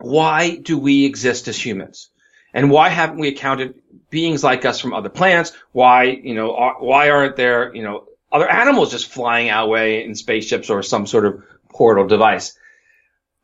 why 0.00 0.56
do 0.56 0.78
we 0.78 1.04
exist 1.04 1.48
as 1.48 1.56
humans? 1.56 2.10
And 2.54 2.70
why 2.70 2.88
haven't 2.88 3.18
we 3.18 3.28
accounted 3.28 3.74
beings 4.10 4.42
like 4.42 4.64
us 4.64 4.80
from 4.80 4.94
other 4.94 5.08
planets? 5.08 5.52
Why, 5.72 6.04
you 6.04 6.34
know, 6.34 6.54
are, 6.54 6.76
why 6.80 7.10
aren't 7.10 7.36
there, 7.36 7.74
you 7.74 7.82
know, 7.82 8.04
other 8.32 8.48
animals 8.48 8.90
just 8.90 9.08
flying 9.08 9.50
our 9.50 9.68
way 9.68 10.04
in 10.04 10.14
spaceships 10.14 10.70
or 10.70 10.82
some 10.82 11.06
sort 11.06 11.26
of 11.26 11.42
portal 11.68 12.06
device? 12.06 12.58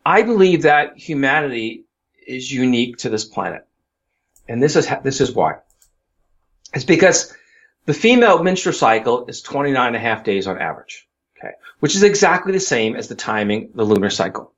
I 0.05 0.23
believe 0.23 0.63
that 0.63 0.99
humanity 0.99 1.85
is 2.27 2.51
unique 2.51 2.99
to 2.99 3.11
this 3.11 3.25
planet. 3.25 3.67
And 4.49 4.63
this 4.63 4.77
is, 4.77 4.89
this 5.03 5.21
is 5.21 5.33
why. 5.33 5.57
It's 6.75 6.85
because 6.85 7.35
the 7.87 7.95
female 7.95 8.43
menstrual 8.43 8.75
cycle 8.75 9.27
is 9.27 9.43
29 9.43 9.87
and 9.87 9.97
a 9.97 9.99
half 9.99 10.25
days 10.25 10.47
on 10.47 10.59
average. 10.59 11.07
Okay. 11.39 11.53
Which 11.81 11.95
is 11.95 12.03
exactly 12.03 12.53
the 12.53 12.61
same 12.61 12.97
as 12.97 13.09
the 13.09 13.15
timing, 13.15 13.71
the 13.75 13.85
lunar 13.85 14.11
cycle. 14.11 14.53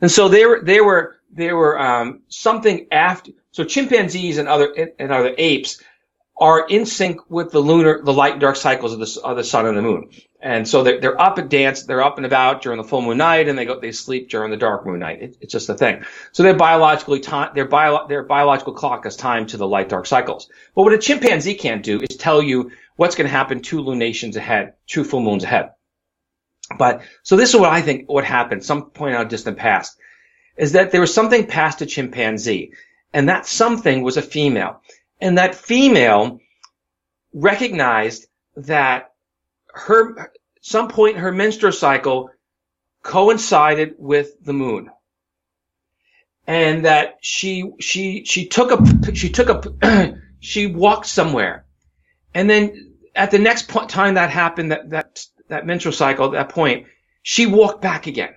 And 0.00 0.10
so 0.10 0.28
they 0.28 0.44
were, 0.44 0.62
were, 0.82 1.16
they 1.32 1.52
were, 1.52 1.78
um, 1.78 2.22
something 2.28 2.86
after, 2.90 3.32
so 3.54 3.62
chimpanzees 3.62 4.38
and 4.38 4.48
other 4.48 4.92
and 4.98 5.12
other 5.12 5.32
apes 5.38 5.80
are 6.36 6.66
in 6.66 6.86
sync 6.86 7.30
with 7.30 7.52
the 7.52 7.60
lunar, 7.60 8.02
the 8.02 8.12
light 8.12 8.32
and 8.32 8.40
dark 8.40 8.56
cycles 8.56 8.92
of 8.92 8.98
the, 8.98 9.20
of 9.22 9.36
the 9.36 9.44
sun 9.44 9.66
and 9.66 9.76
the 9.76 9.82
moon. 9.82 10.10
And 10.40 10.66
so 10.66 10.82
they're, 10.82 11.00
they're 11.00 11.20
up 11.20 11.38
and 11.38 11.48
dance, 11.48 11.84
they're 11.84 12.02
up 12.02 12.16
and 12.16 12.26
about 12.26 12.62
during 12.62 12.78
the 12.78 12.88
full 12.88 13.00
moon 13.00 13.16
night, 13.18 13.48
and 13.48 13.56
they 13.56 13.64
go, 13.64 13.78
they 13.78 13.92
sleep 13.92 14.28
during 14.28 14.50
the 14.50 14.56
dark 14.56 14.84
moon 14.84 14.98
night. 14.98 15.22
It, 15.22 15.36
it's 15.40 15.52
just 15.52 15.68
a 15.68 15.74
thing. 15.74 16.02
So 16.32 16.42
they're 16.42 16.56
biologically 16.56 17.20
time, 17.20 17.52
their 17.54 17.68
bio, 17.68 18.08
their 18.08 18.24
biological 18.24 18.72
clock 18.72 19.06
is 19.06 19.14
timed 19.14 19.50
to 19.50 19.56
the 19.56 19.68
light 19.68 19.88
dark 19.88 20.06
cycles. 20.06 20.50
But 20.74 20.82
what 20.82 20.92
a 20.92 20.98
chimpanzee 20.98 21.54
can't 21.54 21.84
do 21.84 22.00
is 22.00 22.16
tell 22.16 22.42
you 22.42 22.72
what's 22.96 23.14
going 23.14 23.28
to 23.28 23.36
happen 23.36 23.60
two 23.60 23.82
lunations 23.82 24.34
ahead, 24.34 24.74
two 24.88 25.04
full 25.04 25.20
moons 25.20 25.44
ahead. 25.44 25.70
But, 26.76 27.02
so 27.22 27.36
this 27.36 27.54
is 27.54 27.60
what 27.60 27.70
I 27.70 27.82
think 27.82 28.08
what 28.08 28.24
happened, 28.24 28.64
some 28.64 28.90
point 28.90 29.14
out 29.14 29.28
distant 29.28 29.58
past, 29.58 29.96
is 30.56 30.72
that 30.72 30.90
there 30.90 31.00
was 31.00 31.14
something 31.14 31.46
past 31.46 31.82
a 31.82 31.86
chimpanzee 31.86 32.72
and 33.14 33.28
that 33.28 33.46
something 33.46 34.02
was 34.02 34.16
a 34.16 34.22
female. 34.22 34.82
And 35.20 35.38
that 35.38 35.54
female 35.54 36.40
recognized 37.32 38.26
that 38.56 39.12
her, 39.72 40.32
some 40.60 40.88
point 40.88 41.18
her 41.18 41.30
menstrual 41.30 41.72
cycle 41.72 42.30
coincided 43.02 43.94
with 43.98 44.32
the 44.44 44.52
moon. 44.52 44.90
And 46.46 46.84
that 46.84 47.18
she, 47.22 47.72
she, 47.80 48.24
she 48.24 48.46
took 48.48 48.72
a, 48.72 49.14
she 49.14 49.30
took 49.30 49.48
a, 49.48 50.18
she 50.40 50.66
walked 50.66 51.06
somewhere. 51.06 51.64
And 52.34 52.50
then 52.50 52.96
at 53.14 53.30
the 53.30 53.38
next 53.38 53.68
point, 53.68 53.88
time 53.88 54.14
that 54.14 54.30
happened, 54.30 54.72
that, 54.72 54.90
that, 54.90 55.24
that 55.48 55.66
menstrual 55.66 55.92
cycle, 55.92 56.26
at 56.26 56.32
that 56.32 56.48
point, 56.48 56.88
she 57.22 57.46
walked 57.46 57.80
back 57.80 58.08
again. 58.08 58.34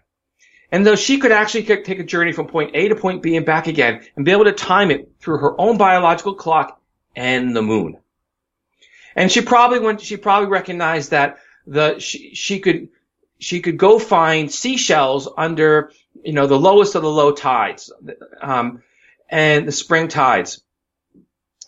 And 0.72 0.86
though 0.86 0.96
she 0.96 1.20
could 1.20 1.32
actually 1.32 1.64
take 1.64 2.00
a 2.00 2.04
journey 2.04 2.34
from 2.34 2.48
point 2.48 2.72
A 2.74 2.90
to 2.90 2.96
point 2.96 3.22
B 3.22 3.36
and 3.38 3.46
back 3.46 3.68
again 3.68 4.06
and 4.16 4.26
be 4.26 4.32
able 4.32 4.46
to 4.46 4.52
time 4.52 4.92
it 4.92 5.12
through 5.20 5.38
her 5.38 5.60
own 5.60 5.78
biological 5.78 6.36
clock 6.36 6.82
and 7.16 7.56
the 7.56 7.62
moon. 7.62 7.98
And 9.16 9.32
she 9.32 9.42
probably 9.42 9.80
went, 9.80 10.02
she 10.02 10.18
probably 10.18 10.50
recognized 10.50 11.12
that 11.12 11.38
the, 11.66 12.00
she, 12.00 12.36
she 12.36 12.60
could, 12.60 12.90
she 13.40 13.62
could 13.62 13.78
go 13.78 13.98
find 13.98 14.52
seashells 14.52 15.30
under, 15.38 15.92
you 16.24 16.34
know, 16.34 16.48
the 16.48 16.60
lowest 16.60 16.96
of 16.96 17.02
the 17.02 17.10
low 17.10 17.32
tides, 17.32 17.92
um, 18.42 18.84
and 19.30 19.68
the 19.68 19.72
spring 19.72 20.08
tides. 20.08 20.62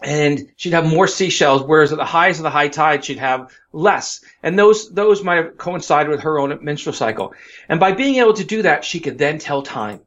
And 0.02 0.52
she'd 0.56 0.74
have 0.74 0.86
more 0.86 1.08
seashells, 1.08 1.64
whereas 1.64 1.91
at 1.91 1.97
the 1.97 2.06
highs 2.06 2.39
of 2.39 2.43
the 2.43 2.50
high 2.50 2.70
tide, 2.70 3.04
she'd 3.04 3.18
have 3.18 3.52
less. 3.74 4.24
And 4.41 4.58
those, 4.58 4.89
those 4.89 5.24
might 5.24 5.43
have 5.43 5.58
coincided 5.58 6.10
with 6.10 6.22
her 6.22 6.39
own 6.39 6.58
menstrual 6.64 6.93
cycle. 6.93 7.34
And 7.68 7.80
by 7.80 7.91
being 7.91 8.16
able 8.16 8.34
to 8.34 8.45
do 8.45 8.62
that, 8.62 8.86
she 8.86 9.02
could 9.02 9.18
then 9.18 9.39
tell 9.39 9.62
time. 9.62 10.00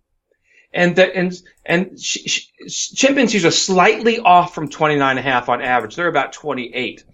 And 0.72 0.96
the, 0.96 1.14
and, 1.14 1.32
and 1.66 2.00
she, 2.00 2.26
she, 2.26 2.96
chimpanzees 2.96 3.44
are 3.44 3.50
slightly 3.50 4.18
off 4.18 4.54
from 4.54 4.70
29 4.70 5.10
and 5.10 5.18
a 5.18 5.22
half 5.22 5.50
on 5.50 5.60
average. 5.60 5.94
They're 5.94 6.08
about 6.08 6.32
28. 6.32 7.04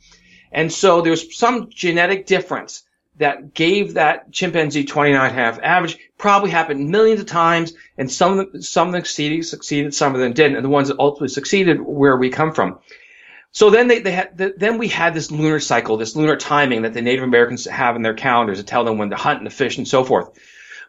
And 0.52 0.72
so 0.72 1.02
there's 1.02 1.36
some 1.36 1.68
genetic 1.70 2.26
difference 2.26 2.84
that 3.16 3.54
gave 3.54 3.94
that 3.94 4.30
chimpanzee 4.30 4.84
29 4.84 5.20
and 5.20 5.32
a 5.32 5.34
half 5.34 5.58
average 5.60 5.98
probably 6.18 6.50
happened 6.50 6.90
millions 6.90 7.20
of 7.20 7.26
times 7.26 7.72
and 7.96 8.10
some 8.10 8.38
of 8.38 8.52
them, 8.52 8.62
some 8.62 8.88
of 8.88 8.92
them 8.92 9.02
succeeded, 9.02 9.44
succeeded, 9.46 9.94
some 9.94 10.14
of 10.14 10.20
them 10.20 10.32
didn't. 10.32 10.56
And 10.56 10.64
the 10.64 10.70
ones 10.70 10.88
that 10.88 10.98
ultimately 10.98 11.28
succeeded 11.28 11.80
where 11.80 12.16
we 12.16 12.30
come 12.30 12.52
from. 12.52 12.80
So 13.50 13.70
then 13.70 13.88
they, 13.88 14.00
they 14.00 14.10
had, 14.10 14.36
the, 14.36 14.54
then 14.56 14.78
we 14.78 14.88
had 14.88 15.14
this 15.14 15.30
lunar 15.30 15.60
cycle, 15.60 15.96
this 15.96 16.16
lunar 16.16 16.36
timing 16.36 16.82
that 16.82 16.92
the 16.92 17.02
Native 17.02 17.24
Americans 17.24 17.64
have 17.64 17.96
in 17.96 18.02
their 18.02 18.14
calendars 18.14 18.58
to 18.58 18.64
tell 18.64 18.84
them 18.84 18.98
when 18.98 19.10
to 19.10 19.16
hunt 19.16 19.40
and 19.40 19.48
to 19.48 19.54
fish 19.54 19.78
and 19.78 19.88
so 19.88 20.04
forth. 20.04 20.30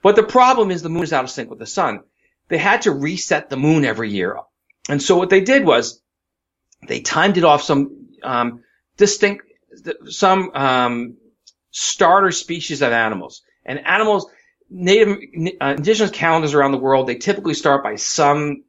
But 0.01 0.15
the 0.15 0.23
problem 0.23 0.71
is 0.71 0.81
the 0.81 0.89
moon 0.89 1.03
is 1.03 1.13
out 1.13 1.23
of 1.23 1.29
sync 1.29 1.49
with 1.49 1.59
the 1.59 1.65
sun. 1.65 2.01
They 2.47 2.57
had 2.57 2.81
to 2.83 2.91
reset 2.91 3.49
the 3.49 3.57
moon 3.57 3.85
every 3.85 4.09
year. 4.09 4.37
And 4.89 5.01
so 5.01 5.17
what 5.17 5.29
they 5.29 5.41
did 5.41 5.65
was 5.65 6.01
they 6.87 7.01
timed 7.01 7.37
it 7.37 7.43
off 7.43 7.61
some, 7.61 8.07
um, 8.23 8.63
distinct, 8.97 9.45
some, 10.07 10.51
um, 10.53 11.17
starter 11.71 12.31
species 12.31 12.81
of 12.81 12.91
animals. 12.91 13.43
And 13.65 13.85
animals, 13.85 14.29
native, 14.69 15.17
uh, 15.61 15.75
indigenous 15.77 16.11
calendars 16.11 16.53
around 16.53 16.71
the 16.71 16.77
world, 16.77 17.07
they 17.07 17.15
typically 17.15 17.53
start 17.53 17.83
by 17.83 17.95
some 17.95 18.63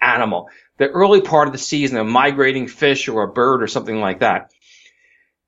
animal. 0.00 0.48
The 0.78 0.88
early 0.88 1.20
part 1.20 1.48
of 1.48 1.52
the 1.52 1.58
season, 1.58 1.98
a 1.98 2.04
migrating 2.04 2.66
fish 2.66 3.08
or 3.08 3.22
a 3.22 3.32
bird 3.32 3.62
or 3.62 3.66
something 3.66 4.00
like 4.00 4.20
that. 4.20 4.50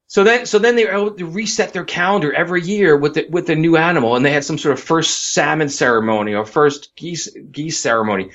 So 0.06 0.22
then, 0.22 0.46
so 0.46 0.58
then 0.58 0.76
they 0.76 0.86
able 0.86 1.12
to 1.12 1.26
reset 1.26 1.72
their 1.72 1.84
calendar 1.84 2.32
every 2.32 2.62
year 2.62 2.96
with 2.96 3.14
the, 3.14 3.26
with 3.28 3.46
the 3.46 3.56
new 3.56 3.76
animal, 3.76 4.14
and 4.14 4.24
they 4.24 4.32
had 4.32 4.44
some 4.44 4.58
sort 4.58 4.78
of 4.78 4.84
first 4.84 5.32
salmon 5.32 5.68
ceremony 5.68 6.34
or 6.34 6.44
first 6.44 6.94
geese 6.94 7.28
geese 7.50 7.80
ceremony, 7.80 8.30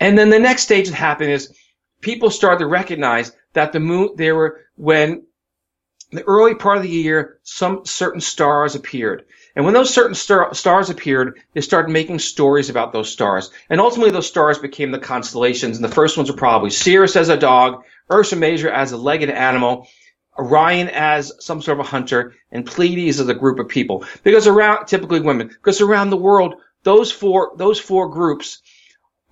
and 0.00 0.18
then 0.18 0.28
the 0.28 0.38
next 0.38 0.62
stage 0.62 0.88
that 0.88 0.94
happened 0.94 1.30
is 1.30 1.56
people 2.00 2.30
started 2.30 2.58
to 2.58 2.66
recognize 2.66 3.32
that 3.54 3.72
the 3.72 3.80
moon 3.80 4.10
there 4.16 4.34
were 4.34 4.60
when 4.74 5.22
the 6.10 6.22
early 6.24 6.54
part 6.54 6.78
of 6.78 6.82
the 6.82 6.88
year, 6.88 7.38
some 7.42 7.84
certain 7.84 8.20
stars 8.20 8.74
appeared. 8.74 9.24
And 9.58 9.64
when 9.64 9.74
those 9.74 9.92
certain 9.92 10.14
star- 10.14 10.54
stars 10.54 10.88
appeared, 10.88 11.40
they 11.52 11.62
started 11.62 11.90
making 11.90 12.20
stories 12.20 12.70
about 12.70 12.92
those 12.92 13.10
stars. 13.10 13.50
And 13.68 13.80
ultimately 13.80 14.12
those 14.12 14.28
stars 14.28 14.56
became 14.56 14.92
the 14.92 15.00
constellations. 15.00 15.76
And 15.76 15.84
the 15.84 15.92
first 15.92 16.16
ones 16.16 16.30
were 16.30 16.36
probably 16.36 16.70
Sirius 16.70 17.16
as 17.16 17.28
a 17.28 17.36
dog, 17.36 17.82
Ursa 18.08 18.36
Major 18.36 18.70
as 18.70 18.92
a 18.92 18.96
legged 18.96 19.30
animal, 19.30 19.88
Orion 20.38 20.88
as 20.90 21.32
some 21.40 21.60
sort 21.60 21.80
of 21.80 21.84
a 21.84 21.88
hunter, 21.88 22.36
and 22.52 22.64
Pleiades 22.64 23.18
as 23.18 23.26
a 23.26 23.34
group 23.34 23.58
of 23.58 23.66
people. 23.66 24.04
Because 24.22 24.46
around, 24.46 24.86
typically 24.86 25.22
women, 25.22 25.48
because 25.48 25.80
around 25.80 26.10
the 26.10 26.16
world, 26.16 26.54
those 26.84 27.10
four, 27.10 27.50
those 27.56 27.80
four 27.80 28.10
groups 28.10 28.62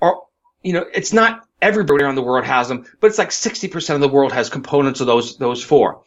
are, 0.02 0.22
you 0.60 0.72
know, 0.72 0.84
it's 0.92 1.12
not 1.12 1.46
everybody 1.62 2.02
around 2.02 2.16
the 2.16 2.22
world 2.22 2.44
has 2.44 2.66
them, 2.66 2.84
but 2.98 3.06
it's 3.06 3.18
like 3.18 3.30
60% 3.30 3.94
of 3.94 4.00
the 4.00 4.08
world 4.08 4.32
has 4.32 4.50
components 4.50 5.00
of 5.00 5.06
those, 5.06 5.36
those 5.36 5.62
four. 5.62 6.02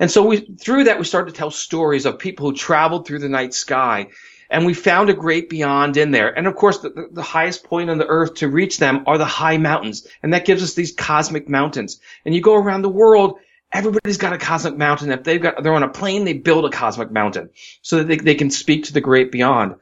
And 0.00 0.10
so 0.10 0.26
we, 0.26 0.38
through 0.38 0.84
that, 0.84 0.98
we 0.98 1.04
started 1.04 1.32
to 1.32 1.38
tell 1.38 1.50
stories 1.50 2.06
of 2.06 2.18
people 2.18 2.50
who 2.50 2.56
traveled 2.56 3.06
through 3.06 3.20
the 3.20 3.28
night 3.28 3.54
sky. 3.54 4.08
And 4.48 4.66
we 4.66 4.74
found 4.74 5.10
a 5.10 5.14
great 5.14 5.48
beyond 5.48 5.96
in 5.96 6.10
there. 6.10 6.36
And 6.36 6.48
of 6.48 6.56
course, 6.56 6.78
the, 6.78 7.08
the 7.12 7.22
highest 7.22 7.62
point 7.62 7.90
on 7.90 7.98
the 7.98 8.06
earth 8.06 8.34
to 8.36 8.48
reach 8.48 8.78
them 8.78 9.04
are 9.06 9.18
the 9.18 9.24
high 9.24 9.58
mountains. 9.58 10.08
And 10.22 10.34
that 10.34 10.46
gives 10.46 10.62
us 10.62 10.74
these 10.74 10.92
cosmic 10.92 11.48
mountains. 11.48 12.00
And 12.24 12.34
you 12.34 12.40
go 12.40 12.56
around 12.56 12.82
the 12.82 12.88
world, 12.88 13.38
everybody's 13.70 14.16
got 14.16 14.32
a 14.32 14.38
cosmic 14.38 14.76
mountain. 14.76 15.12
If 15.12 15.22
they've 15.22 15.40
got, 15.40 15.62
they're 15.62 15.74
on 15.74 15.84
a 15.84 15.88
plane, 15.88 16.24
they 16.24 16.32
build 16.32 16.64
a 16.64 16.70
cosmic 16.70 17.12
mountain 17.12 17.50
so 17.82 17.98
that 17.98 18.08
they, 18.08 18.16
they 18.16 18.34
can 18.34 18.50
speak 18.50 18.84
to 18.84 18.92
the 18.92 19.00
great 19.00 19.30
beyond. 19.30 19.76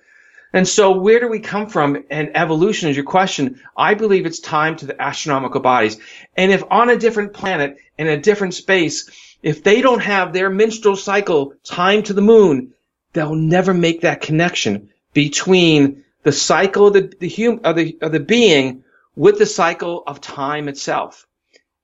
And 0.52 0.66
so 0.66 0.92
where 0.98 1.20
do 1.20 1.28
we 1.28 1.40
come 1.40 1.68
from? 1.68 2.04
And 2.10 2.36
evolution 2.36 2.88
is 2.88 2.96
your 2.96 3.04
question. 3.04 3.60
I 3.76 3.94
believe 3.94 4.26
it's 4.26 4.40
time 4.40 4.76
to 4.76 4.86
the 4.86 5.00
astronomical 5.00 5.60
bodies. 5.60 5.98
And 6.36 6.50
if 6.52 6.64
on 6.70 6.88
a 6.88 6.96
different 6.96 7.34
planet, 7.34 7.76
in 7.98 8.08
a 8.08 8.16
different 8.16 8.54
space, 8.54 9.10
if 9.42 9.62
they 9.62 9.80
don't 9.80 10.02
have 10.02 10.32
their 10.32 10.50
menstrual 10.50 10.96
cycle 10.96 11.54
timed 11.64 12.06
to 12.06 12.12
the 12.12 12.22
moon, 12.22 12.72
they'll 13.12 13.34
never 13.34 13.72
make 13.72 14.02
that 14.02 14.20
connection 14.20 14.90
between 15.12 16.04
the 16.22 16.32
cycle 16.32 16.88
of 16.88 16.92
the, 16.94 17.12
the 17.20 17.28
hum, 17.28 17.60
of 17.64 17.76
the, 17.76 17.96
of 18.00 18.12
the 18.12 18.20
being 18.20 18.84
with 19.16 19.38
the 19.38 19.46
cycle 19.46 20.02
of 20.06 20.20
time 20.20 20.68
itself. 20.68 21.26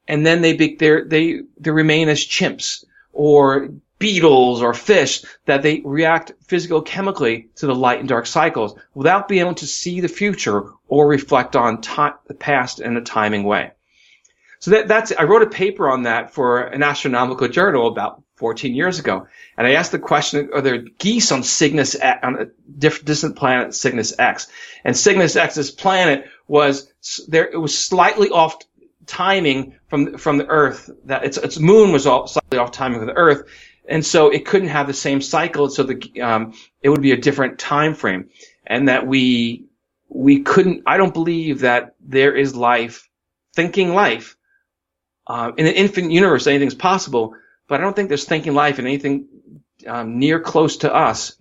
And 0.06 0.26
then 0.26 0.42
they 0.42 0.52
be, 0.54 0.76
they, 0.76 1.40
they 1.58 1.70
remain 1.70 2.08
as 2.08 2.20
chimps 2.20 2.84
or 3.12 3.70
beetles 3.98 4.60
or 4.60 4.74
fish 4.74 5.24
that 5.46 5.62
they 5.62 5.80
react 5.84 6.32
physical-chemically 6.42 7.48
to 7.56 7.66
the 7.66 7.74
light 7.74 8.00
and 8.00 8.08
dark 8.08 8.26
cycles 8.26 8.76
without 8.92 9.28
being 9.28 9.40
able 9.40 9.54
to 9.54 9.66
see 9.66 10.00
the 10.00 10.08
future 10.08 10.70
or 10.88 11.06
reflect 11.06 11.56
on 11.56 11.80
the 11.80 12.34
past 12.34 12.80
in 12.80 12.96
a 12.96 13.00
timing 13.00 13.44
way. 13.44 13.70
So 14.64 14.70
that, 14.70 14.88
that's, 14.88 15.12
I 15.12 15.24
wrote 15.24 15.42
a 15.42 15.46
paper 15.46 15.90
on 15.90 16.04
that 16.04 16.30
for 16.30 16.58
an 16.58 16.82
astronomical 16.82 17.48
journal 17.48 17.86
about 17.86 18.22
14 18.36 18.74
years 18.74 18.98
ago. 18.98 19.26
And 19.58 19.66
I 19.66 19.72
asked 19.72 19.92
the 19.92 19.98
question, 19.98 20.48
are 20.54 20.62
there 20.62 20.78
geese 20.78 21.32
on 21.32 21.42
Cygnus, 21.42 21.94
on 21.96 22.40
a 22.40 22.46
different 22.78 23.04
distant 23.04 23.36
planet, 23.36 23.74
Cygnus 23.74 24.18
X? 24.18 24.46
And 24.82 24.96
Cygnus 24.96 25.36
X's 25.36 25.70
planet 25.70 26.24
was, 26.48 26.90
there, 27.28 27.44
it 27.44 27.58
was 27.58 27.78
slightly 27.78 28.30
off 28.30 28.56
timing 29.04 29.74
from, 29.88 30.16
from 30.16 30.38
the 30.38 30.46
Earth, 30.46 30.88
that 31.04 31.26
its, 31.26 31.36
its 31.36 31.58
moon 31.58 31.92
was 31.92 32.06
all, 32.06 32.26
slightly 32.26 32.56
off 32.56 32.70
timing 32.70 33.00
with 33.00 33.08
the 33.08 33.16
Earth. 33.18 33.46
And 33.86 34.02
so 34.02 34.30
it 34.30 34.46
couldn't 34.46 34.68
have 34.68 34.86
the 34.86 34.94
same 34.94 35.20
cycle. 35.20 35.68
So 35.68 35.82
the, 35.82 36.22
um, 36.22 36.54
it 36.80 36.88
would 36.88 37.02
be 37.02 37.12
a 37.12 37.18
different 37.18 37.58
time 37.58 37.92
frame. 37.92 38.30
And 38.66 38.88
that 38.88 39.06
we, 39.06 39.66
we 40.08 40.40
couldn't, 40.40 40.84
I 40.86 40.96
don't 40.96 41.12
believe 41.12 41.60
that 41.60 41.96
there 42.00 42.34
is 42.34 42.56
life, 42.56 43.10
thinking 43.54 43.92
life, 43.92 44.38
uh, 45.26 45.52
in 45.56 45.66
an 45.66 45.74
infinite 45.74 46.12
universe, 46.12 46.46
anything's 46.46 46.74
possible, 46.74 47.34
but 47.68 47.80
I 47.80 47.84
don't 47.84 47.96
think 47.96 48.08
there's 48.08 48.24
thinking 48.24 48.54
life 48.54 48.78
in 48.78 48.86
anything 48.86 49.26
um, 49.86 50.18
near 50.18 50.40
close 50.40 50.78
to 50.78 50.94
us. 50.94 51.36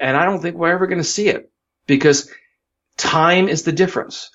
And 0.00 0.16
I 0.16 0.24
don't 0.24 0.40
think 0.40 0.56
we're 0.56 0.72
ever 0.72 0.86
going 0.86 0.98
to 0.98 1.04
see 1.04 1.28
it 1.28 1.50
because 1.86 2.30
time 2.96 3.48
is 3.48 3.62
the 3.62 3.72
difference. 3.72 4.30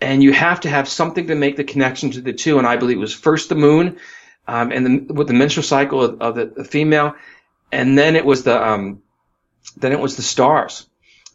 And 0.00 0.22
you 0.22 0.32
have 0.32 0.60
to 0.62 0.68
have 0.68 0.88
something 0.88 1.28
to 1.28 1.36
make 1.36 1.56
the 1.56 1.64
connection 1.64 2.10
to 2.12 2.20
the 2.20 2.32
two. 2.32 2.58
And 2.58 2.66
I 2.66 2.76
believe 2.76 2.96
it 2.96 3.00
was 3.00 3.14
first 3.14 3.48
the 3.48 3.54
moon, 3.54 3.98
um, 4.46 4.72
and 4.72 4.86
the, 5.08 5.14
with 5.14 5.28
the 5.28 5.34
menstrual 5.34 5.62
cycle 5.62 6.02
of, 6.02 6.20
of 6.20 6.34
the, 6.34 6.46
the, 6.46 6.64
female, 6.64 7.14
and 7.70 7.96
then 7.96 8.16
it 8.16 8.24
was 8.24 8.42
the 8.42 8.60
um, 8.60 9.02
then 9.76 9.92
it 9.92 10.00
was 10.00 10.16
the 10.16 10.22
stars. 10.22 10.88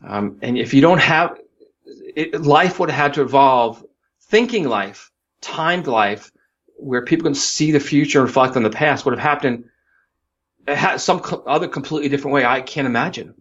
Um, 0.06 0.40
and 0.42 0.58
if 0.58 0.74
you 0.74 0.82
don't 0.82 1.00
have 1.00 1.40
it, 2.16 2.42
life 2.42 2.80
would 2.80 2.90
have 2.90 3.00
had 3.00 3.14
to 3.16 3.22
evolve, 3.22 3.84
thinking 4.24 4.68
life, 4.68 5.12
timed 5.42 5.88
life, 5.88 6.32
where 6.78 7.04
people 7.04 7.26
can 7.26 7.36
see 7.36 7.72
the 7.72 7.80
future 7.80 8.20
and 8.20 8.28
reflect 8.28 8.56
on 8.56 8.64
the 8.64 8.70
past 8.70 9.06
would 9.06 9.18
have 9.18 9.24
happened 9.24 9.66
some 10.98 11.22
other 11.46 11.68
completely 11.68 12.10
different 12.10 12.34
way 12.36 12.46
I 12.46 12.62
can't 12.62 12.88
imagine. 12.88 13.34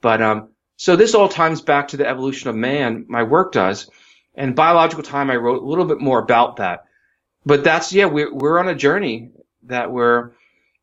But 0.00 0.22
um, 0.22 0.48
so 0.76 0.96
this 0.96 1.14
all 1.14 1.28
ties 1.28 1.60
back 1.60 1.88
to 1.88 1.96
the 1.96 2.08
evolution 2.08 2.50
of 2.50 2.56
man. 2.56 3.06
My 3.08 3.24
work 3.24 3.52
does, 3.52 3.90
and 4.34 4.54
biological 4.54 5.02
time. 5.02 5.30
I 5.30 5.36
wrote 5.36 5.62
a 5.62 5.66
little 5.66 5.84
bit 5.84 6.00
more 6.00 6.20
about 6.20 6.56
that. 6.56 6.84
But 7.44 7.64
that's 7.64 7.92
yeah, 7.92 8.06
we're 8.06 8.32
we're 8.32 8.58
on 8.58 8.68
a 8.68 8.74
journey 8.74 9.30
that 9.64 9.90
we're 9.90 10.32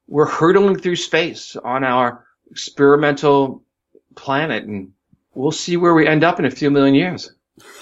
we're 0.08 0.28
hurtling 0.28 0.78
through 0.78 0.98
space 0.98 1.56
on 1.56 1.84
our 1.84 2.26
experimental 2.52 3.64
planet, 4.16 4.66
and 4.66 4.92
we'll 5.34 5.52
see 5.52 5.78
where 5.78 5.94
we 5.94 6.08
end 6.08 6.24
up 6.24 6.40
in 6.40 6.46
a 6.46 6.52
few 6.52 6.70
million 6.70 6.96
years. 6.96 7.32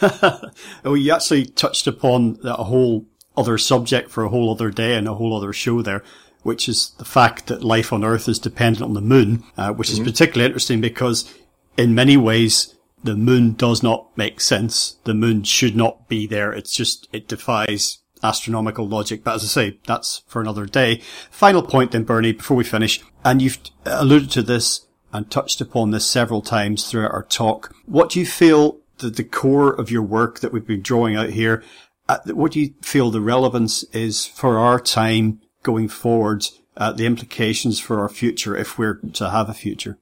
well, 0.02 0.52
you 0.96 1.12
actually 1.12 1.46
touched 1.46 1.88
upon 1.88 2.34
that 2.44 2.58
whole 2.58 3.08
other 3.36 3.58
subject 3.58 4.10
for 4.10 4.24
a 4.24 4.30
whole 4.30 4.52
other 4.52 4.70
day 4.70 4.96
and 4.96 5.08
a 5.08 5.16
whole 5.16 5.36
other 5.36 5.54
show 5.54 5.82
there, 5.82 6.04
which 6.44 6.70
is 6.70 6.92
the 6.98 7.06
fact 7.06 7.48
that 7.48 7.64
life 7.64 7.92
on 7.92 8.04
Earth 8.04 8.28
is 8.28 8.40
dependent 8.40 8.84
on 8.84 8.94
the 8.94 9.02
moon, 9.02 9.44
uh, 9.58 9.72
which 9.74 9.90
mm-hmm. 9.90 10.02
is 10.02 10.12
particularly 10.12 10.46
interesting 10.46 10.82
because 10.82 11.34
in 11.78 11.96
many 11.96 12.18
ways, 12.18 12.76
the 13.04 13.16
moon 13.16 13.54
does 13.54 13.84
not 13.84 14.16
make 14.18 14.40
sense. 14.40 14.98
The 15.04 15.14
moon 15.14 15.44
should 15.44 15.76
not 15.76 16.08
be 16.08 16.26
there. 16.26 16.54
It's 16.54 16.76
just, 16.76 17.08
it 17.12 17.28
defies 17.28 18.00
astronomical 18.24 18.88
logic. 18.88 19.24
But 19.24 19.36
as 19.36 19.44
I 19.44 19.48
say, 19.48 19.80
that's 19.86 20.24
for 20.28 20.42
another 20.42 20.66
day. 20.66 21.02
Final 21.30 21.62
point 21.62 21.92
then, 21.92 22.04
Bernie, 22.04 22.32
before 22.32 22.56
we 22.56 22.64
finish, 22.64 23.02
and 23.26 23.42
you've 23.42 23.60
alluded 23.86 24.32
to 24.32 24.42
this 24.42 24.88
and 25.12 25.30
touched 25.30 25.62
upon 25.62 25.92
this 25.92 26.06
several 26.06 26.42
times 26.42 26.90
throughout 26.90 27.12
our 27.12 27.24
talk. 27.24 27.76
What 27.86 28.10
do 28.10 28.20
you 28.20 28.26
feel 28.26 28.80
the, 28.98 29.10
the 29.10 29.24
core 29.24 29.70
of 29.70 29.92
your 29.92 30.02
work 30.02 30.40
that 30.40 30.52
we've 30.52 30.66
been 30.66 30.82
drawing 30.82 31.16
out 31.16 31.30
here? 31.32 31.64
Uh, 32.08 32.18
what 32.28 32.52
do 32.52 32.60
you 32.60 32.74
feel 32.82 33.12
the 33.12 33.22
relevance 33.22 33.84
is 33.86 34.26
for 34.26 34.58
our 34.58 34.80
time 34.80 35.42
going 35.64 35.88
forward? 35.88 36.46
Uh, 36.76 36.92
the 36.92 37.06
implications 37.06 37.80
for 37.80 38.00
our 38.02 38.10
future 38.10 38.58
if 38.58 38.80
we're 38.80 38.96
to 39.14 39.30
have 39.30 39.48
a 39.48 39.54
future? 39.54 40.00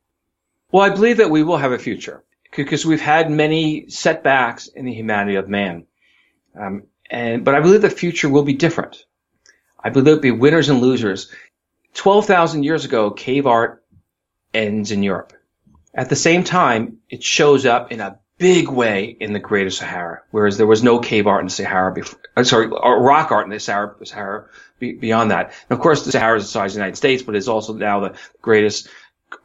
Well, 0.71 0.83
I 0.83 0.89
believe 0.89 1.17
that 1.17 1.29
we 1.29 1.43
will 1.43 1.57
have 1.57 1.73
a 1.73 1.77
future 1.77 2.23
because 2.55 2.85
we've 2.85 3.01
had 3.01 3.29
many 3.29 3.89
setbacks 3.89 4.67
in 4.67 4.85
the 4.85 4.93
humanity 4.93 5.35
of 5.35 5.49
man. 5.49 5.85
Um, 6.57 6.83
and, 7.09 7.43
but 7.43 7.55
I 7.55 7.59
believe 7.59 7.81
the 7.81 7.89
future 7.89 8.29
will 8.29 8.43
be 8.43 8.53
different. 8.53 9.05
I 9.83 9.89
believe 9.89 10.05
there'll 10.05 10.19
be 10.21 10.31
winners 10.31 10.69
and 10.69 10.79
losers. 10.79 11.29
12,000 11.95 12.63
years 12.63 12.85
ago, 12.85 13.11
cave 13.11 13.47
art 13.47 13.83
ends 14.53 14.91
in 14.91 15.03
Europe. 15.03 15.33
At 15.93 16.09
the 16.09 16.15
same 16.15 16.45
time, 16.45 16.99
it 17.09 17.21
shows 17.21 17.65
up 17.65 17.91
in 17.91 17.99
a 17.99 18.19
big 18.41 18.69
way 18.69 19.15
in 19.19 19.33
the 19.33 19.39
Greater 19.39 19.69
Sahara, 19.69 20.23
whereas 20.31 20.57
there 20.57 20.65
was 20.65 20.81
no 20.81 20.97
cave 20.97 21.27
art 21.27 21.41
in 21.41 21.45
the 21.45 21.53
Sahara 21.53 21.93
before. 21.93 22.19
Uh, 22.35 22.43
sorry, 22.43 22.65
rock 22.67 23.31
art 23.31 23.45
in 23.45 23.51
the 23.51 23.59
Sahara, 23.59 23.95
Sahara 24.03 24.47
beyond 24.79 25.29
that. 25.29 25.53
And 25.69 25.77
of 25.77 25.79
course, 25.79 26.05
the 26.05 26.11
Sahara 26.11 26.37
is 26.37 26.45
the 26.45 26.49
size 26.49 26.71
of 26.71 26.73
the 26.73 26.79
United 26.79 26.97
States, 26.97 27.21
but 27.21 27.35
it's 27.35 27.47
also 27.47 27.73
now 27.73 27.99
the 27.99 28.17
greatest 28.41 28.89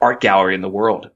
art 0.01 0.23
gallery 0.23 0.55
in 0.55 0.63
the 0.63 0.69
world. 0.71 1.11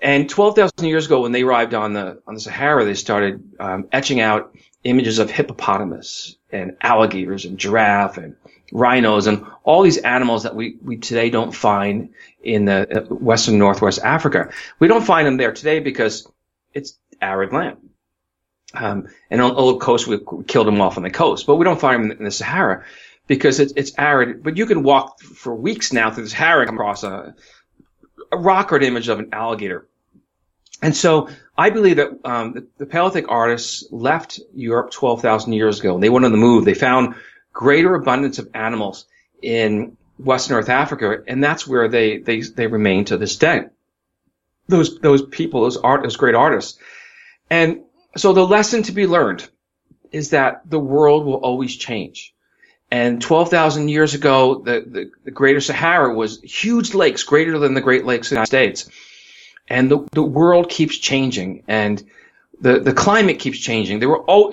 And 0.00 0.26
12,000 0.26 0.88
years 0.88 1.04
ago, 1.04 1.20
when 1.20 1.32
they 1.32 1.42
arrived 1.42 1.74
on 1.74 1.92
the 1.92 2.22
on 2.26 2.32
the 2.32 2.40
Sahara, 2.40 2.86
they 2.86 2.94
started 2.94 3.42
um, 3.60 3.88
etching 3.92 4.20
out 4.20 4.56
images 4.82 5.18
of 5.18 5.30
hippopotamus 5.30 6.36
and 6.50 6.78
alligators 6.80 7.44
and 7.44 7.58
giraffe 7.58 8.16
and 8.16 8.36
rhinos 8.72 9.26
and 9.26 9.44
all 9.64 9.82
these 9.82 9.98
animals 9.98 10.44
that 10.44 10.56
we, 10.56 10.76
we 10.82 10.96
today 10.96 11.28
don't 11.28 11.54
find 11.54 12.08
in 12.42 12.64
the 12.64 13.02
uh, 13.02 13.14
western 13.14 13.58
northwest 13.58 14.00
Africa. 14.02 14.50
We 14.78 14.88
don't 14.88 15.04
find 15.04 15.26
them 15.26 15.36
there 15.36 15.52
today 15.52 15.78
because 15.78 16.26
it's 16.74 16.98
arid 17.20 17.52
land. 17.52 17.78
Um, 18.74 19.08
and 19.30 19.40
on, 19.40 19.54
the 19.54 19.76
coast, 19.78 20.06
we 20.06 20.18
killed 20.46 20.66
them 20.66 20.80
off 20.80 20.96
on 20.96 21.02
the 21.02 21.10
coast, 21.10 21.46
but 21.46 21.56
we 21.56 21.64
don't 21.64 21.80
find 21.80 22.04
them 22.04 22.18
in 22.18 22.24
the 22.24 22.30
Sahara 22.30 22.84
because 23.26 23.60
it's, 23.60 23.74
it's 23.76 23.92
arid. 23.98 24.42
But 24.42 24.56
you 24.56 24.66
can 24.66 24.82
walk 24.82 25.20
for 25.20 25.54
weeks 25.54 25.92
now 25.92 26.10
through 26.10 26.24
the 26.24 26.30
Sahara 26.30 26.62
and 26.62 26.70
across 26.70 27.02
a, 27.02 27.34
a 28.30 28.36
rock 28.36 28.72
art 28.72 28.82
image 28.82 29.08
of 29.08 29.18
an 29.18 29.28
alligator. 29.32 29.86
And 30.80 30.96
so 30.96 31.28
I 31.56 31.70
believe 31.70 31.96
that 31.96 32.10
um, 32.24 32.54
the, 32.54 32.66
the, 32.78 32.86
Paleolithic 32.86 33.26
artists 33.28 33.84
left 33.92 34.40
Europe 34.54 34.90
12,000 34.90 35.52
years 35.52 35.78
ago. 35.78 35.94
And 35.94 36.02
they 36.02 36.08
went 36.08 36.24
on 36.24 36.32
the 36.32 36.38
move. 36.38 36.64
They 36.64 36.74
found 36.74 37.14
greater 37.52 37.94
abundance 37.94 38.38
of 38.38 38.48
animals 38.54 39.06
in 39.42 39.96
West 40.18 40.50
North 40.50 40.68
Africa, 40.68 41.22
and 41.26 41.42
that's 41.42 41.66
where 41.66 41.88
they 41.88 42.18
they 42.18 42.40
they 42.40 42.66
remain 42.66 43.04
to 43.06 43.16
this 43.16 43.36
day. 43.36 43.64
Those 44.68 44.98
those 45.00 45.22
people, 45.22 45.62
those 45.62 45.76
art, 45.76 46.02
those 46.02 46.16
great 46.16 46.34
artists, 46.34 46.78
and 47.50 47.82
so 48.16 48.32
the 48.32 48.46
lesson 48.46 48.82
to 48.84 48.92
be 48.92 49.06
learned 49.06 49.48
is 50.12 50.30
that 50.30 50.62
the 50.68 50.78
world 50.78 51.24
will 51.24 51.36
always 51.36 51.74
change. 51.74 52.34
And 52.90 53.22
12,000 53.22 53.88
years 53.88 54.12
ago, 54.12 54.60
the, 54.62 54.84
the, 54.86 55.10
the, 55.24 55.30
Greater 55.30 55.62
Sahara 55.62 56.14
was 56.14 56.42
huge 56.42 56.92
lakes, 56.92 57.22
greater 57.22 57.58
than 57.58 57.72
the 57.72 57.80
Great 57.80 58.04
Lakes 58.04 58.30
in 58.30 58.34
the 58.34 58.40
United 58.40 58.48
States. 58.48 58.90
And 59.66 59.90
the, 59.90 60.06
the 60.12 60.22
world 60.22 60.68
keeps 60.68 60.98
changing 60.98 61.64
and 61.66 62.04
the, 62.60 62.80
the 62.80 62.92
climate 62.92 63.38
keeps 63.38 63.58
changing. 63.58 63.98
There 63.98 64.10
were 64.10 64.22
all, 64.22 64.52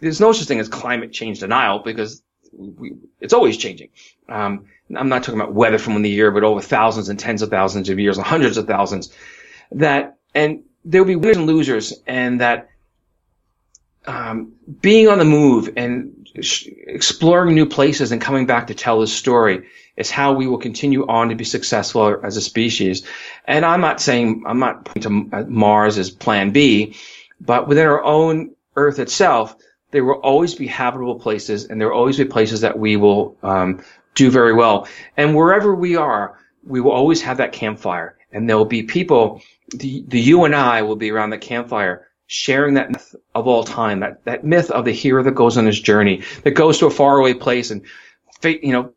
there's 0.00 0.20
no 0.20 0.32
such 0.32 0.46
thing 0.46 0.60
as 0.60 0.68
climate 0.68 1.12
change 1.12 1.40
denial 1.40 1.78
because 1.78 2.22
we, 2.52 2.96
it's 3.18 3.32
always 3.32 3.56
changing. 3.56 3.88
Um, 4.28 4.66
I'm 4.94 5.08
not 5.08 5.24
talking 5.24 5.40
about 5.40 5.54
weather 5.54 5.78
from 5.78 6.02
the 6.02 6.10
year, 6.10 6.30
but 6.30 6.44
over 6.44 6.60
thousands 6.60 7.08
and 7.08 7.18
tens 7.18 7.40
of 7.40 7.48
thousands 7.48 7.88
of 7.88 7.98
years 7.98 8.18
and 8.18 8.26
hundreds 8.26 8.58
of 8.58 8.66
thousands 8.66 9.10
that, 9.72 10.18
and 10.34 10.64
there'll 10.84 11.06
be 11.06 11.16
winners 11.16 11.36
and 11.36 11.46
losers 11.46 11.94
and 12.06 12.40
that 12.40 12.70
um, 14.06 14.52
being 14.80 15.08
on 15.08 15.18
the 15.18 15.24
move 15.24 15.70
and 15.76 16.28
sh- 16.40 16.68
exploring 16.86 17.54
new 17.54 17.66
places 17.66 18.12
and 18.12 18.20
coming 18.20 18.46
back 18.46 18.68
to 18.68 18.74
tell 18.74 19.00
this 19.00 19.12
story 19.12 19.68
is 19.96 20.10
how 20.10 20.32
we 20.32 20.46
will 20.46 20.58
continue 20.58 21.06
on 21.06 21.28
to 21.28 21.34
be 21.34 21.44
successful 21.44 22.20
as 22.22 22.36
a 22.36 22.40
species. 22.40 23.06
And 23.44 23.64
I'm 23.64 23.80
not 23.80 24.00
saying 24.00 24.44
I'm 24.46 24.58
not 24.58 24.84
pointing 24.84 25.30
to 25.30 25.44
Mars 25.46 25.98
as 25.98 26.10
Plan 26.10 26.52
B, 26.52 26.96
but 27.40 27.68
within 27.68 27.86
our 27.86 28.02
own 28.02 28.54
Earth 28.76 28.98
itself, 28.98 29.56
there 29.90 30.04
will 30.04 30.20
always 30.20 30.54
be 30.54 30.66
habitable 30.66 31.18
places, 31.18 31.64
and 31.66 31.80
there 31.80 31.88
will 31.88 31.98
always 31.98 32.16
be 32.16 32.24
places 32.24 32.60
that 32.60 32.78
we 32.78 32.96
will 32.96 33.36
um, 33.42 33.82
do 34.14 34.30
very 34.30 34.54
well. 34.54 34.88
And 35.16 35.34
wherever 35.34 35.74
we 35.74 35.96
are, 35.96 36.38
we 36.64 36.80
will 36.80 36.92
always 36.92 37.22
have 37.22 37.38
that 37.38 37.52
campfire, 37.52 38.16
and 38.32 38.48
there 38.48 38.56
will 38.56 38.64
be 38.64 38.84
people. 38.84 39.42
The, 39.70 40.04
the 40.06 40.20
you 40.20 40.44
and 40.44 40.54
I 40.54 40.82
will 40.82 40.96
be 40.96 41.10
around 41.10 41.30
the 41.30 41.38
campfire 41.38 42.08
sharing 42.26 42.74
that 42.74 42.90
myth 42.90 43.16
of 43.34 43.48
all 43.48 43.64
time, 43.64 44.00
that, 44.00 44.24
that 44.24 44.44
myth 44.44 44.70
of 44.70 44.84
the 44.84 44.92
hero 44.92 45.20
that 45.20 45.34
goes 45.34 45.58
on 45.58 45.66
his 45.66 45.80
journey, 45.80 46.22
that 46.44 46.52
goes 46.52 46.78
to 46.78 46.86
a 46.86 46.90
faraway 46.90 47.34
place 47.34 47.72
and, 47.72 47.82
you 48.44 48.72
know, 48.72 48.92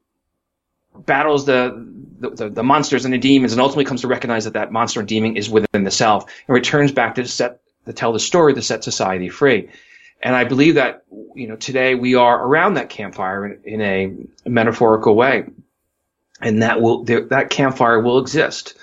battles 0.95 1.47
the, 1.47 1.87
the, 2.19 2.49
the, 2.49 2.63
monsters 2.63 3.05
and 3.05 3.13
the 3.13 3.17
demons 3.17 3.51
and 3.51 3.59
ultimately 3.59 3.85
comes 3.85 4.01
to 4.01 4.07
recognize 4.07 4.43
that 4.43 4.53
that 4.53 4.71
monster 4.71 4.99
and 4.99 5.09
demon 5.09 5.35
is 5.35 5.49
within 5.49 5.83
the 5.83 5.89
self 5.89 6.31
and 6.47 6.53
returns 6.53 6.91
back 6.91 7.15
to 7.15 7.27
set, 7.27 7.61
to 7.85 7.93
tell 7.93 8.13
the 8.13 8.19
story 8.19 8.53
to 8.53 8.61
set 8.61 8.83
society 8.83 9.29
free. 9.29 9.69
And 10.21 10.35
I 10.35 10.43
believe 10.43 10.75
that, 10.75 11.03
you 11.33 11.47
know, 11.47 11.55
today 11.55 11.95
we 11.95 12.13
are 12.13 12.39
around 12.39 12.75
that 12.75 12.89
campfire 12.89 13.47
in, 13.47 13.81
in 13.81 13.81
a 14.45 14.49
metaphorical 14.49 15.15
way. 15.15 15.45
And 16.39 16.61
that 16.61 16.81
will, 16.81 17.03
that 17.05 17.49
campfire 17.49 17.99
will 17.99 18.19
exist 18.19 18.75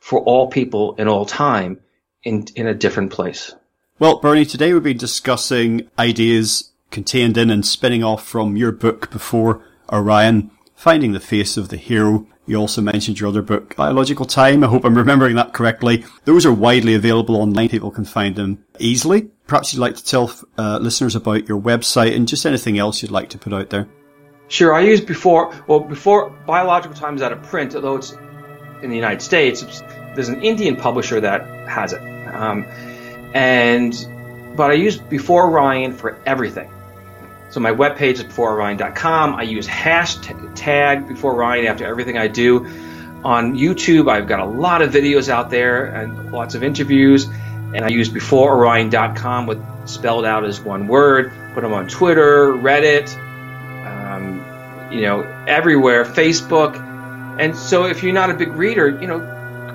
for 0.00 0.20
all 0.20 0.48
people 0.48 0.94
in 0.96 1.08
all 1.08 1.26
time 1.26 1.80
in, 2.22 2.46
in 2.54 2.66
a 2.66 2.74
different 2.74 3.12
place. 3.12 3.54
Well, 3.98 4.20
Bernie, 4.20 4.44
today 4.44 4.72
we've 4.72 4.82
been 4.82 4.96
discussing 4.96 5.90
ideas 5.98 6.72
contained 6.90 7.36
in 7.36 7.50
and 7.50 7.66
spinning 7.66 8.04
off 8.04 8.26
from 8.26 8.56
your 8.56 8.72
book 8.72 9.10
before 9.10 9.64
Orion, 9.92 10.50
Finding 10.74 11.12
the 11.12 11.20
Face 11.20 11.56
of 11.56 11.68
the 11.68 11.76
Hero. 11.76 12.26
You 12.46 12.56
also 12.56 12.80
mentioned 12.80 13.20
your 13.20 13.28
other 13.28 13.42
book, 13.42 13.76
Biological 13.76 14.24
Time. 14.24 14.64
I 14.64 14.68
hope 14.68 14.84
I'm 14.84 14.96
remembering 14.96 15.36
that 15.36 15.52
correctly. 15.52 16.04
Those 16.24 16.46
are 16.46 16.52
widely 16.52 16.94
available 16.94 17.36
online. 17.36 17.68
People 17.68 17.90
can 17.90 18.04
find 18.04 18.36
them 18.36 18.64
easily. 18.78 19.22
Perhaps 19.46 19.74
you'd 19.74 19.80
like 19.80 19.96
to 19.96 20.04
tell 20.04 20.32
uh, 20.56 20.78
listeners 20.78 21.14
about 21.14 21.48
your 21.48 21.60
website 21.60 22.14
and 22.14 22.28
just 22.28 22.46
anything 22.46 22.78
else 22.78 23.02
you'd 23.02 23.10
like 23.10 23.30
to 23.30 23.38
put 23.38 23.52
out 23.52 23.70
there. 23.70 23.88
Sure. 24.48 24.72
I 24.72 24.80
used 24.80 25.06
before, 25.06 25.52
well, 25.66 25.80
before 25.80 26.30
Biological 26.46 26.96
Time 26.96 27.16
is 27.16 27.22
out 27.22 27.32
of 27.32 27.42
print, 27.42 27.74
although 27.74 27.96
it's 27.96 28.16
in 28.82 28.90
the 28.90 28.96
United 28.96 29.22
States, 29.22 29.82
there's 30.14 30.28
an 30.28 30.42
Indian 30.42 30.76
publisher 30.76 31.20
that 31.20 31.46
has 31.68 31.92
it. 31.92 32.02
Um, 32.28 32.66
and 33.34 33.94
but 34.56 34.70
I 34.70 34.74
use 34.74 34.96
Before 34.96 35.46
Orion 35.46 35.92
for 35.92 36.18
everything. 36.26 36.70
So 37.50 37.60
my 37.60 37.70
webpage 37.70 38.14
is 38.14 38.24
beforeorion.com. 38.24 39.34
I 39.34 39.42
use 39.42 39.66
hashtag 39.66 41.08
Before 41.08 41.32
Orion 41.34 41.66
after 41.66 41.86
everything 41.86 42.18
I 42.18 42.26
do. 42.26 42.66
On 43.24 43.54
YouTube, 43.54 44.10
I've 44.10 44.28
got 44.28 44.40
a 44.40 44.44
lot 44.44 44.82
of 44.82 44.92
videos 44.92 45.28
out 45.28 45.50
there 45.50 45.86
and 45.86 46.32
lots 46.32 46.54
of 46.54 46.62
interviews. 46.62 47.24
And 47.24 47.84
I 47.84 47.88
use 47.88 48.08
beforeorion.com 48.08 49.46
with 49.46 49.88
spelled 49.88 50.24
out 50.24 50.44
as 50.44 50.60
one 50.60 50.88
word. 50.88 51.32
Put 51.54 51.62
them 51.62 51.72
on 51.72 51.88
Twitter, 51.88 52.52
Reddit, 52.52 53.16
um, 53.86 54.44
you 54.92 55.02
know, 55.02 55.22
everywhere, 55.46 56.04
Facebook. 56.04 56.87
And 57.38 57.56
so 57.56 57.86
if 57.86 58.02
you're 58.02 58.12
not 58.12 58.30
a 58.30 58.34
big 58.34 58.52
reader, 58.52 58.88
you 58.88 59.06
know, 59.06 59.20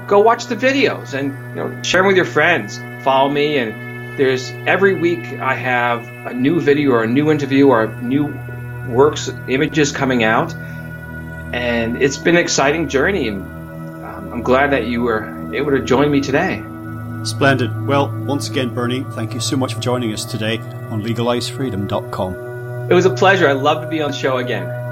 go 0.08 0.20
watch 0.20 0.48
the 0.48 0.56
videos 0.56 1.14
and 1.14 1.32
you 1.50 1.56
know 1.56 1.84
share 1.84 2.02
them 2.02 2.08
with 2.08 2.16
your 2.16 2.26
friends. 2.26 2.78
Follow 3.04 3.30
me, 3.30 3.58
and 3.58 4.18
there's 4.18 4.50
every 4.68 5.00
week 5.00 5.20
I 5.20 5.56
have 5.56 6.06
a 6.28 6.34
new 6.34 6.60
video 6.60 6.92
or 6.92 7.04
a 7.04 7.08
new 7.08 7.32
interview 7.32 7.68
or 7.68 7.88
new 8.02 8.26
works 8.90 9.30
images 9.48 9.92
coming 9.92 10.24
out, 10.24 10.54
and 11.54 12.02
it's 12.02 12.18
been 12.18 12.36
an 12.36 12.42
exciting 12.42 12.90
journey. 12.90 13.28
And 13.28 13.42
um, 14.04 14.34
I'm 14.34 14.42
glad 14.42 14.72
that 14.72 14.86
you 14.88 15.02
were 15.02 15.54
able 15.54 15.72
to 15.72 15.82
join 15.82 16.12
me 16.12 16.22
today. 16.22 16.64
Splendid. 17.24 17.88
Well, 17.88 18.12
once 18.26 18.50
again, 18.50 18.74
Bernie, 18.74 19.06
thank 19.12 19.34
you 19.34 19.40
so 19.40 19.56
much 19.56 19.74
for 19.74 19.80
joining 19.80 20.12
us 20.12 20.26
today 20.26 20.58
on 20.90 21.02
LegaliseFreedom.com. 21.04 22.92
It 22.92 22.94
was 22.94 23.06
a 23.06 23.14
pleasure. 23.14 23.48
I'd 23.48 23.54
love 23.54 23.82
to 23.82 23.88
be 23.88 24.02
on 24.02 24.12
the 24.12 24.18
show 24.18 24.38
again. 24.38 24.83